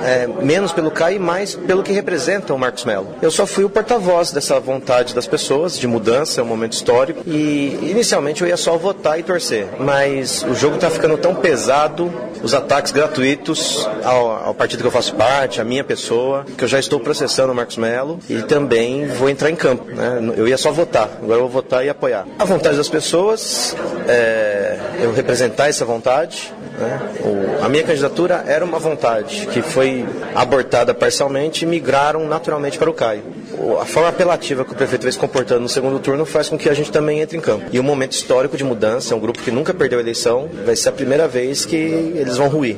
é, 0.03 0.27
menos 0.41 0.71
pelo 0.71 0.91
Caio 0.91 1.17
e 1.17 1.19
mais 1.19 1.55
pelo 1.55 1.83
que 1.83 1.91
representa 1.91 2.53
o 2.53 2.59
Marcos 2.59 2.85
Melo. 2.85 3.15
Eu 3.21 3.31
só 3.31 3.45
fui 3.45 3.63
o 3.63 3.69
porta-voz 3.69 4.31
dessa 4.31 4.59
vontade 4.59 5.13
das 5.13 5.27
pessoas 5.27 5.77
de 5.77 5.87
mudança, 5.87 6.41
é 6.41 6.43
um 6.43 6.47
momento 6.47 6.73
histórico 6.73 7.21
e 7.25 7.77
inicialmente 7.83 8.41
eu 8.41 8.47
ia 8.47 8.57
só 8.57 8.77
votar 8.77 9.19
e 9.19 9.23
torcer, 9.23 9.67
mas 9.79 10.43
o 10.43 10.55
jogo 10.55 10.75
está 10.75 10.89
ficando 10.99 11.17
tão 11.17 11.33
pesado 11.33 12.11
os 12.43 12.53
ataques 12.53 12.91
gratuitos 12.91 13.87
ao, 14.03 14.47
ao, 14.47 14.53
partido 14.53 14.81
que 14.81 14.87
eu 14.87 14.91
faço 14.91 15.15
parte, 15.15 15.61
a 15.61 15.63
minha 15.63 15.83
pessoa, 15.83 16.45
que 16.57 16.63
eu 16.63 16.67
já 16.67 16.77
estou 16.77 16.99
processando 16.99 17.53
o 17.53 17.55
Marcos 17.55 17.77
Melo 17.77 18.19
e 18.29 18.41
também 18.41 19.07
vou 19.07 19.29
entrar 19.29 19.49
em 19.49 19.55
campo. 19.55 19.85
Né? 19.85 20.33
Eu 20.35 20.45
ia 20.45 20.57
só 20.57 20.71
votar, 20.71 21.09
agora 21.21 21.39
eu 21.39 21.47
vou 21.47 21.49
votar 21.49 21.85
e 21.85 21.89
apoiar. 21.89 22.25
A 22.37 22.43
vontade 22.43 22.75
das 22.75 22.89
pessoas, 22.89 23.75
é, 24.07 24.77
eu 25.01 25.13
representar 25.13 25.69
essa 25.69 25.85
vontade. 25.85 26.53
Né? 26.77 26.99
O, 27.21 27.63
a 27.63 27.69
minha 27.69 27.83
candidatura 27.83 28.43
era 28.45 28.63
uma 28.63 28.79
vontade 28.79 29.47
que 29.47 29.61
foi 29.61 30.05
abortada 30.35 30.93
parcialmente 30.93 31.63
e 31.63 31.67
migraram 31.67 32.27
naturalmente 32.27 32.77
para 32.77 32.89
o 32.89 32.93
Caio 32.93 33.38
a 33.81 33.85
forma 33.85 34.09
apelativa 34.09 34.63
que 34.63 34.71
o 34.71 34.75
prefeito 34.75 35.03
vem 35.03 35.11
se 35.11 35.19
comportando 35.19 35.61
no 35.61 35.69
segundo 35.69 35.99
turno 35.99 36.25
faz 36.25 36.49
com 36.49 36.57
que 36.57 36.69
a 36.69 36.73
gente 36.73 36.91
também 36.91 37.19
entre 37.19 37.37
em 37.37 37.41
campo. 37.41 37.65
E 37.71 37.79
um 37.79 37.83
momento 37.83 38.13
histórico 38.13 38.57
de 38.57 38.63
mudança, 38.63 39.13
é 39.13 39.17
um 39.17 39.19
grupo 39.19 39.41
que 39.41 39.51
nunca 39.51 39.73
perdeu 39.73 39.99
a 39.99 40.01
eleição, 40.01 40.49
vai 40.65 40.75
ser 40.75 40.89
a 40.89 40.93
primeira 40.93 41.27
vez 41.27 41.65
que 41.65 41.75
eles 41.75 42.37
vão 42.37 42.47
ruir. 42.47 42.77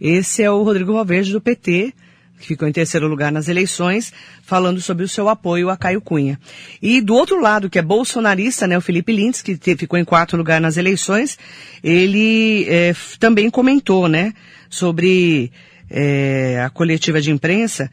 Esse 0.00 0.42
é 0.42 0.50
o 0.50 0.62
Rodrigo 0.62 0.94
Valverde 0.94 1.32
do 1.32 1.40
PT, 1.40 1.92
que 2.40 2.46
ficou 2.46 2.66
em 2.66 2.72
terceiro 2.72 3.06
lugar 3.06 3.30
nas 3.30 3.48
eleições, 3.48 4.12
falando 4.42 4.80
sobre 4.80 5.04
o 5.04 5.08
seu 5.08 5.28
apoio 5.28 5.68
a 5.68 5.76
Caio 5.76 6.00
Cunha. 6.00 6.40
E 6.80 7.00
do 7.00 7.14
outro 7.14 7.40
lado, 7.40 7.68
que 7.68 7.78
é 7.78 7.82
bolsonarista, 7.82 8.66
né, 8.66 8.78
o 8.78 8.80
Felipe 8.80 9.12
Lintz, 9.12 9.42
que 9.42 9.76
ficou 9.76 9.98
em 9.98 10.04
quarto 10.04 10.36
lugar 10.36 10.60
nas 10.60 10.76
eleições, 10.76 11.38
ele 11.84 12.66
é, 12.68 12.94
também 13.18 13.50
comentou, 13.50 14.08
né, 14.08 14.32
sobre 14.70 15.52
é, 15.90 16.62
a 16.64 16.70
coletiva 16.70 17.20
de 17.20 17.30
imprensa, 17.30 17.90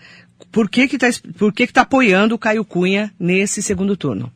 por 0.52 0.70
que 0.70 0.88
que 0.88 0.96
está 0.96 1.10
por 1.38 1.54
que 1.54 1.68
que 1.68 1.74
tá 1.74 1.82
apoiando 1.82 2.36
o 2.36 2.40
Caio 2.40 2.66
Cunha 2.66 3.14
nesse 3.20 3.62
segundo 3.62 3.96
turno? 3.98 4.32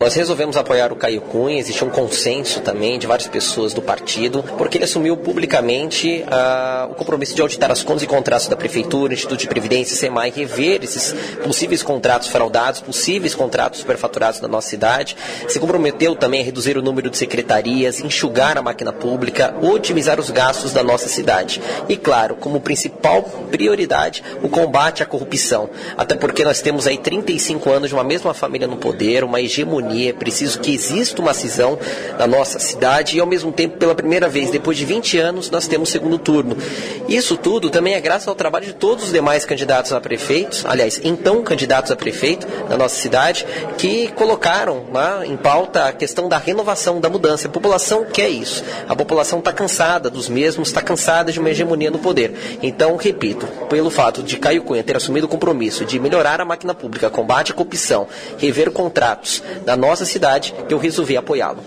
Nós 0.00 0.12
resolvemos 0.14 0.56
apoiar 0.56 0.92
o 0.92 0.96
Caio 0.96 1.20
Cunha, 1.20 1.56
existe 1.56 1.84
um 1.84 1.88
consenso 1.88 2.60
também 2.60 2.98
de 2.98 3.06
várias 3.06 3.28
pessoas 3.28 3.72
do 3.72 3.80
partido, 3.80 4.42
porque 4.58 4.76
ele 4.76 4.84
assumiu 4.84 5.16
publicamente 5.16 6.24
uh, 6.26 6.90
o 6.90 6.94
compromisso 6.96 7.32
de 7.32 7.40
auditar 7.40 7.70
as 7.70 7.82
contas 7.82 8.02
e 8.02 8.06
contratos 8.06 8.48
da 8.48 8.56
Prefeitura, 8.56 9.14
Instituto 9.14 9.38
de 9.38 9.46
Previdência, 9.46 9.96
SEMAI, 9.96 10.30
rever 10.30 10.82
esses 10.82 11.14
possíveis 11.44 11.80
contratos 11.80 12.26
fraudados, 12.26 12.80
possíveis 12.80 13.36
contratos 13.36 13.80
superfaturados 13.80 14.40
na 14.40 14.48
nossa 14.48 14.68
cidade. 14.68 15.16
Se 15.48 15.60
comprometeu 15.60 16.16
também 16.16 16.42
a 16.42 16.44
reduzir 16.44 16.76
o 16.76 16.82
número 16.82 17.08
de 17.08 17.16
secretarias, 17.16 18.00
enxugar 18.00 18.58
a 18.58 18.62
máquina 18.62 18.92
pública, 18.92 19.54
otimizar 19.62 20.18
os 20.18 20.28
gastos 20.28 20.72
da 20.72 20.82
nossa 20.82 21.08
cidade. 21.08 21.62
E, 21.88 21.96
claro, 21.96 22.34
como 22.34 22.60
principal 22.60 23.22
prioridade, 23.22 24.24
o 24.42 24.48
combate 24.48 25.04
à 25.04 25.06
corrupção. 25.06 25.70
Até 25.96 26.16
porque 26.16 26.44
nós 26.44 26.60
temos 26.60 26.88
aí 26.88 26.98
35 26.98 27.70
anos 27.70 27.88
de 27.90 27.94
uma 27.94 28.04
mesma 28.04 28.34
família 28.34 28.66
no 28.66 28.76
poder, 28.76 29.22
uma 29.22 29.40
hegemonia 29.40 29.83
é 30.08 30.12
preciso 30.12 30.60
que 30.60 30.74
exista 30.74 31.20
uma 31.20 31.34
cisão 31.34 31.78
na 32.18 32.26
nossa 32.26 32.58
cidade 32.58 33.16
e, 33.16 33.20
ao 33.20 33.26
mesmo 33.26 33.52
tempo, 33.52 33.76
pela 33.76 33.94
primeira 33.94 34.28
vez, 34.28 34.50
depois 34.50 34.76
de 34.76 34.84
20 34.84 35.18
anos, 35.18 35.50
nós 35.50 35.66
temos 35.66 35.90
segundo 35.90 36.18
turno. 36.18 36.56
Isso 37.08 37.36
tudo 37.36 37.70
também 37.70 37.94
é 37.94 38.00
graças 38.00 38.28
ao 38.28 38.34
trabalho 38.34 38.66
de 38.66 38.72
todos 38.72 39.04
os 39.04 39.12
demais 39.12 39.44
candidatos 39.44 39.92
a 39.92 40.00
prefeitos, 40.00 40.64
aliás, 40.66 41.00
então 41.04 41.42
candidatos 41.42 41.90
a 41.90 41.96
prefeito 41.96 42.46
da 42.68 42.76
nossa 42.76 42.96
cidade, 42.96 43.46
que 43.78 44.08
colocaram 44.12 44.86
lá 44.92 45.24
em 45.26 45.36
pauta 45.36 45.86
a 45.86 45.92
questão 45.92 46.28
da 46.28 46.38
renovação, 46.38 47.00
da 47.00 47.08
mudança. 47.08 47.48
A 47.48 47.50
população 47.50 48.04
quer 48.04 48.28
isso. 48.28 48.64
A 48.88 48.96
população 48.96 49.38
está 49.38 49.52
cansada 49.52 50.10
dos 50.10 50.28
mesmos, 50.28 50.68
está 50.68 50.80
cansada 50.80 51.32
de 51.32 51.40
uma 51.40 51.50
hegemonia 51.50 51.90
no 51.90 51.98
poder. 51.98 52.58
Então, 52.62 52.96
repito, 52.96 53.46
pelo 53.68 53.90
fato 53.90 54.22
de 54.22 54.36
Caio 54.38 54.62
Cunha 54.62 54.82
ter 54.82 54.96
assumido 54.96 55.26
o 55.26 55.30
compromisso 55.30 55.84
de 55.84 55.98
melhorar 55.98 56.40
a 56.40 56.44
máquina 56.44 56.74
pública, 56.74 57.10
combate 57.10 57.52
à 57.52 57.54
corrupção, 57.54 58.06
rever 58.38 58.70
contratos 58.70 59.42
da 59.64 59.73
nossa 59.76 60.04
cidade, 60.04 60.54
eu 60.68 60.78
resolvi 60.78 61.16
apoiá-lo. 61.16 61.62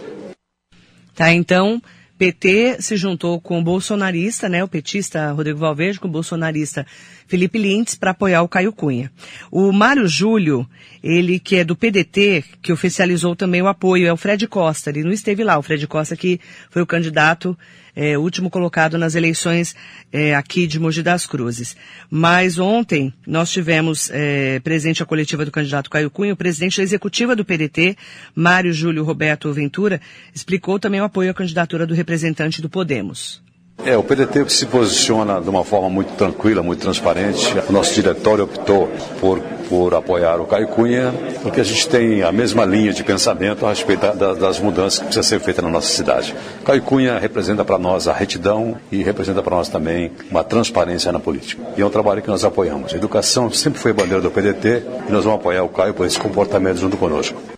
Tá, 1.16 1.32
então, 1.32 1.82
PT 2.18 2.82
se 2.82 2.98
juntou 2.98 3.40
com 3.40 3.60
o 3.60 3.64
bolsonarista, 3.64 4.50
né, 4.50 4.64
o 4.64 4.68
petista 4.68 5.32
Rodrigo 5.32 5.60
Valverde, 5.60 6.00
com 6.00 6.08
o 6.08 6.12
bolsonarista 6.12 6.86
Felipe 7.28 7.60
Lintz, 7.60 7.96
para 7.96 8.12
apoiar 8.12 8.42
o 8.42 8.48
Caio 8.48 8.74
Cunha. 8.74 9.12
O 9.52 9.72
Mário 9.72 10.08
Júlio, 10.08 10.68
ele 11.04 11.40
que 11.40 11.58
é 11.58 11.64
do 11.64 11.76
PDT, 11.76 12.44
que 12.62 12.74
oficializou 12.74 13.36
também 13.36 13.62
o 13.62 13.68
apoio, 13.68 14.08
é 14.08 14.14
o 14.14 14.18
Fred 14.18 14.48
Costa, 14.48 14.90
ele 14.90 15.04
não 15.04 15.12
esteve 15.12 15.44
lá, 15.44 15.58
o 15.60 15.62
Fred 15.62 15.86
Costa 15.86 16.16
que 16.16 16.40
foi 16.72 16.82
o 16.82 16.88
candidato 16.88 17.58
é, 18.00 18.16
último 18.16 18.48
colocado 18.48 18.96
nas 18.96 19.16
eleições 19.16 19.76
é, 20.14 20.36
aqui 20.36 20.68
de 20.68 20.80
Mogi 20.80 21.02
das 21.02 21.26
Cruzes. 21.26 21.76
Mas 22.12 22.60
ontem 22.60 23.12
nós 23.26 23.52
tivemos 23.52 24.12
é, 24.14 24.60
presente 24.60 25.02
a 25.02 25.06
coletiva 25.06 25.44
do 25.44 25.52
candidato 25.52 25.90
Caio 25.90 26.12
Cunha, 26.12 26.34
o 26.34 26.38
presidente 26.38 26.78
da 26.78 26.84
executiva 26.84 27.36
do 27.36 27.44
PDT, 27.44 27.98
Mário 28.36 28.72
Júlio 28.72 29.04
Roberto 29.04 29.52
Ventura, 29.52 30.00
explicou 30.32 30.80
também 30.80 31.02
o 31.02 31.06
apoio 31.06 31.32
à 31.32 31.34
candidatura 31.34 31.88
do 31.88 31.96
representante 31.96 32.62
do 32.62 32.70
Podemos. 32.70 33.42
É, 33.86 33.96
o 33.96 34.04
PDT 34.04 34.50
se 34.50 34.66
posiciona 34.66 35.40
de 35.40 35.50
uma 35.50 35.64
forma 35.64 35.90
muito 35.90 36.12
tranquila, 36.18 36.62
muito 36.62 36.82
transparente. 36.82 37.54
O 37.70 37.72
nosso 37.72 37.94
diretório 37.94 38.44
optou 38.44 38.90
por, 39.22 39.40
por 39.70 39.94
apoiar 39.94 40.42
o 40.42 40.46
Caio 40.46 40.68
Cunha, 40.68 41.14
porque 41.42 41.62
a 41.62 41.64
gente 41.64 41.88
tem 41.88 42.22
a 42.22 42.30
mesma 42.30 42.66
linha 42.66 42.92
de 42.92 43.02
pensamento 43.02 43.66
a 43.66 43.70
respeito 43.70 44.02
da, 44.14 44.34
das 44.34 44.60
mudanças 44.60 45.00
que 45.00 45.06
precisam 45.06 45.24
ser 45.24 45.40
feitas 45.40 45.64
na 45.64 45.72
nossa 45.72 45.88
cidade. 45.88 46.36
Caio 46.66 46.82
Cunha 46.82 47.18
representa 47.18 47.64
para 47.64 47.78
nós 47.78 48.10
a 48.10 48.14
retidão 48.14 48.78
e 48.92 49.02
representa 49.04 49.42
para 49.42 49.56
nós 49.56 49.70
também 49.70 50.12
uma 50.30 50.44
transparência 50.44 51.10
na 51.12 51.20
política. 51.20 51.64
E 51.78 51.82
é 51.82 51.86
um 51.86 51.90
trabalho 51.90 52.22
que 52.22 52.28
nós 52.28 52.44
apoiamos. 52.44 52.94
A 52.94 52.98
educação 52.98 53.50
sempre 53.52 53.80
foi 53.80 53.94
bandeira 53.94 54.22
do 54.22 54.30
PDT 54.30 54.84
e 55.08 55.12
nós 55.12 55.24
vamos 55.24 55.40
apoiar 55.40 55.64
o 55.64 55.70
Caio 55.70 55.94
por 55.94 56.06
esse 56.06 56.20
comportamento 56.20 56.78
junto 56.78 56.98
conosco. 56.98 57.57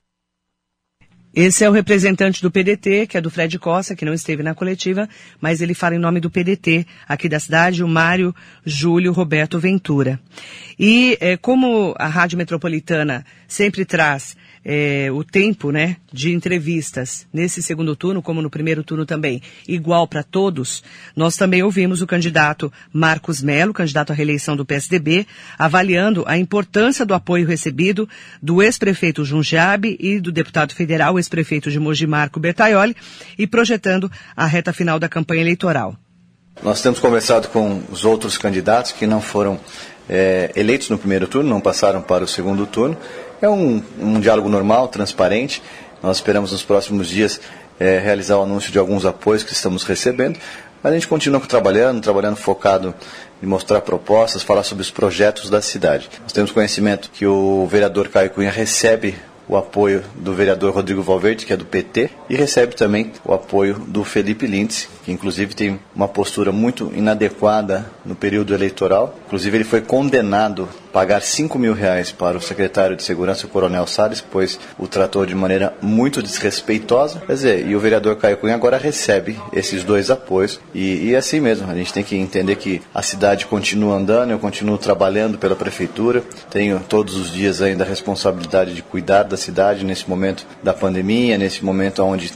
Esse 1.34 1.64
é 1.64 1.70
o 1.70 1.72
representante 1.72 2.42
do 2.42 2.50
PDT, 2.50 3.06
que 3.06 3.16
é 3.16 3.22
do 3.22 3.30
Fred 3.30 3.60
Costa, 3.60 3.96
que 3.96 4.04
não 4.04 4.14
esteve 4.14 4.42
na 4.42 4.56
coletiva, 4.56 5.08
mas 5.40 5.62
ele 5.62 5.76
fala 5.76 5.96
em 5.96 6.00
nome 6.00 6.20
do 6.20 6.30
PDT 6.30 6.88
aqui 7.08 7.30
da 7.30 7.40
cidade, 7.40 7.84
o 7.84 7.88
Mário 7.88 8.34
Júlio 8.66 9.12
Roberto 9.12 9.60
Ventura. 9.60 10.20
E 10.78 11.18
é, 11.22 11.38
como 11.38 11.94
a 12.00 12.08
Rádio 12.08 12.38
Metropolitana 12.38 13.24
sempre 13.48 13.86
traz 13.86 14.36
é, 14.64 15.10
o 15.12 15.24
tempo 15.24 15.72
né, 15.72 15.98
de 16.12 16.32
entrevistas 16.32 17.28
nesse 17.32 17.62
segundo 17.62 17.96
turno, 17.96 18.22
como 18.22 18.42
no 18.42 18.50
primeiro 18.50 18.84
turno 18.84 19.06
também, 19.06 19.42
igual 19.68 20.08
para 20.08 20.24
todos, 20.24 20.84
nós 21.16 21.36
também 21.36 21.64
ouvimos 21.64 22.02
o 22.02 22.08
candidato 22.08 22.72
Marcos 22.92 23.42
Melo, 23.42 23.74
candidato 23.74 24.12
à 24.12 24.16
reeleição 24.16 24.56
do 24.56 24.66
PSDB, 24.66 25.26
avaliando 25.58 26.24
a 26.28 26.38
importância 26.38 27.06
do 27.06 27.14
apoio 27.14 27.48
recebido 27.48 28.08
do 28.42 28.62
ex-prefeito 28.62 29.24
Jundiabe 29.24 29.98
e 30.00 30.20
do 30.20 30.32
deputado 30.32 30.74
federal, 30.74 31.18
ex-prefeito 31.18 31.72
de 31.72 31.80
Mogi 31.80 32.08
Marco 32.08 32.40
Bertaioli, 32.40 32.96
e 33.38 33.48
projetando 33.48 34.12
a 34.36 34.46
reta 34.46 34.74
final 34.74 35.00
da 35.00 35.10
campanha 35.10 35.42
eleitoral. 35.42 35.96
Nós 36.62 36.82
temos 36.82 37.00
conversado 37.00 37.48
com 37.48 37.82
os 37.90 38.04
outros 38.04 38.38
candidatos 38.38 38.92
que 38.92 39.08
não 39.08 39.22
foram 39.22 39.60
é, 40.10 40.52
eleitos 40.56 40.90
no 40.90 40.98
primeiro 40.98 41.28
turno, 41.28 41.50
não 41.50 41.62
passaram 41.62 42.02
para 42.02 42.24
o 42.24 42.28
segundo 42.28 42.66
turno, 42.66 42.98
é 43.42 43.50
um, 43.50 43.82
um 44.00 44.20
diálogo 44.20 44.50
normal, 44.50 44.88
transparente. 44.88 45.62
Nós 46.02 46.18
esperamos 46.18 46.52
nos 46.52 46.64
próximos 46.64 47.08
dias 47.08 47.40
é, 47.80 48.00
realizar 48.00 48.38
o 48.38 48.44
anúncio 48.44 48.72
de 48.72 48.78
alguns 48.78 49.06
apoios 49.06 49.44
que 49.44 49.54
estamos 49.54 49.84
recebendo. 49.84 50.40
Mas 50.82 50.92
a 50.92 50.96
gente 50.96 51.08
continua 51.08 51.42
trabalhando, 51.42 52.02
trabalhando 52.02 52.38
focado 52.38 52.94
em 53.42 53.46
mostrar 53.46 53.82
propostas, 53.82 54.44
falar 54.44 54.64
sobre 54.64 54.82
os 54.82 54.92
projetos 54.92 55.50
da 55.50 55.62
cidade. 55.62 56.10
Nós 56.22 56.32
temos 56.32 56.52
conhecimento 56.52 57.10
que 57.12 57.26
o 57.26 57.66
vereador 57.68 58.08
Caio 58.08 58.30
Cunha 58.30 58.52
recebe 58.52 59.16
o 59.48 59.58
apoio 59.58 60.04
do 60.16 60.34
vereador 60.34 60.74
Rodrigo 60.74 61.02
Valverde, 61.02 61.46
que 61.46 61.52
é 61.52 61.58
do 61.58 61.66
PT, 61.66 62.12
e 62.30 62.36
recebe 62.36 62.76
também 62.76 63.12
o 63.26 63.34
apoio 63.34 63.80
do 63.80 64.04
Felipe 64.04 64.46
Lintz, 64.46 64.88
que 65.04 65.12
inclusive 65.12 65.56
tem 65.56 65.80
uma 65.96 66.08
postura 66.08 66.52
muito 66.52 66.92
inadequada 66.96 67.90
no 68.06 68.16
período 68.16 68.54
eleitoral. 68.54 69.18
Inclusive 69.30 69.58
ele 69.58 69.64
foi 69.64 69.80
condenado 69.80 70.68
pagar 70.92 71.22
5 71.22 71.60
mil 71.60 71.74
reais 71.74 72.12
para 72.12 72.36
o 72.36 72.42
secretário 72.42 72.96
de 72.96 73.04
Segurança, 73.04 73.46
o 73.46 73.50
Coronel 73.50 73.86
Salles, 73.86 74.22
pois 74.22 74.60
o 74.76 74.88
tratou 74.88 75.24
de 75.24 75.36
maneira 75.36 75.72
muito 75.80 76.20
desrespeitosa. 76.24 77.22
Quer 77.28 77.34
dizer, 77.34 77.68
e 77.68 77.76
o 77.76 77.80
vereador 77.80 78.16
Caio 78.16 78.38
Cunha 78.38 78.56
agora 78.56 78.76
recebe 78.76 79.40
esses 79.54 79.84
dois 79.84 80.10
apoios. 80.10 80.60
E, 80.74 81.10
e 81.10 81.16
assim 81.16 81.40
mesmo, 81.40 81.70
a 81.70 81.76
gente 81.76 81.94
tem 81.94 82.04
que 82.04 82.16
entender 82.16 82.56
que 82.56 82.82
a 82.92 83.04
cidade 83.04 83.46
continua 83.46 83.96
andando, 83.96 84.32
eu 84.32 84.40
continuo 84.40 84.80
trabalhando 84.80 85.38
pela 85.38 85.56
prefeitura, 85.56 86.24
tenho 86.50 86.80
todos 86.80 87.16
os 87.16 87.32
dias 87.32 87.62
ainda 87.62 87.84
a 87.84 87.88
responsabilidade 87.88 88.74
de 88.74 88.82
cuidar 88.82 89.24
da 89.24 89.38
cidade 89.38 89.86
nesse 89.86 90.10
momento 90.10 90.44
da 90.64 90.74
pandemia, 90.74 91.38
nesse 91.38 91.64
momento 91.64 92.04
onde 92.04 92.32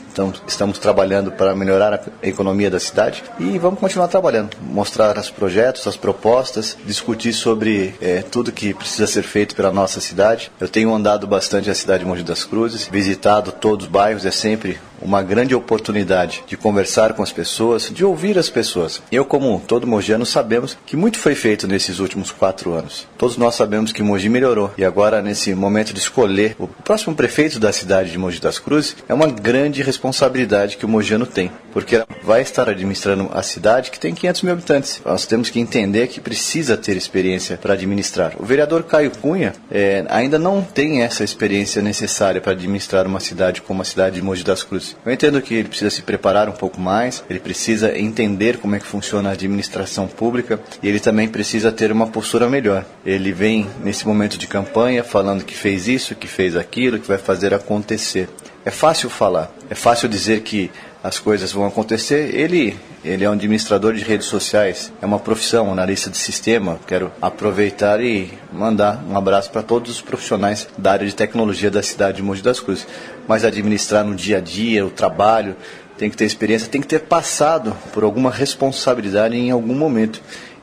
estamos 0.48 0.78
trabalhando 0.78 1.32
para 1.32 1.56
melhorar 1.56 1.94
a 2.22 2.28
economia 2.28 2.70
da 2.70 2.80
cidade. 2.80 3.24
E 3.40 3.58
vamos 3.58 3.80
continuar 3.80 4.08
trabalhando, 4.10 4.56
mostrar 4.62 5.18
os 5.18 5.32
projetos, 5.32 5.88
as 5.88 5.98
propostas, 5.98 6.78
discutir 6.86 7.34
sobre 7.34 7.96
é, 8.02 8.22
tudo 8.22 8.52
que 8.52 8.74
precisa 8.74 9.08
ser 9.08 9.24
feito 9.24 9.56
pela 9.56 9.72
nossa 9.72 10.00
cidade. 10.00 10.52
Eu 10.60 10.68
tenho 10.68 10.94
andado 10.94 11.26
bastante 11.26 11.70
a 11.70 11.76
cidade 11.76 12.04
de 12.04 12.10
Mogi 12.10 12.24
das 12.24 12.44
Cruzes, 12.44 12.88
visitado 12.92 13.52
todos 13.52 13.86
os 13.86 13.92
bairros, 13.92 14.26
é 14.26 14.32
sempre 14.32 14.78
uma 15.04 15.22
grande 15.22 15.54
oportunidade 15.54 16.44
de 16.48 16.58
conversar 16.58 17.14
com 17.14 17.22
as 17.22 17.32
pessoas, 17.32 17.90
de 17.90 18.04
ouvir 18.06 18.38
as 18.38 18.50
pessoas. 18.50 19.02
Eu, 19.12 19.26
como 19.26 19.62
todo 19.68 19.86
mogiano, 19.86 20.26
sabemos 20.26 20.78
que 20.86 20.96
muito 20.96 21.20
foi 21.20 21.36
feito 21.36 21.68
nesses 21.68 22.00
últimos 22.00 22.32
quatro 22.32 22.74
anos. 22.74 23.08
Todos 23.18 23.38
nós 23.38 23.56
sabemos 23.56 23.92
que 23.92 24.04
Mogi 24.04 24.30
melhorou 24.30 24.72
e 24.78 24.86
agora, 24.86 25.22
nesse 25.22 25.54
momento 25.54 25.94
de 25.94 26.00
escolher 26.00 26.56
o 26.60 26.68
próximo 26.68 27.16
prefeito 27.16 27.60
da 27.60 27.72
cidade 27.72 28.12
de 28.12 28.18
Mogi 28.18 28.40
das 28.40 28.60
Cruzes, 28.60 28.96
é 29.08 29.14
uma 29.14 29.28
grande 29.28 29.82
responsabilidade 29.82 30.78
que 30.78 30.86
o 30.86 30.90
mogiano 30.90 31.26
tem, 31.26 31.52
porque 31.72 32.04
vai 32.24 32.42
estar 32.42 32.70
administrando 32.70 33.30
a 33.34 33.44
cidade 33.44 33.92
que 33.92 34.00
tem 34.00 34.14
500 34.14 34.42
mil 34.44 34.54
habitantes. 34.54 35.02
Nós 35.06 35.26
temos 35.26 35.50
que 35.50 35.60
entender 35.60 36.08
que 36.08 36.20
precisa 36.20 36.78
ter 36.78 36.96
experiência 36.96 37.58
para 37.58 37.74
administrar. 37.74 38.34
O 38.40 38.46
vereador 38.46 38.84
Caio 38.84 39.12
Cunha 39.12 39.54
é, 39.72 40.06
ainda 40.10 40.40
não 40.40 40.62
tem 40.62 41.02
essa 41.02 41.24
experiência 41.24 41.82
necessária 41.82 42.42
para 42.42 42.54
administrar 42.54 43.06
uma 43.06 43.20
cidade 43.20 43.62
como 43.62 43.82
a 43.82 43.86
cidade 43.86 44.16
de 44.16 44.22
Mogi 44.22 44.44
das 44.44 44.64
Cruzes. 44.64 44.93
Eu 45.06 45.12
entendo 45.12 45.42
que 45.42 45.54
ele 45.54 45.68
precisa 45.68 45.90
se 45.90 46.02
preparar 46.02 46.50
um 46.50 46.54
pouco 46.54 46.80
mais, 46.80 47.24
ele 47.30 47.40
precisa 47.40 47.98
entender 47.98 48.58
como 48.58 48.76
é 48.76 48.80
que 48.80 48.86
funciona 48.86 49.30
a 49.30 49.34
administração 49.34 50.08
pública 50.08 50.60
e 50.82 50.88
ele 50.88 51.00
também 51.00 51.28
precisa 51.28 51.72
ter 51.72 51.92
uma 51.92 52.08
postura 52.08 52.50
melhor. 52.50 52.86
Ele 53.06 53.32
vem 53.32 53.68
nesse 53.84 54.08
momento 54.08 54.38
de 54.38 54.48
campanha 54.48 55.04
falando 55.04 55.44
que 55.44 55.56
fez 55.56 55.88
isso, 55.88 56.16
que 56.16 56.28
fez 56.28 56.56
aquilo, 56.56 57.00
que 57.00 57.08
vai 57.08 57.18
fazer 57.18 57.54
acontecer. 57.54 58.30
É 58.66 58.72
fácil 58.72 59.10
falar, 59.10 59.52
é 59.70 59.76
fácil 59.76 60.08
dizer 60.08 60.42
que 60.42 60.72
as 61.04 61.20
coisas 61.20 61.52
vão 61.52 61.66
acontecer. 61.68 62.34
Ele, 62.34 62.78
ele 63.04 63.26
é 63.26 63.30
um 63.30 63.34
administrador 63.34 63.94
de 63.94 64.02
redes 64.02 64.28
sociais, 64.28 64.92
é 65.02 65.06
uma 65.06 65.20
profissão, 65.20 65.70
analista 65.70 66.10
de 66.10 66.18
sistema. 66.18 66.80
Quero 66.88 67.12
aproveitar 67.22 68.02
e 68.02 68.32
mandar 68.54 69.04
um 69.06 69.18
abraço 69.18 69.52
para 69.52 69.62
todos 69.62 69.92
os 69.92 70.02
profissionais 70.02 70.66
da 70.78 70.94
área 70.94 71.06
de 71.06 71.14
tecnologia 71.14 71.70
da 71.70 71.84
cidade 71.84 72.18
de 72.18 72.24
Mogi 72.24 72.42
das 72.42 72.62
Cruzes. 72.62 72.88
Mas 73.28 73.44
administrar 73.44 74.06
no 74.06 74.16
dia 74.16 74.38
a 74.38 74.42
dia, 74.42 74.86
o 74.86 74.90
trabalho, 74.90 75.58
tem 75.98 76.10
que 76.10 76.16
ter 76.16 76.26
experiência, 76.26 76.70
tem 76.70 76.82
que 76.82 76.88
ter 76.88 77.02
passado 77.02 77.76
por 77.92 78.04
alguma 78.04 78.32
responsabilidade 78.32 79.36
em 79.36 79.52
algum 79.52 79.76
momento. 79.76 80.22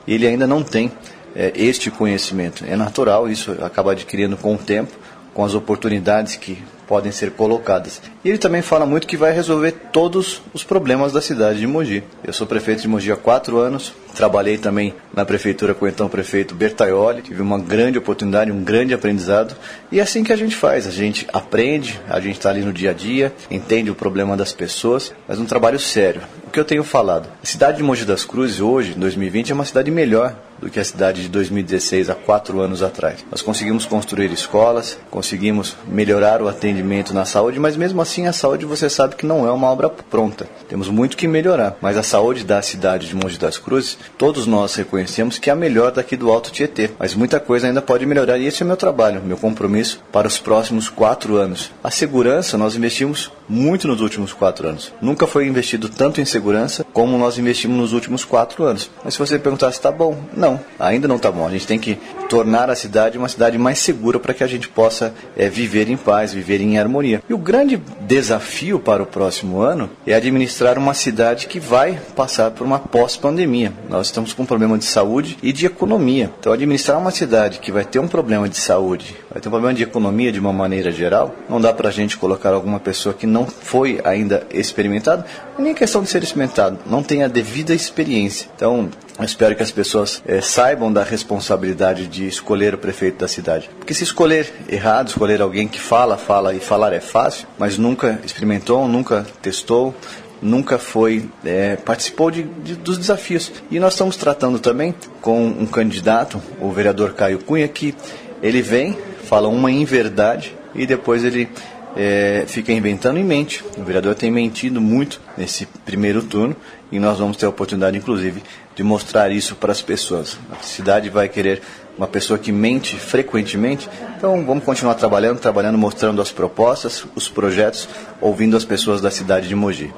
Ele 0.09 0.27
ainda 0.27 0.47
não 0.47 0.63
tem 0.63 0.91
é, 1.37 1.53
este 1.55 1.91
conhecimento. 1.91 2.65
É 2.67 2.77
natural, 2.77 3.29
isso 3.29 3.53
acaba 3.63 3.93
adquirindo 3.93 4.39
com 4.39 4.55
o 4.55 4.59
tempo, 4.59 4.97
com 5.35 5.45
as 5.45 5.55
oportunidades 5.55 6.37
que 6.37 6.63
podem 6.91 7.13
ser 7.13 7.31
colocadas. 7.31 8.03
E 8.25 8.29
ele 8.29 8.37
também 8.37 8.63
fala 8.63 8.85
muito 8.85 9.07
que 9.07 9.17
vai 9.17 9.33
resolver 9.33 9.71
todos 9.93 10.43
os 10.53 10.65
problemas 10.65 11.13
da 11.13 11.23
cidade 11.23 11.61
de 11.61 11.67
Mogi. 11.69 12.03
Eu 12.25 12.33
sou 12.33 12.49
prefeito 12.49 12.83
de 12.83 12.89
Mogi 12.89 13.13
há 13.13 13.17
quatro 13.17 13.59
anos, 13.59 13.93
trabalhei 14.13 14.59
também 14.59 14.93
na 15.15 15.25
prefeitura 15.25 15.73
com 15.73 15.85
o 15.85 15.89
então 15.89 16.09
prefeito 16.09 16.53
Bertaioli, 16.53 17.23
tive 17.23 17.41
uma 17.41 17.61
grande 17.61 17.97
oportunidade, 17.97 18.51
um 18.51 18.65
grande 18.65 18.93
aprendizado. 18.93 19.55
E 19.93 20.01
é 20.01 20.03
assim 20.03 20.25
que 20.25 20.33
a 20.33 20.37
gente 20.37 20.57
faz, 20.57 20.85
a 20.89 20.91
gente 20.91 21.29
aprende, 21.33 22.01
a 22.09 22.19
gente 22.19 22.39
está 22.39 22.51
ali 22.51 22.63
no 22.63 22.73
dia 22.73 22.91
a 22.91 22.93
dia, 22.93 23.33
entende 23.49 23.89
o 23.89 23.95
problema 23.95 24.37
das 24.37 24.53
pessoas, 24.53 25.15
mas 25.29 25.39
um 25.39 25.47
trabalho 25.47 25.79
sério. 25.79 26.23
O 26.45 26.51
que 26.51 26.59
eu 26.59 26.65
tenho 26.65 26.83
falado? 26.83 27.29
A 27.41 27.47
cidade 27.47 27.77
de 27.77 27.85
Mogi 27.85 28.05
das 28.05 28.25
Cruzes 28.25 28.59
hoje, 28.61 28.95
em 28.97 28.99
2020, 28.99 29.53
é 29.53 29.55
uma 29.55 29.65
cidade 29.65 29.93
melhor 29.93 30.35
do 30.61 30.69
que 30.69 30.79
a 30.79 30.85
cidade 30.85 31.23
de 31.23 31.29
2016, 31.29 32.11
há 32.11 32.15
quatro 32.15 32.61
anos 32.61 32.83
atrás. 32.83 33.25
Nós 33.31 33.43
conseguimos 33.43 33.87
construir 33.87 34.31
escolas, 34.33 34.99
conseguimos 35.11 35.77
melhorar 35.87 36.43
o 36.43 36.49
atendimento 36.49 37.15
na 37.15 37.25
saúde, 37.25 37.59
mas 37.59 37.77
mesmo 37.77 38.01
assim 38.03 38.27
a 38.27 38.33
saúde 38.33 38.67
você 38.67 38.91
sabe 38.91 39.17
que 39.17 39.27
não 39.27 39.47
é 39.47 39.51
uma 39.51 39.69
obra 39.69 39.89
pronta. 39.89 40.47
Temos 40.69 40.89
muito 40.89 41.17
que 41.17 41.27
melhorar, 41.27 41.77
mas 41.81 41.97
a 41.97 42.03
saúde 42.03 42.45
da 42.45 42.61
cidade 42.61 43.09
de 43.09 43.17
Mogi 43.17 43.39
das 43.39 43.59
Cruzes, 43.59 43.97
todos 44.19 44.47
nós 44.47 44.75
reconhecemos 44.75 45.39
que 45.39 45.49
é 45.49 45.53
a 45.53 45.57
melhor 45.57 45.93
daqui 45.93 46.17
do 46.17 46.31
Alto 46.31 46.51
Tietê, 46.51 46.91
mas 46.99 47.15
muita 47.15 47.41
coisa 47.41 47.67
ainda 47.67 47.81
pode 47.81 48.05
melhorar 48.05 48.39
e 48.39 48.47
esse 48.47 48.63
é 48.63 48.67
meu 48.67 48.77
trabalho, 48.77 49.23
meu 49.23 49.37
compromisso 49.37 50.03
para 50.13 50.29
os 50.29 50.39
próximos 50.39 50.89
quatro 50.89 51.37
anos. 51.37 51.71
A 51.83 51.91
segurança 51.91 52.59
nós 52.59 52.77
investimos 52.77 53.33
muito 53.49 53.89
nos 53.89 54.01
últimos 54.01 54.33
quatro 54.33 54.69
anos. 54.69 54.93
Nunca 55.01 55.27
foi 55.27 55.47
investido 55.47 55.89
tanto 55.89 56.21
em 56.21 56.25
segurança 56.25 56.85
como 56.93 57.19
nós 57.19 57.39
investimos 57.39 57.77
nos 57.77 57.93
últimos 57.93 58.25
quatro 58.25 58.65
anos. 58.65 58.91
Mas 59.05 59.15
se 59.15 59.21
você 59.21 59.39
perguntar 59.39 59.71
se 59.73 59.79
está 59.79 59.91
bom, 59.91 60.17
não 60.37 60.50
não, 60.51 60.61
ainda 60.79 61.07
não 61.07 61.17
está 61.17 61.31
bom. 61.31 61.47
A 61.47 61.51
gente 61.51 61.67
tem 61.67 61.79
que 61.79 61.99
tornar 62.29 62.71
a 62.71 62.75
cidade 62.75 63.19
uma 63.19 63.29
cidade 63.29 63.59
mais 63.59 63.79
segura 63.79 64.19
para 64.19 64.35
que 64.35 64.45
a 64.45 64.47
gente 64.47 64.69
possa 64.69 65.13
é, 65.37 65.49
viver 65.49 65.89
em 65.89 65.97
paz, 65.97 66.33
viver 66.33 66.61
em 66.61 66.79
harmonia. 66.79 67.23
E 67.29 67.35
o 67.35 67.39
grande 67.39 67.81
desafio 68.01 68.79
para 68.79 69.03
o 69.03 69.07
próximo 69.07 69.61
ano 69.61 69.91
é 70.07 70.15
administrar 70.15 70.79
uma 70.79 70.95
cidade 70.95 71.47
que 71.47 71.61
vai 71.61 71.99
passar 72.15 72.51
por 72.51 72.67
uma 72.67 72.79
pós-pandemia. 72.79 73.73
Nós 73.89 74.07
estamos 74.07 74.33
com 74.33 74.43
um 74.43 74.47
problema 74.47 74.79
de 74.79 74.85
saúde 74.85 75.39
e 75.43 75.53
de 75.53 75.67
economia. 75.67 76.31
Então, 76.39 76.53
administrar 76.53 76.99
uma 76.99 77.11
cidade 77.11 77.59
que 77.59 77.73
vai 77.73 77.85
ter 77.85 77.99
um 77.99 78.09
problema 78.09 78.49
de 78.49 78.57
saúde, 78.57 79.17
vai 79.31 79.41
ter 79.41 79.49
um 79.49 79.53
problema 79.53 79.75
de 79.75 79.83
economia 79.83 80.33
de 80.33 80.41
uma 80.41 80.53
maneira 80.53 80.91
geral, 80.91 81.35
não 81.49 81.61
dá 81.61 81.73
para 81.73 81.89
a 81.89 81.93
gente 81.93 82.17
colocar 82.17 82.51
alguma 82.51 82.81
pessoa 82.81 83.15
que 83.15 83.27
não 83.27 83.47
foi 83.47 84.01
ainda 84.05 84.47
experimentado, 84.53 85.25
nem 85.61 85.75
questão 85.75 86.03
de 86.03 86.09
ser 86.09 86.23
experimentado, 86.23 86.79
não 86.87 87.03
tem 87.03 87.23
a 87.23 87.29
devida 87.29 87.75
experiência. 87.75 88.49
Então, 88.55 88.89
eu 89.19 89.25
espero 89.25 89.55
que 89.55 89.63
as 89.63 89.71
pessoas 89.71 90.23
é, 90.27 90.41
saibam 90.41 90.93
da 90.93 91.03
responsabilidade 91.03 92.07
de 92.07 92.27
escolher 92.27 92.75
o 92.75 92.79
prefeito 92.79 93.19
da 93.19 93.29
cidade. 93.29 93.71
Porque 93.79 93.95
se 93.95 94.05
escolher 94.05 94.53
errado, 94.69 95.09
escolher 95.09 95.41
alguém 95.43 95.69
que 95.69 95.81
fala, 95.81 96.17
fala 96.17 96.55
e 96.55 96.61
falar 96.61 96.93
é 96.93 97.01
fácil, 97.01 97.47
mas 97.59 97.77
nunca 97.77 98.21
experimentou, 98.25 98.89
nunca 98.89 99.27
testou, 99.43 99.95
nunca 100.43 100.79
foi 100.79 101.29
é, 101.45 101.77
participou 101.77 102.31
de, 102.31 102.43
de, 102.43 102.77
dos 102.77 102.97
desafios. 102.97 103.53
E 103.71 103.79
nós 103.79 103.95
estamos 103.95 104.17
tratando 104.17 104.59
também 104.59 104.95
com 105.21 105.47
um 105.47 105.67
candidato, 105.67 106.41
o 106.61 106.71
vereador 106.71 107.13
Caio 107.13 107.39
Cunha, 107.41 107.69
que 107.69 107.95
ele 108.43 108.63
vem, 108.63 108.97
fala 109.25 109.49
uma 109.49 109.71
inverdade 109.71 110.57
e 110.75 110.87
depois 110.87 111.25
ele 111.25 111.49
é, 111.97 112.45
fica 112.47 112.73
inventando 112.73 113.19
e 113.19 113.25
mente. 113.25 113.65
O 113.77 113.83
vereador 113.83 114.15
tem 114.15 114.31
mentido 114.31 114.81
muito 114.81 115.21
nesse 115.37 115.67
primeiro 115.85 116.23
turno 116.23 116.57
e 116.91 116.99
nós 116.99 117.19
vamos 117.19 117.37
ter 117.37 117.47
a 117.47 117.49
oportunidade, 117.49 117.97
inclusive, 117.97 118.43
de 118.75 118.83
mostrar 118.83 119.31
isso 119.31 119.55
para 119.57 119.73
as 119.73 119.83
pessoas. 119.83 120.39
A 120.51 120.63
cidade 120.63 121.09
vai 121.09 121.29
querer 121.29 121.63
uma 121.97 122.09
pessoa 122.09 122.39
que 122.39 122.51
mente 122.51 122.97
frequentemente, 122.97 123.89
então 124.17 124.45
vamos 124.45 124.65
continuar 124.65 124.95
trabalhando, 124.95 125.39
trabalhando, 125.39 125.77
mostrando 125.77 126.23
as 126.23 126.33
propostas, 126.33 127.05
os 127.15 127.29
projetos, 127.29 127.89
ouvindo 128.21 128.57
as 128.57 128.65
pessoas 128.65 129.01
da 129.01 129.11
cidade 129.11 129.49
de 129.49 129.55
Mogi. 129.55 129.93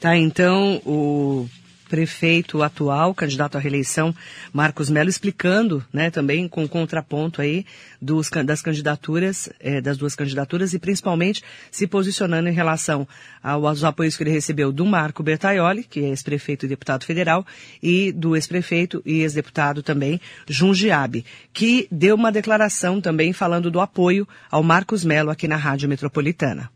Tá, 0.00 0.16
então 0.16 0.82
o 0.84 1.46
prefeito 1.92 2.62
atual, 2.62 3.14
candidato 3.14 3.58
à 3.58 3.60
reeleição, 3.60 4.14
Marcos 4.50 4.88
Melo, 4.88 5.10
explicando, 5.10 5.84
né, 5.92 6.10
também 6.10 6.48
com 6.48 6.66
contraponto 6.66 7.42
aí 7.42 7.66
dos, 8.00 8.30
das 8.30 8.62
candidaturas, 8.62 9.50
eh, 9.60 9.78
das 9.78 9.98
duas 9.98 10.14
candidaturas 10.14 10.72
e 10.72 10.78
principalmente 10.78 11.42
se 11.70 11.86
posicionando 11.86 12.48
em 12.48 12.52
relação 12.52 13.06
aos 13.42 13.84
apoios 13.84 14.16
que 14.16 14.22
ele 14.22 14.30
recebeu 14.30 14.72
do 14.72 14.86
Marco 14.86 15.22
Bertaioli, 15.22 15.84
que 15.84 16.00
é 16.00 16.08
ex-prefeito 16.08 16.64
e 16.64 16.68
deputado 16.70 17.04
federal, 17.04 17.44
e 17.82 18.10
do 18.10 18.36
ex-prefeito 18.36 19.02
e 19.04 19.20
ex-deputado 19.20 19.82
também, 19.82 20.18
Jundiabe, 20.48 21.26
que 21.52 21.86
deu 21.92 22.14
uma 22.14 22.32
declaração 22.32 23.02
também 23.02 23.34
falando 23.34 23.70
do 23.70 23.80
apoio 23.80 24.26
ao 24.50 24.62
Marcos 24.62 25.04
Melo 25.04 25.30
aqui 25.30 25.46
na 25.46 25.56
Rádio 25.56 25.90
Metropolitana. 25.90 26.70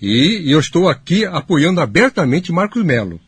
E 0.00 0.50
eu 0.50 0.58
estou 0.58 0.88
aqui 0.88 1.26
apoiando 1.26 1.82
abertamente 1.82 2.50
Marcos 2.50 2.82
Melo 2.82 3.20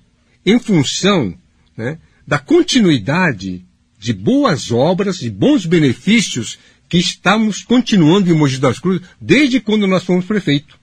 em 0.44 0.58
função 0.58 1.34
né, 1.76 1.98
da 2.26 2.38
continuidade 2.38 3.64
de 3.98 4.12
boas 4.12 4.70
obras 4.70 5.22
e 5.22 5.30
bons 5.30 5.64
benefícios 5.64 6.58
que 6.88 6.98
estamos 6.98 7.62
continuando 7.62 8.30
em 8.30 8.34
Mogi 8.34 8.58
das 8.58 8.78
Cruzes 8.78 9.06
desde 9.20 9.60
quando 9.60 9.86
nós 9.86 10.04
fomos 10.04 10.24
prefeito. 10.24 10.78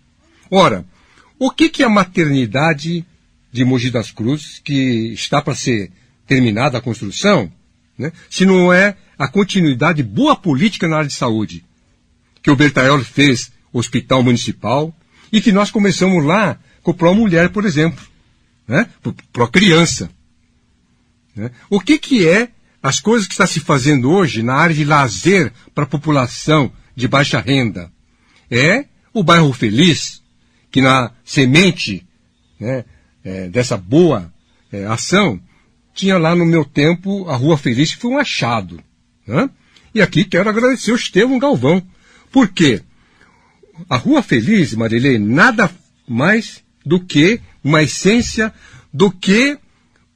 Ora, 0.50 0.84
o 1.38 1.52
que, 1.52 1.70
que 1.70 1.84
é 1.84 1.86
a 1.86 1.90
maternidade 1.90 3.06
de 3.52 3.66
Mogi 3.66 3.92
das 3.92 4.12
Cruzes, 4.12 4.60
que 4.64 5.14
está 5.14 5.42
para 5.42 5.56
ser 5.56 5.92
terminada 6.26 6.78
a 6.78 6.82
construção, 6.82 7.52
né, 7.98 8.12
se 8.30 8.46
não 8.46 8.74
é 8.74 8.96
a 9.18 9.28
continuidade 9.28 9.98
de 10.02 10.10
boa 10.10 10.36
política 10.36 10.88
na 10.88 10.98
área 10.98 11.08
de 11.08 11.14
saúde? 11.14 11.64
Que 12.42 12.50
o 12.50 12.56
Bertaioli 12.56 13.04
fez 13.04 13.52
hospital 13.72 14.24
municipal 14.24 14.94
e 15.32 15.40
que 15.40 15.52
nós 15.52 15.70
começamos 15.70 16.26
lá 16.26 16.60
com 16.82 16.92
o 16.92 16.94
Pro 16.94 17.14
Mulher, 17.14 17.50
por 17.50 17.66
exemplo 17.66 18.11
né? 18.68 18.88
para 19.32 19.46
a 19.46 19.50
criança. 19.50 20.10
Né? 21.36 21.52
O 21.70 21.80
que, 21.80 21.98
que 21.98 22.28
é 22.28 22.50
as 22.82 23.00
coisas 23.00 23.28
que 23.28 23.34
está 23.34 23.46
se 23.46 23.60
fazendo 23.60 24.10
hoje 24.10 24.42
na 24.42 24.56
área 24.56 24.76
de 24.76 24.84
lazer 24.84 25.54
para 25.74 25.84
a 25.84 25.88
população 25.88 26.72
de 26.96 27.08
baixa 27.08 27.40
renda. 27.40 27.92
É 28.50 28.86
o 29.14 29.24
bairro 29.24 29.54
Feliz, 29.54 30.22
que 30.72 30.82
na 30.82 31.12
semente 31.24 32.06
né, 32.60 32.84
é, 33.24 33.48
dessa 33.50 33.78
boa 33.78 34.34
é, 34.72 34.86
ação, 34.86 35.40
tinha 35.94 36.18
lá 36.18 36.36
no 36.36 36.46
meu 36.46 36.66
tempo 36.66 37.30
a 37.30 37.36
Rua 37.36 37.58
Feliz, 37.58 37.94
que 37.94 38.02
foi 38.02 38.12
um 38.12 38.18
achado. 38.18 38.82
Né? 39.28 39.50
E 39.94 40.02
aqui 40.02 40.24
quero 40.24 40.50
agradecer 40.50 40.92
o 40.92 40.96
Estevão 40.96 41.38
Galvão. 41.38 41.84
Por 42.32 42.48
quê? 42.48 42.82
A 43.90 43.98
Rua 43.98 44.24
Feliz, 44.24 44.74
Marilei, 44.74 45.20
nada 45.20 45.70
mais 46.08 46.64
do 46.86 47.00
que 47.00 47.40
uma 47.64 47.84
essência 47.84 48.54
do 48.94 49.12
que 49.12 49.58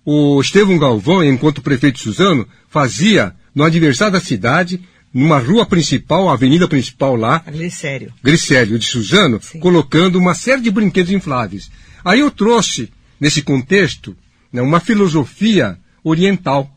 o 0.06 0.40
Estevão 0.40 0.78
Galvão, 0.78 1.24
enquanto 1.24 1.62
prefeito 1.62 1.96
de 1.96 2.04
Suzano, 2.04 2.48
fazia 2.70 3.36
no 3.54 3.64
aniversário 3.64 4.14
da 4.14 4.20
cidade, 4.20 4.82
numa 5.14 5.40
rua 5.40 5.66
principal, 5.66 6.30
avenida 6.30 6.68
principal 6.68 7.16
lá. 7.16 7.44
Glicério. 7.48 8.14
Glicério 8.24 8.78
de 8.78 8.86
Suzano, 8.86 9.40
Sim. 9.42 9.60
colocando 9.60 10.20
uma 10.20 10.36
série 10.36 10.62
de 10.62 10.70
brinquedos 10.70 11.12
infláveis. 11.12 11.72
Aí 12.04 12.20
eu 12.20 12.30
trouxe, 12.30 12.92
nesse 13.20 13.42
contexto, 13.42 14.16
né, 14.52 14.62
uma 14.62 14.80
filosofia 14.80 15.78
oriental. 16.04 16.70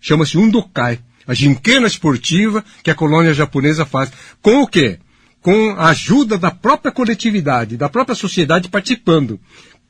Chama-se 0.00 0.36
Undokai. 0.36 0.98
A 1.26 1.32
gincana 1.32 1.86
esportiva 1.86 2.62
que 2.82 2.90
a 2.90 2.94
colônia 2.94 3.32
japonesa 3.32 3.86
faz. 3.86 4.12
Com 4.42 4.60
o 4.60 4.66
quê? 4.66 4.98
Com 5.40 5.70
a 5.70 5.88
ajuda 5.88 6.36
da 6.36 6.50
própria 6.50 6.92
coletividade, 6.92 7.78
da 7.78 7.88
própria 7.88 8.14
sociedade 8.14 8.68
participando. 8.68 9.40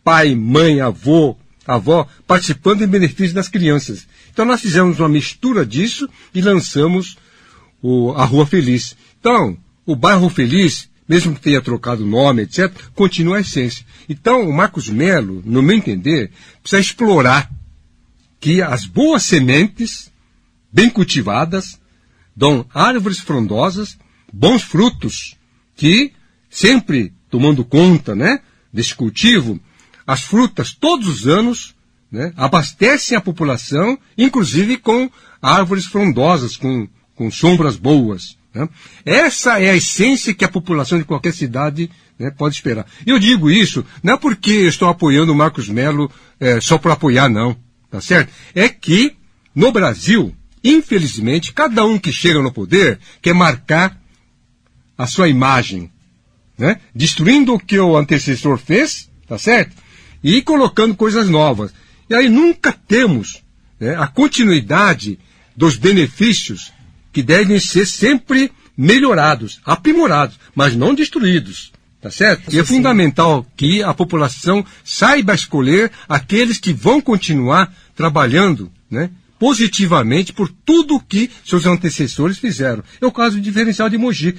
Pai, 0.05 0.34
mãe, 0.34 0.80
avô, 0.80 1.36
avó 1.66 2.07
participando 2.26 2.82
em 2.82 2.86
benefício 2.86 3.34
das 3.34 3.48
crianças. 3.48 4.07
Então 4.30 4.44
nós 4.44 4.61
fizemos 4.61 5.00
uma 5.00 5.09
mistura 5.09 5.64
disso 5.64 6.09
e 6.34 6.40
lançamos 6.40 7.16
o, 7.82 8.12
a 8.12 8.24
Rua 8.24 8.46
Feliz. 8.46 8.96
Então, 9.18 9.57
o 9.86 9.96
bairro 9.96 10.28
Feliz, 10.28 10.88
mesmo 11.09 11.34
que 11.34 11.40
tenha 11.40 11.61
trocado 11.61 12.05
nome, 12.05 12.42
etc., 12.42 12.70
continua 12.94 13.38
a 13.38 13.40
essência. 13.40 13.84
Então, 14.09 14.48
o 14.48 14.52
Marcos 14.52 14.88
Melo, 14.88 15.42
no 15.44 15.62
meu 15.62 15.76
entender, 15.76 16.30
precisa 16.62 16.80
explorar 16.80 17.50
que 18.38 18.61
as 18.61 18.84
boas 18.84 19.22
sementes, 19.22 20.12
bem 20.70 20.90
cultivadas, 20.90 21.80
dão 22.36 22.66
árvores 22.74 23.18
frondosas, 23.18 23.96
bons 24.32 24.62
frutos, 24.62 25.36
que 25.76 26.12
sempre 26.50 27.12
tomando 27.30 27.64
conta, 27.64 28.14
né, 28.14 28.40
desse 28.72 28.94
cultivo, 28.94 29.61
as 30.07 30.22
frutas 30.22 30.72
todos 30.72 31.09
os 31.09 31.26
anos 31.26 31.74
né, 32.11 32.32
abastecem 32.36 33.16
a 33.16 33.20
população, 33.20 33.98
inclusive 34.16 34.76
com 34.76 35.11
árvores 35.42 35.86
frondosas, 35.86 36.57
com, 36.57 36.88
com 37.14 37.30
sombras 37.30 37.76
boas. 37.76 38.36
Né? 38.55 38.68
Essa 39.05 39.61
é 39.61 39.70
a 39.70 39.76
essência 39.76 40.32
que 40.32 40.44
a 40.44 40.48
população 40.48 40.98
de 40.98 41.05
qualquer 41.05 41.34
cidade 41.34 41.90
né, 42.18 42.30
pode 42.30 42.55
esperar. 42.55 42.86
Eu 43.05 43.18
digo 43.18 43.50
isso 43.50 43.84
não 44.02 44.14
é 44.14 44.16
porque 44.16 44.50
estou 44.50 44.88
apoiando 44.88 45.32
o 45.32 45.34
Marcos 45.34 45.68
Melo 45.68 46.11
é, 46.38 46.61
só 46.61 46.78
por 46.78 46.92
apoiar, 46.92 47.28
não. 47.28 47.57
Tá 47.90 48.00
certo? 48.00 48.32
É 48.55 48.68
que, 48.68 49.14
no 49.55 49.70
Brasil, 49.70 50.34
infelizmente, 50.62 51.52
cada 51.52 51.84
um 51.84 51.98
que 51.98 52.11
chega 52.11 52.42
no 52.42 52.52
poder 52.52 52.98
quer 53.22 53.34
marcar 53.34 53.96
a 54.96 55.07
sua 55.07 55.28
imagem, 55.28 55.90
né? 56.57 56.80
destruindo 56.94 57.55
o 57.55 57.59
que 57.59 57.78
o 57.78 57.96
antecessor 57.96 58.59
fez, 58.59 59.11
tá 59.28 59.38
certo? 59.38 59.76
E 60.24 60.40
colocando 60.40 60.96
coisas 60.96 61.28
novas. 61.28 61.72
E 62.08 62.14
aí 62.14 62.30
nunca 62.30 62.72
temos 62.72 63.42
né, 63.78 63.94
a 63.94 64.06
continuidade 64.06 65.18
dos 65.54 65.76
benefícios 65.76 66.72
que 67.12 67.22
devem 67.22 67.60
ser 67.60 67.86
sempre 67.86 68.50
melhorados, 68.76 69.60
aprimorados, 69.64 70.40
mas 70.54 70.74
não 70.74 70.94
destruídos. 70.94 71.72
Tá 72.00 72.10
certo? 72.10 72.52
E 72.52 72.58
é 72.58 72.64
fundamental 72.64 73.46
que 73.56 73.82
a 73.82 73.94
população 73.94 74.64
saiba 74.84 75.32
escolher 75.32 75.90
aqueles 76.06 76.58
que 76.58 76.70
vão 76.70 77.00
continuar 77.00 77.74
trabalhando 77.96 78.70
né, 78.90 79.08
positivamente 79.38 80.30
por 80.30 80.50
tudo 80.66 80.96
o 80.96 81.00
que 81.00 81.30
seus 81.46 81.64
antecessores 81.64 82.36
fizeram. 82.36 82.84
É 83.00 83.06
o 83.06 83.12
caso 83.12 83.36
do 83.36 83.42
diferencial 83.42 83.88
de 83.88 83.96
Mogi. 83.96 84.36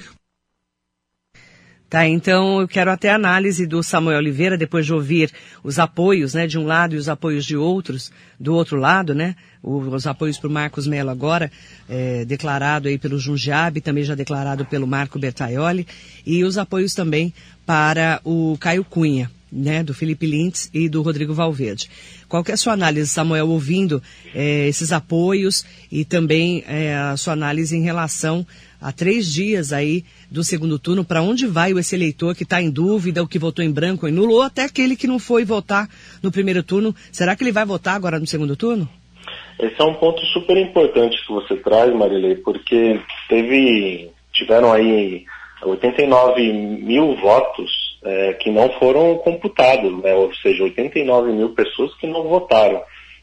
Tá, 1.88 2.04
então 2.08 2.60
eu 2.60 2.66
quero 2.66 2.90
até 2.90 3.10
a 3.10 3.14
análise 3.14 3.64
do 3.64 3.80
Samuel 3.80 4.18
Oliveira, 4.18 4.58
depois 4.58 4.84
de 4.84 4.92
ouvir 4.92 5.30
os 5.62 5.78
apoios, 5.78 6.34
né, 6.34 6.44
de 6.44 6.58
um 6.58 6.64
lado 6.64 6.96
e 6.96 6.98
os 6.98 7.08
apoios 7.08 7.44
de 7.44 7.56
outros, 7.56 8.10
do 8.40 8.54
outro 8.54 8.76
lado, 8.76 9.14
né, 9.14 9.36
os 9.62 10.04
apoios 10.04 10.36
para 10.36 10.48
o 10.48 10.52
Marcos 10.52 10.84
Mello 10.84 11.10
agora, 11.10 11.50
é, 11.88 12.24
declarado 12.24 12.88
aí 12.88 12.98
pelo 12.98 13.20
Jundiabe, 13.20 13.80
também 13.80 14.02
já 14.02 14.16
declarado 14.16 14.64
pelo 14.64 14.84
Marco 14.84 15.16
Bertaioli, 15.16 15.86
e 16.26 16.42
os 16.42 16.58
apoios 16.58 16.92
também 16.92 17.32
para 17.64 18.20
o 18.24 18.56
Caio 18.58 18.84
Cunha, 18.84 19.30
né, 19.50 19.84
do 19.84 19.94
Felipe 19.94 20.26
Lintz 20.26 20.68
e 20.74 20.88
do 20.88 21.02
Rodrigo 21.02 21.34
Valverde. 21.34 21.88
Qual 22.28 22.42
que 22.42 22.50
é 22.50 22.54
a 22.54 22.58
sua 22.58 22.72
análise, 22.72 23.08
Samuel, 23.08 23.48
ouvindo 23.48 24.02
é, 24.34 24.66
esses 24.66 24.90
apoios 24.90 25.64
e 25.90 26.04
também 26.04 26.64
é, 26.66 26.96
a 26.96 27.16
sua 27.16 27.34
análise 27.34 27.76
em 27.76 27.82
relação 27.82 28.44
a 28.86 28.92
três 28.92 29.32
dias 29.32 29.72
aí 29.72 30.04
do 30.30 30.44
segundo 30.44 30.78
turno, 30.78 31.04
para 31.04 31.20
onde 31.20 31.44
vai 31.44 31.72
esse 31.72 31.96
eleitor 31.96 32.36
que 32.36 32.44
está 32.44 32.62
em 32.62 32.70
dúvida, 32.70 33.20
o 33.20 33.26
que 33.26 33.36
votou 33.36 33.64
em 33.64 33.72
branco 33.72 34.06
ou 34.06 34.08
em 34.08 34.14
nulo, 34.14 34.34
ou 34.34 34.42
até 34.42 34.62
aquele 34.62 34.94
que 34.94 35.08
não 35.08 35.18
foi 35.18 35.44
votar 35.44 35.88
no 36.22 36.30
primeiro 36.30 36.62
turno, 36.62 36.94
será 37.10 37.34
que 37.34 37.42
ele 37.42 37.50
vai 37.50 37.64
votar 37.64 37.96
agora 37.96 38.20
no 38.20 38.28
segundo 38.28 38.54
turno? 38.54 38.88
Esse 39.58 39.74
é 39.80 39.84
um 39.84 39.94
ponto 39.94 40.24
super 40.26 40.56
importante 40.56 41.16
que 41.26 41.32
você 41.32 41.56
traz, 41.56 41.92
Marilei, 41.92 42.36
porque 42.36 43.00
teve, 43.28 44.08
tiveram 44.32 44.72
aí 44.72 45.24
89 45.64 46.52
mil 46.52 47.16
votos 47.16 47.98
é, 48.04 48.34
que 48.34 48.52
não 48.52 48.70
foram 48.78 49.16
computados, 49.16 50.00
né? 50.00 50.14
ou 50.14 50.32
seja, 50.36 50.62
89 50.62 51.32
mil 51.32 51.48
pessoas 51.50 51.92
que 51.96 52.06
não 52.06 52.22
votaram, 52.22 52.80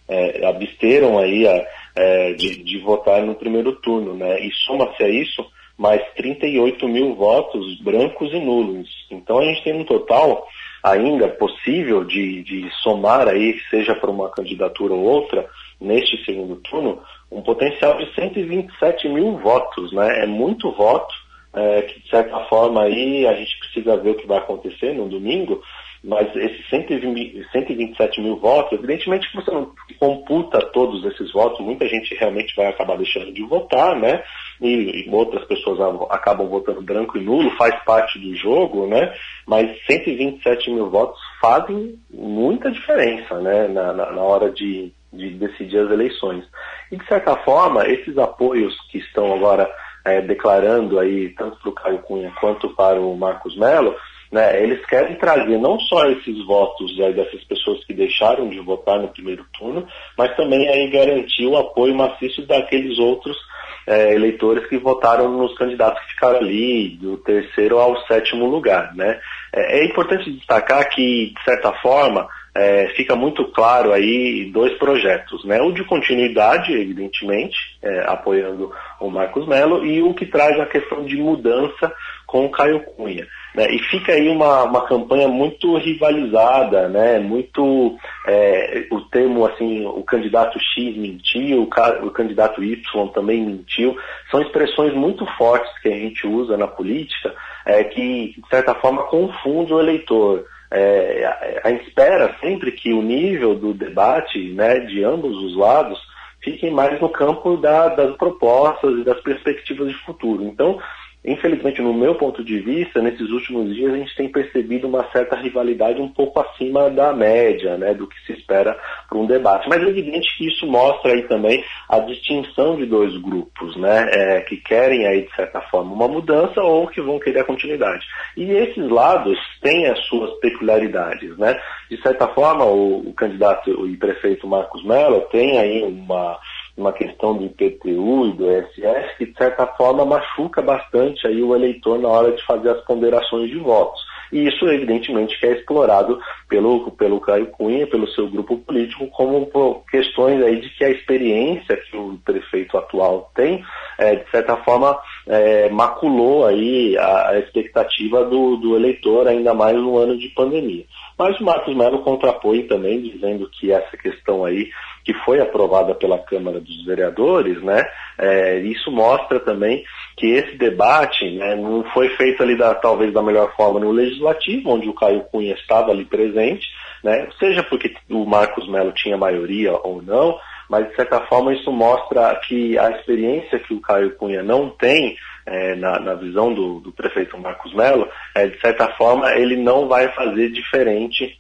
é, 0.10 0.46
absteram 0.46 1.18
aí 1.18 1.48
a, 1.48 1.66
é, 1.96 2.34
de, 2.34 2.64
de, 2.64 2.80
votar 2.80 3.22
no 3.24 3.36
primeiro 3.36 3.74
turno, 3.74 4.14
né? 4.14 4.40
E 4.46 4.52
soma-se 4.66 5.04
a 5.04 5.10
isso 5.10 5.46
mais 5.78 6.02
38 6.16 6.88
mil 6.88 7.16
votos 7.16 7.80
brancos 7.82 8.32
e 8.32 8.40
nulos. 8.40 8.90
Então 9.12 9.40
a 9.40 9.46
gente 9.46 9.64
tem 9.64 9.74
um 9.74 9.84
total 9.84 10.48
ainda 10.84 11.28
possível 11.30 12.04
de, 12.04 12.44
de 12.44 12.70
somar 12.82 13.28
aí, 13.28 13.60
seja 13.70 13.96
para 13.96 14.12
uma 14.12 14.30
candidatura 14.30 14.94
ou 14.94 15.02
outra, 15.02 15.48
neste 15.80 16.24
segundo 16.26 16.58
turno, 16.58 17.02
um 17.32 17.42
potencial 17.42 17.98
de 17.98 18.14
127 18.14 19.08
mil 19.10 19.38
votos, 19.38 19.92
né? 19.94 20.24
É 20.24 20.26
muito 20.28 20.72
voto, 20.72 21.14
é, 21.54 21.82
que 21.84 22.02
de 22.02 22.10
certa 22.10 22.40
forma 22.46 22.84
aí 22.84 23.26
a 23.28 23.34
gente 23.34 23.58
precisa 23.60 23.98
ver 23.98 24.12
o 24.12 24.16
que 24.16 24.28
vai 24.28 24.38
acontecer 24.38 24.94
no 24.94 25.08
domingo, 25.08 25.62
mas 26.04 26.36
esses 26.36 26.68
120, 26.70 27.48
127 27.50 28.22
mil 28.22 28.36
votos, 28.36 28.74
evidentemente 28.74 29.30
que 29.30 29.38
você 29.38 29.50
não 29.52 29.72
computa 29.98 30.60
todos 30.74 31.06
esses 31.06 31.32
votos, 31.32 31.62
muita 31.62 31.88
gente 31.88 32.14
realmente 32.16 32.54
vai 32.58 32.66
acabar 32.66 32.98
deixando 32.98 33.32
de 33.32 33.42
votar, 33.44 33.96
né? 33.96 34.22
E, 34.62 35.08
e, 35.08 35.10
outras 35.10 35.46
pessoas 35.46 35.80
acabam 36.10 36.50
votando 36.50 36.82
branco 36.82 37.18
e 37.18 37.22
nulo, 37.24 37.50
faz 37.52 37.74
parte 37.86 38.20
do 38.20 38.36
jogo, 38.36 38.86
né? 38.86 39.14
Mas 39.48 39.72
127 39.86 40.72
mil 40.72 40.90
votos 40.90 41.18
fazem 41.42 41.98
muita 42.12 42.70
diferença, 42.70 43.40
né? 43.40 43.70
Na, 43.70 43.94
na, 43.94 44.12
na 44.12 44.22
hora 44.22 44.52
de, 44.52 44.92
de 45.14 45.30
decidir 45.30 45.80
as 45.80 45.90
eleições. 45.90 46.44
E 46.92 46.98
de 46.98 47.08
certa 47.08 47.38
forma, 47.38 47.88
esses 47.88 48.18
apoios 48.18 48.76
que 48.92 48.98
estão 48.98 49.34
agora 49.34 49.72
é, 50.04 50.20
declarando 50.20 51.00
aí, 51.00 51.30
tanto 51.30 51.58
para 51.60 51.70
o 51.70 51.74
Caio 51.74 52.00
Cunha 52.00 52.34
quanto 52.42 52.76
para 52.76 53.00
o 53.00 53.16
Marcos 53.16 53.56
Mello, 53.56 53.96
né, 54.34 54.64
eles 54.64 54.84
querem 54.88 55.16
trazer 55.16 55.60
não 55.60 55.80
só 55.80 56.08
esses 56.08 56.44
votos 56.44 57.00
aí 57.00 57.14
dessas 57.14 57.44
pessoas 57.44 57.86
que 57.86 57.94
deixaram 57.94 58.50
de 58.50 58.60
votar 58.60 59.00
no 59.00 59.10
primeiro 59.10 59.46
turno, 59.56 59.88
mas 60.18 60.36
também 60.36 60.68
aí 60.68 60.90
garantir 60.90 61.46
o 61.46 61.56
apoio 61.56 61.94
maciço 61.94 62.44
daqueles 62.48 62.98
outros 62.98 63.38
é, 63.86 64.16
eleitores 64.16 64.66
que 64.68 64.78
votaram 64.80 65.30
nos 65.30 65.56
candidatos 65.56 66.02
que 66.02 66.14
ficaram 66.14 66.40
ali 66.40 66.98
do 67.00 67.18
terceiro 67.18 67.78
ao 67.78 67.96
sétimo 68.08 68.48
lugar. 68.48 68.96
Né? 68.96 69.20
É, 69.54 69.82
é 69.82 69.86
importante 69.86 70.32
destacar 70.32 70.90
que, 70.90 71.32
de 71.38 71.44
certa 71.44 71.72
forma, 71.74 72.28
é, 72.56 72.88
fica 72.96 73.16
muito 73.16 73.46
claro 73.52 73.94
aí 73.94 74.50
dois 74.52 74.74
projetos, 74.80 75.44
né? 75.46 75.60
O 75.62 75.72
de 75.72 75.84
continuidade, 75.84 76.72
evidentemente, 76.72 77.58
é, 77.82 78.04
apoiando 78.08 78.72
o 79.00 79.10
Marcos 79.10 79.48
Melo, 79.48 79.84
e 79.84 80.04
o 80.04 80.14
que 80.14 80.26
traz 80.26 80.60
a 80.60 80.66
questão 80.68 81.04
de 81.04 81.18
mudança 81.18 81.92
com 82.28 82.46
o 82.46 82.52
Caio 82.52 82.80
Cunha. 82.84 83.28
Né? 83.56 83.72
E 83.72 83.80
fica 83.84 84.14
aí 84.14 84.28
uma, 84.30 84.64
uma 84.64 84.86
campanha 84.88 85.28
muito 85.28 85.78
rivalizada, 85.78 86.90
né? 86.90 87.20
muito 87.20 87.96
é, 88.28 88.88
o 88.92 89.02
termo 89.02 89.46
assim, 89.46 89.86
o 89.86 90.04
candidato 90.04 90.60
X 90.60 90.98
mentiu, 90.98 91.62
o, 91.62 92.08
o 92.08 92.12
candidato 92.12 92.64
Y 92.64 93.08
também 93.10 93.46
mentiu, 93.46 93.96
são 94.32 94.42
expressões 94.42 94.94
muito 94.94 95.26
fortes 95.38 95.72
que 95.82 95.88
a 95.90 95.96
gente 95.96 96.26
usa 96.26 96.58
na 96.58 96.68
política 96.68 97.34
é, 97.66 97.84
que, 97.84 98.34
de 98.38 98.50
certa 98.50 98.74
forma, 98.76 99.04
confunde 99.04 99.74
o 99.74 99.80
eleitor. 99.80 100.46
É, 100.72 101.26
a, 101.64 101.68
a 101.68 101.72
espera 101.72 102.36
sempre 102.40 102.72
que 102.72 102.92
o 102.92 103.02
nível 103.04 103.54
do 103.54 103.74
debate 103.74 104.40
né, 104.54 104.80
de 104.80 105.04
ambos 105.04 105.38
os 105.38 105.56
lados 105.56 106.00
fiquem 106.44 106.72
mais 106.72 107.00
no 107.00 107.10
campo 107.10 107.56
da, 107.58 107.90
das 107.90 108.16
propostas 108.18 109.00
e 109.00 109.04
das 109.04 109.20
perspectivas 109.22 109.88
de 109.90 109.98
futuro. 110.04 110.44
Então, 110.44 110.80
Infelizmente, 111.26 111.82
no 111.82 111.94
meu 111.94 112.16
ponto 112.16 112.44
de 112.44 112.60
vista, 112.60 113.02
nesses 113.02 113.30
últimos 113.30 113.74
dias 113.74 113.94
a 113.94 113.98
gente 113.98 114.16
tem 114.16 114.30
percebido 114.30 114.88
uma 114.88 115.10
certa 115.12 115.38
rivalidade 115.38 116.02
um 116.02 116.10
pouco 116.10 116.42
acima 116.42 116.90
da 116.90 117.14
média, 117.14 117.78
né, 117.78 117.94
do 117.94 118.08
que 118.08 118.20
se 118.26 118.34
espera 118.34 118.78
para 119.08 119.18
um 119.18 119.26
debate. 119.26 119.70
Mas 119.70 119.82
é 119.82 119.88
evidente 119.88 120.38
que 120.38 120.48
isso 120.48 120.68
mostra 120.68 121.14
aí 121.14 121.24
também 121.24 121.64
a 121.88 122.00
distinção 122.00 122.76
de 122.76 122.86
dois 122.86 123.16
grupos, 123.22 123.78
né, 123.78 124.10
é, 124.12 124.42
que 124.42 124.58
querem 124.58 125.08
aí 125.08 125.22
de 125.22 125.34
certa 125.34 125.62
forma 125.62 125.94
uma 125.94 126.10
mudança 126.10 126.62
ou 126.62 126.88
que 126.88 127.02
vão 127.02 127.20
querer 127.20 127.40
a 127.40 127.46
continuidade. 127.46 128.06
E 128.36 128.52
esses 128.52 128.90
lados 128.90 129.40
têm 129.62 129.88
as 129.88 130.00
suas 130.06 130.32
peculiaridades, 130.40 131.38
né. 131.38 131.58
De 131.90 132.02
certa 132.02 132.28
forma, 132.28 132.66
o, 132.66 133.10
o 133.10 133.14
candidato 133.14 133.88
e 133.88 133.96
prefeito 133.96 134.46
Marcos 134.46 134.84
Mello 134.84 135.22
tem 135.32 135.58
aí 135.58 135.84
uma 135.84 136.38
uma 136.76 136.92
questão 136.92 137.38
do 137.38 137.46
IPTU 137.46 138.28
e 138.28 138.34
do 138.34 138.52
ESS 138.52 139.18
que, 139.18 139.26
de 139.28 139.38
certa 139.38 139.68
forma, 139.68 140.06
machuca 140.06 140.62
bastante 140.62 141.28
aí 141.28 141.42
o 141.42 141.56
eleitor 141.56 142.00
na 142.00 142.10
hora 142.10 142.32
de 142.32 142.44
fazer 142.46 142.70
as 142.70 142.82
ponderações 142.82 143.50
de 143.50 143.58
votos. 143.60 144.02
E 144.32 144.48
isso, 144.48 144.66
evidentemente, 144.68 145.40
que 145.40 145.46
é 145.46 145.52
explorado 145.52 146.20
pelo, 146.50 146.90
pelo 146.94 147.22
Caio 147.22 147.48
Cunha, 147.52 147.86
pelo 147.86 148.08
seu 148.08 148.28
grupo 148.28 148.58
político, 148.58 149.08
como 149.10 149.48
questões 149.92 150.44
aí 150.44 150.60
de 150.60 150.70
que 150.70 150.84
a 150.84 150.90
experiência 150.90 151.78
que 151.78 151.96
o 151.96 152.18
prefeito 152.26 152.76
atual 152.76 153.30
tem, 153.36 153.64
é, 154.00 154.16
de 154.16 154.32
certa 154.32 154.58
forma, 154.58 154.98
é, 155.28 155.70
maculou 155.70 156.46
aí 156.46 156.98
a, 156.98 157.30
a 157.30 157.40
expectativa 157.40 158.26
do, 158.26 158.58
do 158.58 158.76
eleitor, 158.76 159.28
ainda 159.28 159.54
mais 159.54 159.76
no 159.76 159.98
ano 159.98 160.18
de 160.18 160.28
pandemia. 160.30 160.86
Mas 161.18 161.40
o 161.40 161.44
Marcos 161.44 161.76
Melo 161.76 162.04
contrapõe 162.04 162.64
também, 162.64 163.02
dizendo 163.02 163.50
que 163.50 163.72
essa 163.72 163.96
questão 163.98 164.44
aí 164.44 164.70
que 165.06 165.14
foi 165.26 165.40
aprovada 165.40 165.94
pela 165.94 166.18
Câmara 166.18 166.60
dos 166.60 166.86
Vereadores, 166.86 167.62
né, 167.62 167.86
é, 168.18 168.60
isso 168.60 168.92
mostra 168.92 169.40
também 169.40 169.84
que 170.18 170.28
esse 170.28 170.58
debate 170.58 171.30
né, 171.32 171.56
não 171.56 171.84
foi 171.94 172.10
feito 172.10 172.42
ali 172.42 172.58
da, 172.58 172.74
talvez 172.74 173.14
da 173.14 173.22
melhor 173.22 173.54
forma 173.56 173.80
no 173.80 173.92
Legislativo, 173.92 174.70
onde 174.70 174.88
o 174.88 174.94
Caio 174.94 175.26
Cunha 175.32 175.54
estava 175.54 175.92
ali 175.92 176.06
presente, 176.06 176.68
né, 177.04 177.28
seja 177.38 177.64
porque 177.64 177.94
o 178.10 178.26
Marcos 178.26 178.68
Melo 178.70 178.94
tinha 178.94 179.18
maioria 179.18 179.74
ou 179.84 180.02
não, 180.02 180.38
mas 180.70 180.88
de 180.88 180.96
certa 180.96 181.22
forma 181.28 181.54
isso 181.54 181.72
mostra 181.72 182.36
que 182.48 182.78
a 182.78 182.92
experiência 182.92 183.60
que 183.60 183.74
o 183.74 183.82
Caio 183.82 184.16
Cunha 184.16 184.44
não 184.44 184.70
tem 184.70 185.16
é, 185.46 185.76
na, 185.76 186.00
na, 186.00 186.14
visão 186.14 186.54
do, 186.54 186.80
do, 186.80 186.92
prefeito 186.92 187.38
Marcos 187.38 187.74
Melo, 187.74 188.08
é, 188.36 188.48
de 188.48 188.60
certa 188.62 188.88
forma 188.96 189.30
ele 189.36 189.58
não 189.58 189.88
vai 189.88 190.10
fazer 190.14 190.50
diferente 190.52 191.38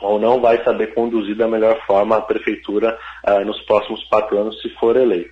ou 0.00 0.18
não 0.18 0.40
vai 0.40 0.62
saber 0.64 0.94
conduzir 0.94 1.36
da 1.36 1.46
melhor 1.46 1.78
forma 1.86 2.16
a 2.16 2.22
prefeitura 2.22 2.98
uh, 3.26 3.44
nos 3.44 3.60
próximos 3.62 4.02
quatro 4.04 4.38
anos, 4.38 4.60
se 4.62 4.70
for 4.76 4.96
eleito. 4.96 5.30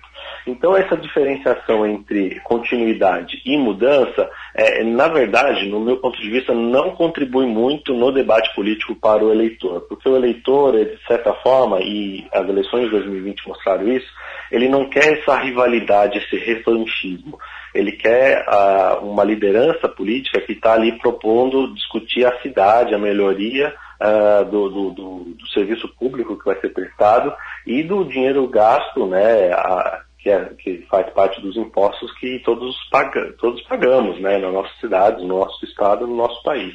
Então, 0.49 0.75
essa 0.75 0.97
diferenciação 0.97 1.85
entre 1.85 2.39
continuidade 2.39 3.39
e 3.45 3.55
mudança, 3.55 4.29
é, 4.55 4.83
na 4.83 5.07
verdade, 5.07 5.69
no 5.69 5.79
meu 5.79 5.97
ponto 5.97 6.19
de 6.19 6.29
vista, 6.29 6.53
não 6.53 6.95
contribui 6.95 7.45
muito 7.45 7.93
no 7.93 8.11
debate 8.11 8.53
político 8.55 8.95
para 8.95 9.23
o 9.23 9.31
eleitor, 9.31 9.81
porque 9.81 10.09
o 10.09 10.15
eleitor, 10.15 10.73
de 10.73 10.97
certa 11.05 11.33
forma, 11.35 11.79
e 11.81 12.27
as 12.33 12.49
eleições 12.49 12.85
de 12.85 12.91
2020 12.91 13.47
mostraram 13.47 13.87
isso, 13.87 14.07
ele 14.51 14.67
não 14.67 14.89
quer 14.89 15.19
essa 15.19 15.37
rivalidade, 15.37 16.17
esse 16.17 16.35
revanchismo. 16.37 17.37
Ele 17.73 17.91
quer 17.91 18.43
uh, 18.47 19.05
uma 19.05 19.23
liderança 19.23 19.87
política 19.87 20.41
que 20.41 20.53
está 20.53 20.73
ali 20.73 20.97
propondo 20.97 21.71
discutir 21.75 22.25
a 22.25 22.41
cidade, 22.41 22.95
a 22.95 22.97
melhoria 22.97 23.71
uh, 24.01 24.45
do, 24.45 24.69
do, 24.69 24.89
do, 24.91 25.23
do, 25.35 25.47
serviço 25.49 25.87
público 25.89 26.37
que 26.37 26.45
vai 26.45 26.59
ser 26.59 26.69
prestado 26.69 27.31
e 27.67 27.83
do 27.83 28.03
dinheiro 28.03 28.47
gasto, 28.47 29.05
né, 29.05 29.51
a, 29.51 30.01
que, 30.19 30.29
é, 30.29 30.45
que, 30.59 30.85
faz 30.89 31.09
parte 31.13 31.41
dos 31.41 31.55
impostos 31.55 32.11
que 32.19 32.39
todos, 32.39 32.75
paga, 32.91 33.33
todos 33.39 33.61
pagamos 33.63 34.19
né, 34.19 34.37
nas 34.37 34.53
nossas 34.53 34.79
cidades, 34.79 35.21
no 35.21 35.39
nosso 35.39 35.63
estado, 35.65 36.05
no 36.05 36.15
nosso 36.15 36.41
país. 36.43 36.73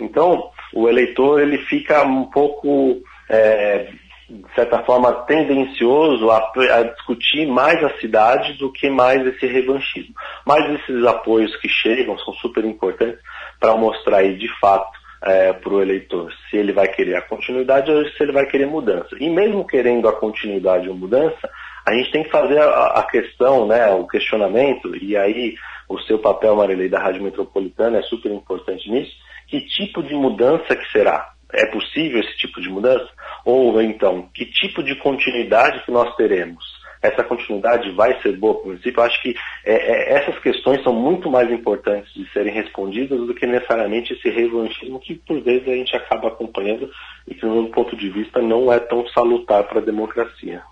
Então, 0.00 0.50
o 0.72 0.88
eleitor 0.88 1.40
ele 1.40 1.58
fica 1.58 2.04
um 2.04 2.24
pouco, 2.26 3.02
é, 3.28 3.90
de 4.28 4.54
certa 4.54 4.82
forma, 4.84 5.12
tendencioso 5.24 6.30
a, 6.30 6.52
a, 6.72 6.82
discutir 6.82 7.46
mais 7.46 7.82
a 7.82 7.98
cidade 7.98 8.54
do 8.54 8.72
que 8.72 8.88
mais 8.88 9.26
esse 9.26 9.46
revanchismo. 9.46 10.14
Mas 10.46 10.80
esses 10.80 11.04
apoios 11.04 11.54
que 11.56 11.68
chegam 11.68 12.16
são 12.18 12.32
super 12.34 12.64
importantes 12.64 13.18
para 13.58 13.76
mostrar 13.76 14.18
aí, 14.18 14.36
de 14.36 14.48
fato, 14.60 15.04
é, 15.24 15.52
para 15.52 15.72
o 15.72 15.80
eleitor 15.80 16.30
se 16.48 16.56
ele 16.56 16.72
vai 16.72 16.86
querer 16.86 17.16
a 17.16 17.22
continuidade 17.22 17.90
ou 17.90 18.04
se 18.10 18.22
ele 18.22 18.32
vai 18.32 18.46
querer 18.46 18.66
mudança. 18.66 19.16
E 19.18 19.28
mesmo 19.30 19.66
querendo 19.66 20.06
a 20.06 20.12
continuidade 20.12 20.88
ou 20.88 20.94
mudança, 20.94 21.50
a 21.86 21.94
gente 21.94 22.10
tem 22.10 22.24
que 22.24 22.30
fazer 22.30 22.60
a, 22.60 22.86
a 22.98 23.02
questão, 23.04 23.66
né, 23.66 23.86
o 23.92 24.06
questionamento, 24.06 24.94
e 24.96 25.16
aí 25.16 25.54
o 25.88 25.98
seu 26.00 26.18
papel, 26.18 26.56
Marilei, 26.56 26.88
da 26.88 26.98
Rádio 26.98 27.22
Metropolitana 27.22 27.98
é 27.98 28.02
super 28.02 28.32
importante 28.32 28.90
nisso, 28.90 29.12
que 29.48 29.60
tipo 29.60 30.02
de 30.02 30.14
mudança 30.14 30.74
que 30.74 30.90
será? 30.90 31.32
É 31.52 31.66
possível 31.66 32.20
esse 32.20 32.36
tipo 32.38 32.60
de 32.60 32.68
mudança? 32.68 33.08
Ou 33.44 33.80
então, 33.80 34.28
que 34.34 34.46
tipo 34.46 34.82
de 34.82 34.96
continuidade 34.96 35.84
que 35.84 35.90
nós 35.90 36.14
teremos? 36.16 36.64
essa 37.04 37.22
continuidade 37.22 37.90
vai 37.90 38.18
ser 38.22 38.36
boa 38.36 38.54
para 38.54 38.62
o 38.62 38.66
município? 38.68 38.98
Eu 38.98 39.04
acho 39.04 39.20
que 39.20 39.36
é, 39.64 39.74
é, 39.74 40.12
essas 40.14 40.38
questões 40.38 40.82
são 40.82 40.94
muito 40.94 41.30
mais 41.30 41.50
importantes 41.50 42.12
de 42.14 42.26
serem 42.32 42.52
respondidas 42.52 43.20
do 43.26 43.34
que 43.34 43.46
necessariamente 43.46 44.14
esse 44.14 44.30
revanchismo 44.30 44.98
que 44.98 45.14
por 45.14 45.38
vezes 45.42 45.68
a 45.68 45.74
gente 45.74 45.94
acaba 45.94 46.28
acompanhando 46.28 46.90
e 47.28 47.34
que, 47.34 47.42
do 47.42 47.52
meu 47.52 47.68
ponto 47.68 47.94
de 47.94 48.08
vista, 48.08 48.40
não 48.40 48.72
é 48.72 48.80
tão 48.80 49.06
salutar 49.08 49.64
para 49.64 49.80
a 49.80 49.84
democracia. 49.84 50.62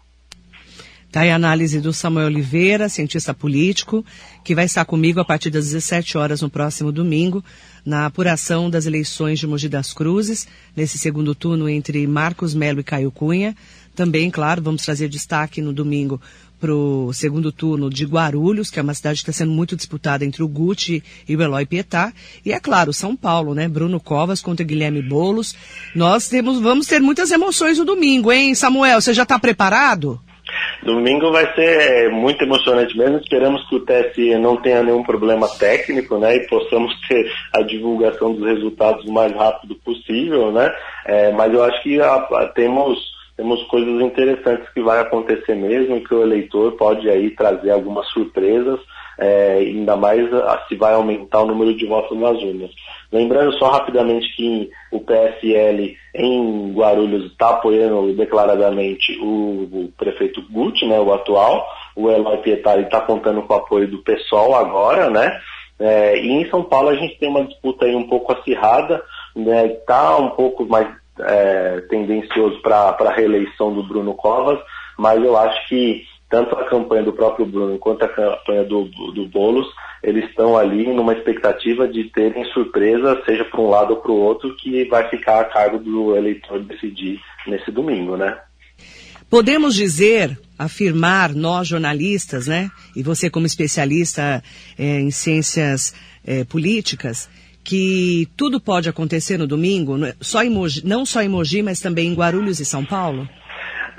Está 1.13 1.21
aí 1.21 1.31
a 1.31 1.37
análise 1.37 1.79
do 1.79 1.93
Samuel 1.93 2.29
Oliveira, 2.29 2.89
cientista 2.89 3.35
político, 3.35 4.03
que 4.43 4.55
vai 4.55 4.65
estar 4.65 4.83
comigo 4.87 5.21
a 5.21 5.25
partir 5.27 5.51
das 5.51 5.67
17 5.67 6.17
horas 6.17 6.41
no 6.41 6.49
próximo 6.49 6.91
domingo, 6.91 7.45
na 7.85 8.07
apuração 8.07 8.71
das 8.71 8.87
eleições 8.87 9.39
de 9.39 9.47
Mogi 9.47 9.69
das 9.69 9.93
Cruzes, 9.93 10.49
nesse 10.75 10.97
segundo 10.97 11.35
turno 11.35 11.69
entre 11.69 12.07
Marcos 12.07 12.55
Melo 12.55 12.81
e 12.81 12.83
Caio 12.83 13.11
Cunha. 13.11 13.55
Também, 13.95 14.31
claro, 14.31 14.63
vamos 14.63 14.87
trazer 14.87 15.07
destaque 15.11 15.61
no 15.61 15.71
domingo 15.71 16.19
para 16.59 16.75
o 16.75 17.13
segundo 17.13 17.53
turno 17.53 17.91
de 17.91 18.07
Guarulhos, 18.07 18.71
que 18.71 18.79
é 18.79 18.83
uma 18.83 18.95
cidade 18.95 19.17
que 19.23 19.31
está 19.31 19.45
sendo 19.45 19.53
muito 19.53 19.77
disputada 19.77 20.25
entre 20.25 20.43
o 20.43 20.49
Gucci 20.49 21.05
e 21.29 21.37
o 21.37 21.43
Eloy 21.43 21.67
Pietá. 21.67 22.11
E 22.43 22.55
é 22.55 22.59
claro, 22.59 22.91
São 22.91 23.15
Paulo, 23.15 23.55
né? 23.55 23.69
Bruno 23.69 24.01
Covas 24.01 24.41
contra 24.41 24.65
Guilherme 24.65 25.03
Bolos. 25.03 25.55
Nós 25.95 26.27
temos, 26.27 26.59
vamos 26.59 26.87
ter 26.87 27.03
muitas 27.03 27.31
emoções 27.31 27.77
no 27.77 27.85
domingo, 27.85 28.33
hein, 28.33 28.55
Samuel? 28.55 28.99
Você 28.99 29.13
já 29.13 29.25
está 29.25 29.39
preparado? 29.39 30.19
Domingo 30.83 31.31
vai 31.31 31.53
ser 31.55 31.81
é, 31.81 32.09
muito 32.09 32.43
emocionante 32.43 32.97
mesmo. 32.97 33.19
Esperamos 33.19 33.67
que 33.69 33.77
o 33.77 33.85
TSE 33.85 34.37
não 34.39 34.57
tenha 34.57 34.83
nenhum 34.83 35.03
problema 35.03 35.49
técnico, 35.49 36.19
né? 36.19 36.37
E 36.37 36.47
possamos 36.49 36.93
ter 37.09 37.31
a 37.53 37.63
divulgação 37.63 38.33
dos 38.33 38.45
resultados 38.45 39.05
o 39.05 39.13
mais 39.13 39.33
rápido 39.33 39.75
possível, 39.77 40.51
né? 40.53 40.73
É, 41.07 41.33
mas 41.33 41.53
eu 41.53 41.63
acho 41.63 41.83
que 41.83 42.01
a, 42.01 42.15
a, 42.15 42.49
temos 42.55 43.13
temos 43.37 43.63
coisas 43.65 44.01
interessantes 44.03 44.69
que 44.75 44.83
vai 44.83 45.01
acontecer 45.01 45.55
mesmo 45.55 46.05
que 46.05 46.15
o 46.15 46.23
eleitor 46.23 46.73
pode 46.73 47.09
aí 47.09 47.31
trazer 47.31 47.71
algumas 47.71 48.07
surpresas, 48.09 48.79
é, 49.19 49.59
ainda 49.59 49.97
mais 49.97 50.29
se 50.69 50.77
vai 50.77 50.95
aumentar 50.95 51.43
o 51.43 51.47
número 51.47 51.75
de 51.75 51.87
votos 51.87 52.19
nas 52.19 52.41
urnas. 52.43 52.71
Lembrando 53.11 53.53
só 53.59 53.71
rapidamente 53.71 54.35
que 54.35 54.71
o 54.91 55.01
PSL 55.01 55.97
em 56.15 56.73
Guarulhos 56.73 57.27
está 57.27 57.51
apoiando 57.51 58.15
declaradamente 58.15 59.19
o, 59.21 59.69
o, 59.71 59.93
prefeito 59.97 60.43
Guti, 60.51 60.87
né, 60.87 60.99
o 60.99 61.13
atual. 61.13 61.67
O 61.95 62.11
Eloy 62.11 62.39
Pietari 62.39 62.83
está 62.83 63.01
contando 63.03 63.43
com 63.43 63.53
o 63.53 63.57
apoio 63.57 63.87
do 63.87 64.03
PSOL 64.03 64.55
agora, 64.55 65.11
né? 65.11 65.39
É, 65.79 66.19
e 66.19 66.31
em 66.31 66.49
São 66.49 66.63
Paulo 66.63 66.89
a 66.89 66.95
gente 66.95 67.19
tem 67.19 67.29
uma 67.29 67.45
disputa 67.45 67.85
aí 67.85 67.95
um 67.95 68.09
pouco 68.09 68.33
acirrada, 68.33 69.03
né? 69.37 69.69
Tá 69.87 70.17
um 70.17 70.31
pouco 70.31 70.65
mais 70.65 70.89
é, 71.21 71.81
tendencioso 71.91 72.61
para 72.63 72.97
a 72.99 73.13
reeleição 73.13 73.75
do 73.75 73.83
Bruno 73.83 74.15
Covas, 74.15 74.59
mas 74.99 75.23
eu 75.23 75.37
acho 75.37 75.69
que 75.69 76.03
tanto 76.33 76.57
a 76.57 76.65
campanha 76.65 77.03
do 77.03 77.13
próprio 77.13 77.45
Bruno 77.45 77.79
quanto 77.79 78.07
a 78.07 78.09
campanha 78.09 78.65
do, 78.65 78.85
do, 79.15 79.27
Boulos, 79.27 79.67
eles 80.03 80.25
estão 80.31 80.57
ali 80.57 80.87
numa 80.87 81.13
expectativa 81.13 81.87
de 81.87 82.05
terem 82.05 82.43
surpresa, 82.55 83.21
seja 83.27 83.45
para 83.45 83.61
um 83.61 83.69
lado 83.69 83.91
ou 83.91 83.97
para 84.01 84.13
o 84.13 84.17
outro, 84.17 84.57
que 84.57 84.87
vai 84.87 85.07
ficar 85.11 85.43
a 85.43 85.45
cargo 85.45 85.79
do 85.79 86.17
eleitor 86.17 86.61
decidir 86.61 87.21
nesse 87.47 87.71
domingo, 87.71 88.17
né? 88.17 88.35
Podemos 89.29 89.75
dizer, 89.75 90.39
afirmar, 90.59 91.35
nós 91.35 91.69
jornalistas, 91.69 92.47
né, 92.47 92.71
e 92.97 93.03
você 93.03 93.29
como 93.29 93.45
especialista 93.45 94.43
é, 94.79 95.01
em 95.01 95.11
ciências 95.11 95.95
é, 96.25 96.45
políticas, 96.45 97.29
que 97.63 98.27
tudo 98.39 98.59
pode 98.59 98.89
acontecer 98.89 99.37
no 99.37 99.47
domingo, 99.47 99.97
só 100.19 100.43
em 100.43 100.49
Mogi, 100.49 100.81
não 100.83 101.05
só 101.05 101.21
em 101.21 101.29
Mogi, 101.29 101.63
mas 101.63 101.79
também 101.79 102.09
em 102.09 102.15
Guarulhos 102.15 102.59
e 102.59 102.65
São 102.65 102.85
Paulo? 102.85 103.29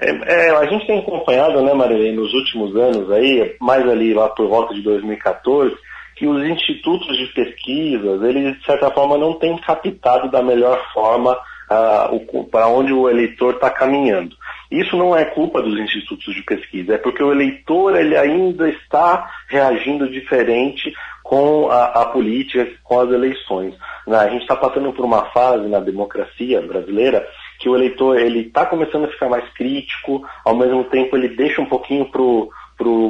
É, 0.04 0.48
é, 0.48 0.50
a 0.52 0.66
gente 0.66 0.86
tem 0.86 1.00
acompanhado, 1.00 1.62
né, 1.62 1.74
Marilene, 1.74 2.18
nos 2.18 2.34
últimos 2.34 2.76
anos 2.76 3.10
aí, 3.10 3.56
mais 3.62 3.88
ali 3.88 4.14
lá 4.14 4.28
por 4.30 4.50
volta 4.50 4.74
de 4.74 4.82
2014, 4.82 5.74
que 6.16 6.28
os 6.28 6.44
institutos 6.44 7.18
de 7.18 7.28
pesquisas, 7.28 8.22
eles 8.22 8.58
de 8.60 8.66
certa 8.66 8.92
forma 8.92 9.18
não 9.18 9.34
têm 9.34 9.58
captado 9.58 10.30
da 10.30 10.44
melhor 10.44 10.80
forma 10.94 11.32
uh, 11.34 12.44
para 12.52 12.68
onde 12.68 12.92
o 12.92 13.10
eleitor 13.10 13.56
está 13.56 13.70
caminhando. 13.70 14.36
Isso 14.70 14.98
não 14.98 15.16
é 15.16 15.24
culpa 15.24 15.62
dos 15.62 15.80
institutos 15.80 16.36
de 16.36 16.42
pesquisa, 16.44 16.96
é 16.96 16.98
porque 16.98 17.24
o 17.24 17.32
eleitor 17.32 17.96
ele 17.96 18.18
ainda 18.18 18.70
está 18.70 19.30
reagindo 19.48 20.10
diferente 20.10 20.94
com 21.24 21.70
a, 21.72 21.86
a 21.86 22.06
política, 22.08 22.68
com 22.84 23.00
as 23.00 23.10
eleições. 23.10 23.74
Né? 24.06 24.18
A 24.18 24.30
gente 24.30 24.42
está 24.42 24.56
passando 24.56 24.92
por 24.92 25.06
uma 25.06 25.26
fase 25.32 25.68
na 25.68 25.80
democracia 25.80 26.62
brasileira 26.62 27.26
que 27.60 27.70
o 27.70 27.76
eleitor 27.76 28.18
ele 28.18 28.42
está 28.42 28.66
começando 28.66 29.06
a 29.06 29.10
ficar 29.10 29.30
mais 29.30 29.48
crítico, 29.54 30.26
ao 30.44 30.56
mesmo 30.56 30.84
tempo 30.86 31.16
ele 31.16 31.30
deixa 31.30 31.62
um 31.62 31.66
pouquinho 31.66 32.06
para 32.06 32.22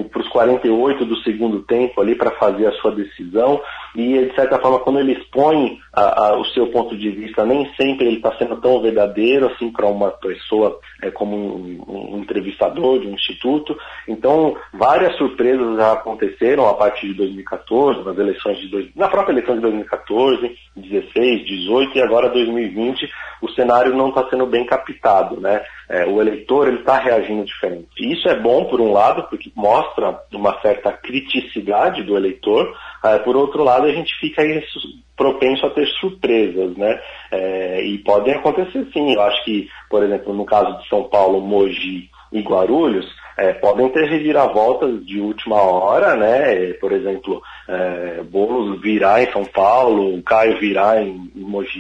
para 0.10 0.22
os 0.22 0.30
48 0.30 1.06
do 1.06 1.16
segundo 1.18 1.62
tempo 1.64 2.02
ali 2.02 2.16
para 2.16 2.32
fazer 2.32 2.68
a 2.68 2.72
sua 2.74 2.92
decisão. 2.92 3.62
E 3.96 4.26
de 4.26 4.36
certa 4.36 4.60
forma 4.60 4.80
quando 4.80 5.00
ele 5.00 5.14
expõe 5.14 5.80
a, 5.94 6.28
a, 6.28 6.38
o 6.38 6.46
seu 6.46 6.68
ponto 6.68 6.98
de 6.98 7.10
vista 7.12 7.46
nem 7.46 7.72
sempre 7.76 8.08
ele 8.08 8.18
está 8.18 8.36
sendo 8.38 8.60
tão 8.60 8.82
verdadeiro 8.82 9.48
assim 9.48 9.72
para 9.72 9.86
uma 9.86 10.12
pessoa 10.12 10.80
é, 11.02 11.12
como 11.12 11.36
um, 11.36 12.16
um, 12.16 12.20
entrevistador 12.20 13.00
de 13.00 13.08
um 13.08 13.14
instituto. 13.14 13.78
Então 14.08 14.56
várias 14.74 15.16
surpresas 15.18 15.78
já 15.78 15.94
aconteceram 15.94 16.68
a 16.68 16.74
partir 16.74 17.08
de 17.08 17.14
2014 17.16 18.04
nas 18.04 18.18
eleições 18.18 18.58
de 18.60 18.68
dois, 18.68 18.90
na 18.96 19.08
própria 19.08 19.34
eleição 19.34 19.56
de 19.56 19.62
2014 19.62 20.56
16 20.76 21.46
18 21.46 21.98
e 21.98 22.02
agora 22.02 22.30
2020 22.30 23.10
o 23.42 23.50
cenário 23.50 23.96
não 23.96 24.10
está 24.10 24.28
sendo 24.30 24.46
bem 24.46 24.66
captado 24.66 25.40
né 25.40 25.62
é, 25.90 26.06
o 26.06 26.22
eleitor 26.22 26.68
ele 26.68 26.80
está 26.80 26.98
reagindo 26.98 27.46
diferente 27.46 27.90
e 28.00 28.14
isso 28.14 28.28
é 28.28 28.40
bom 28.40 28.66
por 28.66 28.80
um 28.80 28.92
lado 28.92 29.24
porque 29.30 29.52
mostra 29.56 30.20
uma 30.34 30.60
certa 30.62 30.92
criticidade 30.92 32.04
do 32.04 32.16
eleitor. 32.16 32.76
Uh, 33.04 33.24
por 33.24 33.36
outro 33.36 33.64
lado, 33.64 33.86
a 33.86 33.92
gente 33.92 34.16
fica 34.20 34.42
propenso 35.16 35.66
a 35.66 35.70
ter 35.70 35.88
surpresas, 36.00 36.76
né? 36.78 37.00
É, 37.32 37.82
e 37.84 37.98
podem 38.00 38.34
acontecer 38.34 38.88
sim. 38.94 39.14
Eu 39.14 39.22
acho 39.22 39.44
que, 39.44 39.70
por 39.90 40.04
exemplo, 40.04 40.34
no 40.34 40.46
caso 40.46 40.78
de 40.80 40.88
São 40.88 41.04
Paulo, 41.04 41.42
Mogi 41.42 42.10
e 42.32 42.42
Guarulhos, 42.42 43.06
é, 43.38 43.54
podem 43.54 43.90
ter 43.90 44.08
reviravoltas 44.08 45.06
de 45.06 45.20
última 45.20 45.62
hora, 45.62 46.16
né? 46.16 46.74
Por 46.74 46.92
exemplo, 46.92 47.42
é, 47.68 48.22
Boulos 48.24 48.80
virar 48.82 49.24
em 49.24 49.32
São 49.32 49.46
Paulo, 49.46 50.16
o 50.16 50.24
Caio 50.24 50.60
virar 50.60 51.02
em, 51.02 51.32
em 51.36 51.42
Mogi 51.42 51.80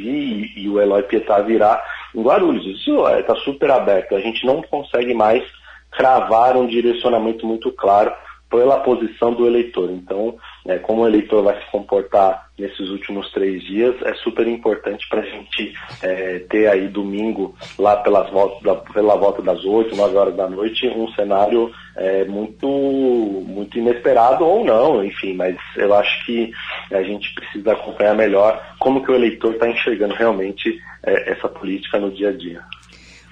e, 0.55 0.63
e, 0.63 0.69
o 0.69 0.79
Eloy 0.81 1.03
Pietá 1.03 1.41
virar 1.41 1.83
em 2.14 2.22
Guarulhos. 2.22 2.66
Isso 2.66 3.07
está 3.07 3.34
é, 3.34 3.39
super 3.43 3.72
aberto. 3.72 4.16
A 4.16 4.20
gente 4.20 4.45
não 4.45 4.61
consegue 4.61 5.14
mais 5.14 5.43
cravar 5.91 6.57
um 6.57 6.68
direcionamento 6.68 7.45
muito 7.45 7.72
claro 7.72 8.11
pela 8.49 8.80
posição 8.80 9.34
do 9.34 9.47
eleitor. 9.47 9.89
Então, 9.91 10.36
é, 10.66 10.78
como 10.80 11.01
o 11.01 11.07
eleitor 11.07 11.43
vai 11.43 11.59
se 11.59 11.72
comportar 11.72 12.49
nesses 12.57 12.89
últimos 12.89 13.32
três 13.32 13.64
dias, 13.64 13.95
é 14.03 14.14
super 14.16 14.47
importante 14.47 15.07
para 15.09 15.22
a 15.22 15.26
gente 15.26 15.74
é, 16.01 16.39
ter 16.49 16.68
aí 16.68 16.88
domingo, 16.88 17.55
lá 17.78 17.97
pelas 17.97 18.30
voltas 18.32 18.61
da, 18.64 18.76
pela 18.76 19.16
volta 19.16 19.41
das 19.41 19.64
8, 19.64 19.95
9 19.95 20.16
horas 20.16 20.36
da 20.36 20.47
noite, 20.47 20.88
um 20.88 21.11
cenário 21.14 21.72
é, 21.97 22.24
muito, 22.26 22.68
muito 22.68 23.78
inesperado 23.78 24.45
ou 24.45 24.64
não, 24.64 25.03
enfim, 25.03 25.34
mas 25.34 25.57
eu 25.76 25.93
acho 25.93 26.26
que 26.26 26.51
a 26.91 27.03
gente 27.03 27.34
precisa 27.34 27.74
acompanhar 27.74 28.16
melhor 28.16 28.76
como 28.80 29.03
que 29.03 29.11
o 29.11 29.16
eleitor 29.16 29.53
está 29.53 29.68
enxergando 29.68 30.14
realmente 30.14 30.80
é, 31.03 31.32
essa 31.32 31.49
política 31.49 31.99
no 31.99 32.11
dia 32.11 32.30
a 32.30 32.34
dia. 32.34 32.61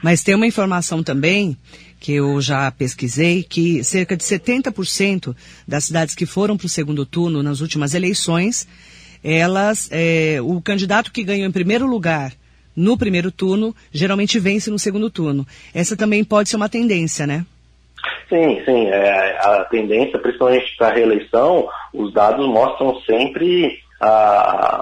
Mas 0.04 0.24
tem 0.24 0.34
uma 0.34 0.48
informação 0.48 1.04
também 1.04 1.56
que 2.02 2.14
eu 2.14 2.42
já 2.42 2.70
pesquisei, 2.72 3.44
que 3.44 3.84
cerca 3.84 4.18
de 4.18 4.24
70% 4.24 5.36
das 5.68 5.86
cidades 5.86 6.16
que 6.16 6.26
foram 6.26 6.58
para 6.58 6.66
o 6.66 6.70
segundo 6.70 7.06
turno 7.06 7.44
nas 7.44 7.62
últimas 7.62 7.94
eleições, 7.94 8.68
elas, 9.24 9.88
é, 9.92 10.40
o 10.42 10.60
candidato 10.60 11.12
que 11.12 11.24
ganhou 11.24 11.48
em 11.48 11.52
primeiro 11.52 11.86
lugar 11.86 12.34
no 12.76 12.98
primeiro 12.98 13.32
turno, 13.32 13.76
geralmente 13.92 14.40
vence 14.40 14.72
no 14.72 14.80
segundo 14.80 15.12
turno. 15.12 15.46
Essa 15.76 15.96
também 15.96 16.24
pode 16.24 16.50
ser 16.50 16.56
uma 16.56 16.70
tendência, 16.70 17.28
né? 17.28 17.46
Sim, 18.28 18.62
sim. 18.66 18.88
É, 18.88 19.38
a 19.40 19.66
tendência, 19.70 20.18
principalmente 20.18 20.76
para 20.78 20.88
a 20.88 20.94
reeleição, 20.94 21.68
os 21.94 22.12
dados 22.14 22.48
mostram 22.48 23.00
sempre 23.02 23.78
a, 24.00 24.08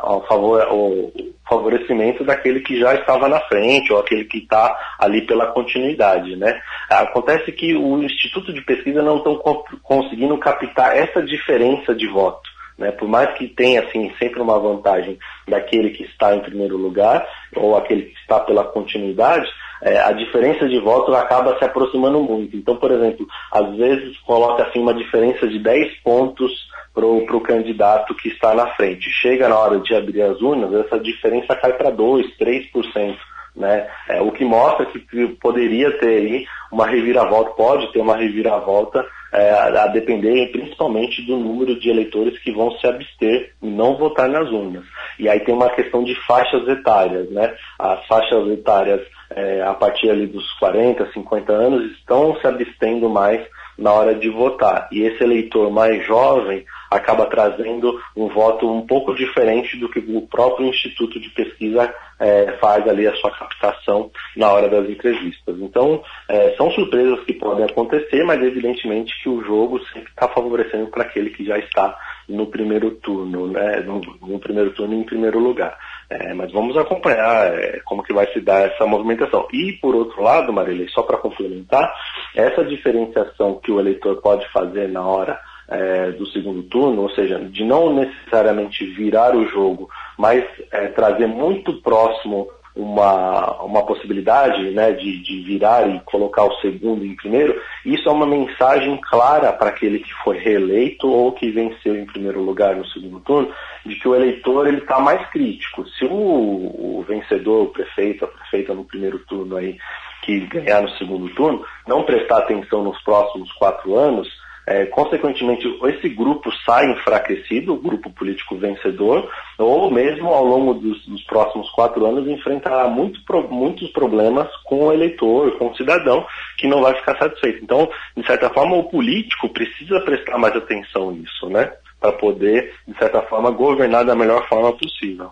a 0.06 0.22
favor, 0.26 0.66
o 0.72 1.12
favorecimento 1.50 2.24
daquele 2.24 2.62
que 2.62 2.80
já 2.80 2.94
estava 2.94 3.28
na 3.28 3.40
frente 3.42 3.92
ou 3.92 4.00
aquele 4.00 4.26
que 4.26 4.38
está 4.38 4.78
ali 5.00 5.26
pela 5.26 5.48
continuidade, 5.48 6.36
né? 6.36 6.62
Acontece 6.90 7.52
que 7.52 7.76
o 7.76 8.02
Instituto 8.04 8.54
de 8.54 8.62
Pesquisa 8.62 9.02
não 9.02 9.18
estão 9.18 9.36
conseguindo 9.82 10.38
captar 10.38 10.96
essa 10.96 11.22
diferença 11.24 11.96
de 11.96 12.08
voto. 12.08 12.48
Né? 12.78 12.92
Por 12.92 13.10
mais 13.10 13.38
que 13.38 13.48
tenha 13.48 13.82
assim, 13.82 14.12
sempre 14.18 14.42
uma 14.42 14.58
vantagem 14.58 15.20
daquele 15.48 15.90
que 15.90 16.04
está 16.04 16.34
em 16.34 16.40
primeiro 16.40 16.78
lugar 16.78 17.28
ou 17.56 17.76
aquele 17.76 18.04
que 18.04 18.20
está 18.22 18.40
pela 18.40 18.64
continuidade, 18.64 19.50
é, 19.82 20.00
a 20.00 20.14
diferença 20.14 20.68
de 20.68 20.80
votos 20.80 21.14
acaba 21.14 21.58
se 21.58 21.66
aproximando 21.66 22.22
muito. 22.22 22.56
Então, 22.56 22.78
por 22.78 22.92
exemplo, 22.92 23.28
às 23.52 23.76
vezes 23.76 24.18
coloca 24.20 24.64
assim 24.64 24.80
uma 24.80 24.94
diferença 24.94 25.48
de 25.48 25.60
10 25.60 26.02
pontos 26.04 26.52
para 26.94 27.06
o 27.06 27.42
candidato 27.42 28.16
que 28.16 28.30
está 28.30 28.54
na 28.54 28.68
frente. 28.76 29.10
Chega 29.10 29.48
na 29.48 29.58
hora 29.58 29.80
de 29.80 29.94
abrir 29.96 30.22
as 30.22 30.42
urnas, 30.42 30.86
essa 30.86 31.00
diferença 31.00 31.56
cai 31.56 31.74
para 31.74 31.92
2%, 31.92 32.24
3%. 32.40 33.16
Né? 33.56 33.90
É, 34.08 34.22
o 34.22 34.32
que 34.32 34.46
mostra 34.46 34.86
que, 34.86 35.28
poderia 35.42 35.92
ter 36.00 36.08
aí 36.08 36.46
uma 36.72 36.86
reviravolta, 36.88 37.52
pode 37.52 37.92
ter 37.92 38.00
uma 38.00 38.16
reviravolta 38.16 39.06
é, 39.34 39.52
a 39.52 39.88
depender 39.88 40.52
principalmente 40.52 41.22
do 41.26 41.38
número 41.38 41.80
de 41.80 41.90
eleitores 41.90 42.40
que 42.40 42.52
vão 42.52 42.72
se 42.72 42.88
abster 42.88 43.52
e 43.62 43.68
não 43.68 43.98
votar 43.98 44.30
nas 44.30 44.50
urnas. 44.50 44.86
E 45.20 45.28
aí 45.28 45.40
tem 45.42 45.54
uma 45.54 45.70
questão 45.70 46.04
de 46.04 46.16
faixas 46.26 46.68
etárias, 46.68 47.30
né? 47.32 47.54
As 47.78 48.06
faixas 48.08 48.48
etárias 48.50 49.02
é, 49.32 49.62
a 49.62 49.74
partir 49.74 50.10
ali 50.10 50.26
dos 50.26 50.50
40, 50.54 51.12
50 51.12 51.52
anos 51.52 51.92
estão 51.92 52.36
se 52.40 52.48
abstendo 52.48 53.10
mais 53.10 53.46
na 53.78 53.92
hora 53.92 54.16
de 54.16 54.30
votar. 54.30 54.88
E 54.92 55.02
esse 55.02 55.24
eleitor 55.24 55.70
mais 55.70 56.06
jovem 56.06 56.66
acaba 56.90 57.26
trazendo 57.28 58.00
um 58.16 58.28
voto 58.28 58.70
um 58.70 58.86
pouco 58.86 59.14
diferente 59.16 59.78
do 59.78 59.90
que 59.90 60.00
o 60.00 60.28
próprio 60.28 60.68
Instituto 60.68 61.20
de 61.20 61.30
Pesquisa 61.30 61.94
é, 62.20 62.58
faz 62.60 62.88
ali 62.88 63.08
a 63.08 63.16
sua 63.16 63.32
captação 63.32 64.12
na 64.36 64.52
hora 64.52 64.68
das 64.68 64.90
entrevistas. 64.90 65.56
Então, 65.60 66.04
é, 66.28 66.56
são 66.58 66.70
surpresas 66.72 67.24
que 67.24 67.34
podem 67.34 67.66
acontecer, 67.66 68.24
mas 68.24 68.42
evidentemente 68.42 69.14
que 69.24 69.30
o 69.30 69.42
jogo 69.44 69.80
sempre 69.86 70.10
está 70.10 70.28
favorecendo 70.28 70.88
para 70.88 71.04
aquele 71.04 71.30
que 71.30 71.46
já 71.46 71.58
está 71.58 71.98
no 72.28 72.48
primeiro 72.48 72.92
turno, 72.92 73.48
né, 73.48 73.80
no, 73.82 74.02
no 74.22 74.40
primeiro 74.40 74.72
turno 74.72 74.94
em 74.94 75.04
primeiro 75.04 75.40
lugar. 75.40 75.78
É, 76.10 76.34
mas 76.34 76.52
vamos 76.52 76.76
acompanhar 76.76 77.54
é, 77.54 77.80
como 77.86 78.04
que 78.04 78.14
vai 78.14 78.28
se 78.34 78.42
dar 78.42 78.68
essa 78.68 78.86
movimentação. 78.86 79.48
E, 79.54 79.74
por 79.74 79.96
outro 79.96 80.22
lado, 80.22 80.52
Marília, 80.52 80.88
só 80.90 81.04
para 81.04 81.18
complementar, 81.18 81.92
essa 82.36 82.64
diferenciação 82.66 83.60
que 83.64 83.72
o 83.72 83.80
eleitor 83.80 84.22
pode 84.22 84.48
fazer 84.52 84.90
na 84.90 85.06
hora 85.06 85.40
é, 85.70 86.12
do 86.12 86.26
segundo 86.28 86.64
turno, 86.64 87.04
ou 87.04 87.10
seja, 87.12 87.40
de 87.40 87.64
não 87.64 87.94
necessariamente 87.94 88.86
virar 88.86 89.36
o 89.36 89.48
jogo, 89.48 89.90
mas 90.18 90.44
é, 90.72 90.88
trazer 90.88 91.28
muito 91.28 91.82
próximo 91.82 92.50
uma, 92.76 93.62
uma 93.62 93.86
possibilidade 93.86 94.72
né, 94.72 94.92
de, 94.94 95.22
de 95.22 95.42
virar 95.42 95.90
e 95.90 96.00
colocar 96.02 96.46
o 96.46 96.56
segundo 96.62 97.06
em 97.06 97.16
primeiro, 97.16 97.60
isso 97.86 98.08
é 98.08 98.12
uma 98.12 98.26
mensagem 98.26 99.00
clara 99.02 99.52
para 99.52 99.70
aquele 99.70 100.00
que 100.00 100.14
foi 100.24 100.38
reeleito 100.38 101.08
ou 101.08 101.32
que 101.34 101.52
venceu 101.52 101.96
em 101.96 102.06
primeiro 102.06 102.42
lugar 102.42 102.76
no 102.76 102.88
segundo 102.88 103.20
turno, 103.20 103.52
de 103.86 103.96
que 103.96 104.08
o 104.08 104.16
eleitor 104.16 104.68
ele 104.68 104.78
está 104.78 105.00
mais 105.00 105.28
crítico. 105.30 105.86
Se 105.90 106.06
o, 106.06 106.10
o 106.12 107.06
vencedor, 107.08 107.64
o 107.64 107.72
prefeito, 107.72 108.26
a 108.26 108.28
prefeita 108.28 108.74
no 108.74 108.86
primeiro 108.86 109.20
turno 109.20 109.58
aí, 109.58 109.78
que 110.24 110.40
ganhar 110.48 110.82
no 110.82 110.90
segundo 110.92 111.34
turno, 111.34 111.66
não 111.88 112.04
prestar 112.04 112.40
atenção 112.40 112.84
nos 112.84 113.02
próximos 113.04 113.52
quatro 113.54 113.98
anos, 113.98 114.30
é, 114.70 114.86
consequentemente, 114.86 115.68
esse 115.86 116.08
grupo 116.10 116.52
sai 116.64 116.92
enfraquecido, 116.92 117.74
o 117.74 117.82
grupo 117.82 118.12
político 118.12 118.56
vencedor, 118.56 119.28
ou 119.58 119.90
mesmo 119.90 120.30
ao 120.30 120.46
longo 120.46 120.76
dos, 120.76 121.04
dos 121.08 121.24
próximos 121.24 121.68
quatro 121.72 122.06
anos 122.06 122.28
enfrentará 122.28 122.88
muito, 122.88 123.20
muitos 123.50 123.90
problemas 123.90 124.48
com 124.66 124.86
o 124.86 124.94
eleitor, 124.94 125.58
com 125.58 125.70
o 125.70 125.76
cidadão, 125.76 126.24
que 126.56 126.68
não 126.68 126.84
vai 126.84 126.94
ficar 126.94 127.18
satisfeito. 127.18 127.64
Então, 127.64 127.90
de 128.16 128.24
certa 128.28 128.48
forma, 128.52 128.76
o 128.76 128.84
político 128.84 129.50
precisa 129.50 130.02
prestar 130.02 130.38
mais 130.38 130.56
atenção 130.56 131.10
nisso, 131.10 131.50
né? 131.50 131.74
Para 132.00 132.12
poder, 132.12 132.72
de 132.88 132.96
certa 132.96 133.24
forma, 133.24 133.50
governar 133.50 134.06
da 134.06 134.16
melhor 134.16 134.48
forma 134.48 134.72
possível. 134.74 135.32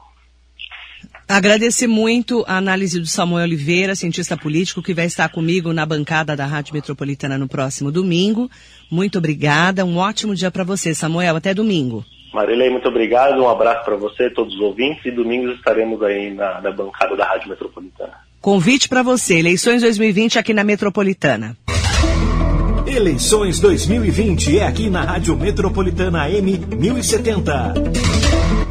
Agradecer 1.29 1.87
muito 1.87 2.45
a 2.47 2.55
análise 2.55 3.01
do 3.01 3.05
Samuel 3.05 3.43
Oliveira, 3.43 3.95
cientista 3.95 4.37
político, 4.37 4.81
que 4.81 4.93
vai 4.93 5.05
estar 5.05 5.27
comigo 5.27 5.73
na 5.73 5.85
bancada 5.85 6.37
da 6.37 6.45
Rádio 6.45 6.73
Metropolitana 6.73 7.37
no 7.37 7.49
próximo 7.49 7.91
domingo. 7.91 8.49
Muito 8.89 9.17
obrigada, 9.17 9.83
um 9.83 9.97
ótimo 9.97 10.33
dia 10.33 10.49
para 10.49 10.63
você, 10.63 10.95
Samuel. 10.95 11.35
Até 11.35 11.53
domingo. 11.53 12.05
Marilei, 12.33 12.69
muito 12.69 12.87
obrigado, 12.87 13.41
um 13.41 13.49
abraço 13.49 13.83
para 13.83 13.97
você, 13.97 14.29
todos 14.29 14.53
os 14.53 14.61
ouvintes, 14.61 15.05
e 15.05 15.11
domingo 15.11 15.51
estaremos 15.51 16.01
aí 16.01 16.33
na, 16.33 16.61
na 16.61 16.71
bancada 16.71 17.15
da 17.17 17.25
Rádio 17.25 17.49
Metropolitana. 17.49 18.13
Convite 18.39 18.87
para 18.87 19.03
você, 19.03 19.39
eleições 19.39 19.81
2020 19.81 20.39
aqui 20.39 20.53
na 20.53 20.63
Metropolitana. 20.63 21.57
Eleições 22.85 23.59
2020 23.59 24.59
é 24.59 24.65
aqui 24.65 24.89
na 24.89 25.01
Rádio 25.01 25.35
Metropolitana 25.35 26.29
M 26.29 26.57
1070. 26.57 27.73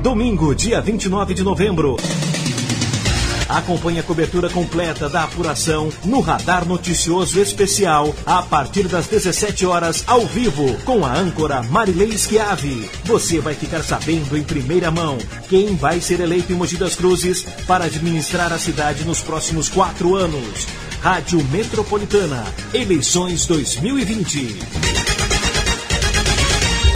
Domingo, 0.02 0.54
dia 0.54 0.80
29 0.80 1.34
de 1.34 1.42
novembro. 1.42 1.96
Acompanhe 3.48 4.00
a 4.00 4.02
cobertura 4.02 4.50
completa 4.50 5.08
da 5.08 5.24
apuração 5.24 5.90
no 6.04 6.20
Radar 6.20 6.66
Noticioso 6.66 7.40
Especial 7.40 8.14
a 8.24 8.42
partir 8.42 8.88
das 8.88 9.06
17 9.06 9.64
horas 9.66 10.04
ao 10.06 10.26
vivo 10.26 10.76
com 10.84 11.04
a 11.04 11.14
âncora 11.14 11.62
Marilei 11.62 12.16
Schiavi. 12.16 12.90
Você 13.04 13.40
vai 13.40 13.54
ficar 13.54 13.82
sabendo 13.82 14.36
em 14.36 14.42
primeira 14.42 14.90
mão 14.90 15.18
quem 15.48 15.76
vai 15.76 16.00
ser 16.00 16.20
eleito 16.20 16.52
em 16.52 16.56
Mogi 16.56 16.76
das 16.76 16.94
Cruzes 16.96 17.44
para 17.66 17.84
administrar 17.84 18.52
a 18.52 18.58
cidade 18.58 19.04
nos 19.04 19.20
próximos 19.20 19.68
quatro 19.68 20.16
anos. 20.16 20.66
Rádio 21.00 21.42
Metropolitana, 21.44 22.44
eleições 22.74 23.46
2020. 23.46 25.15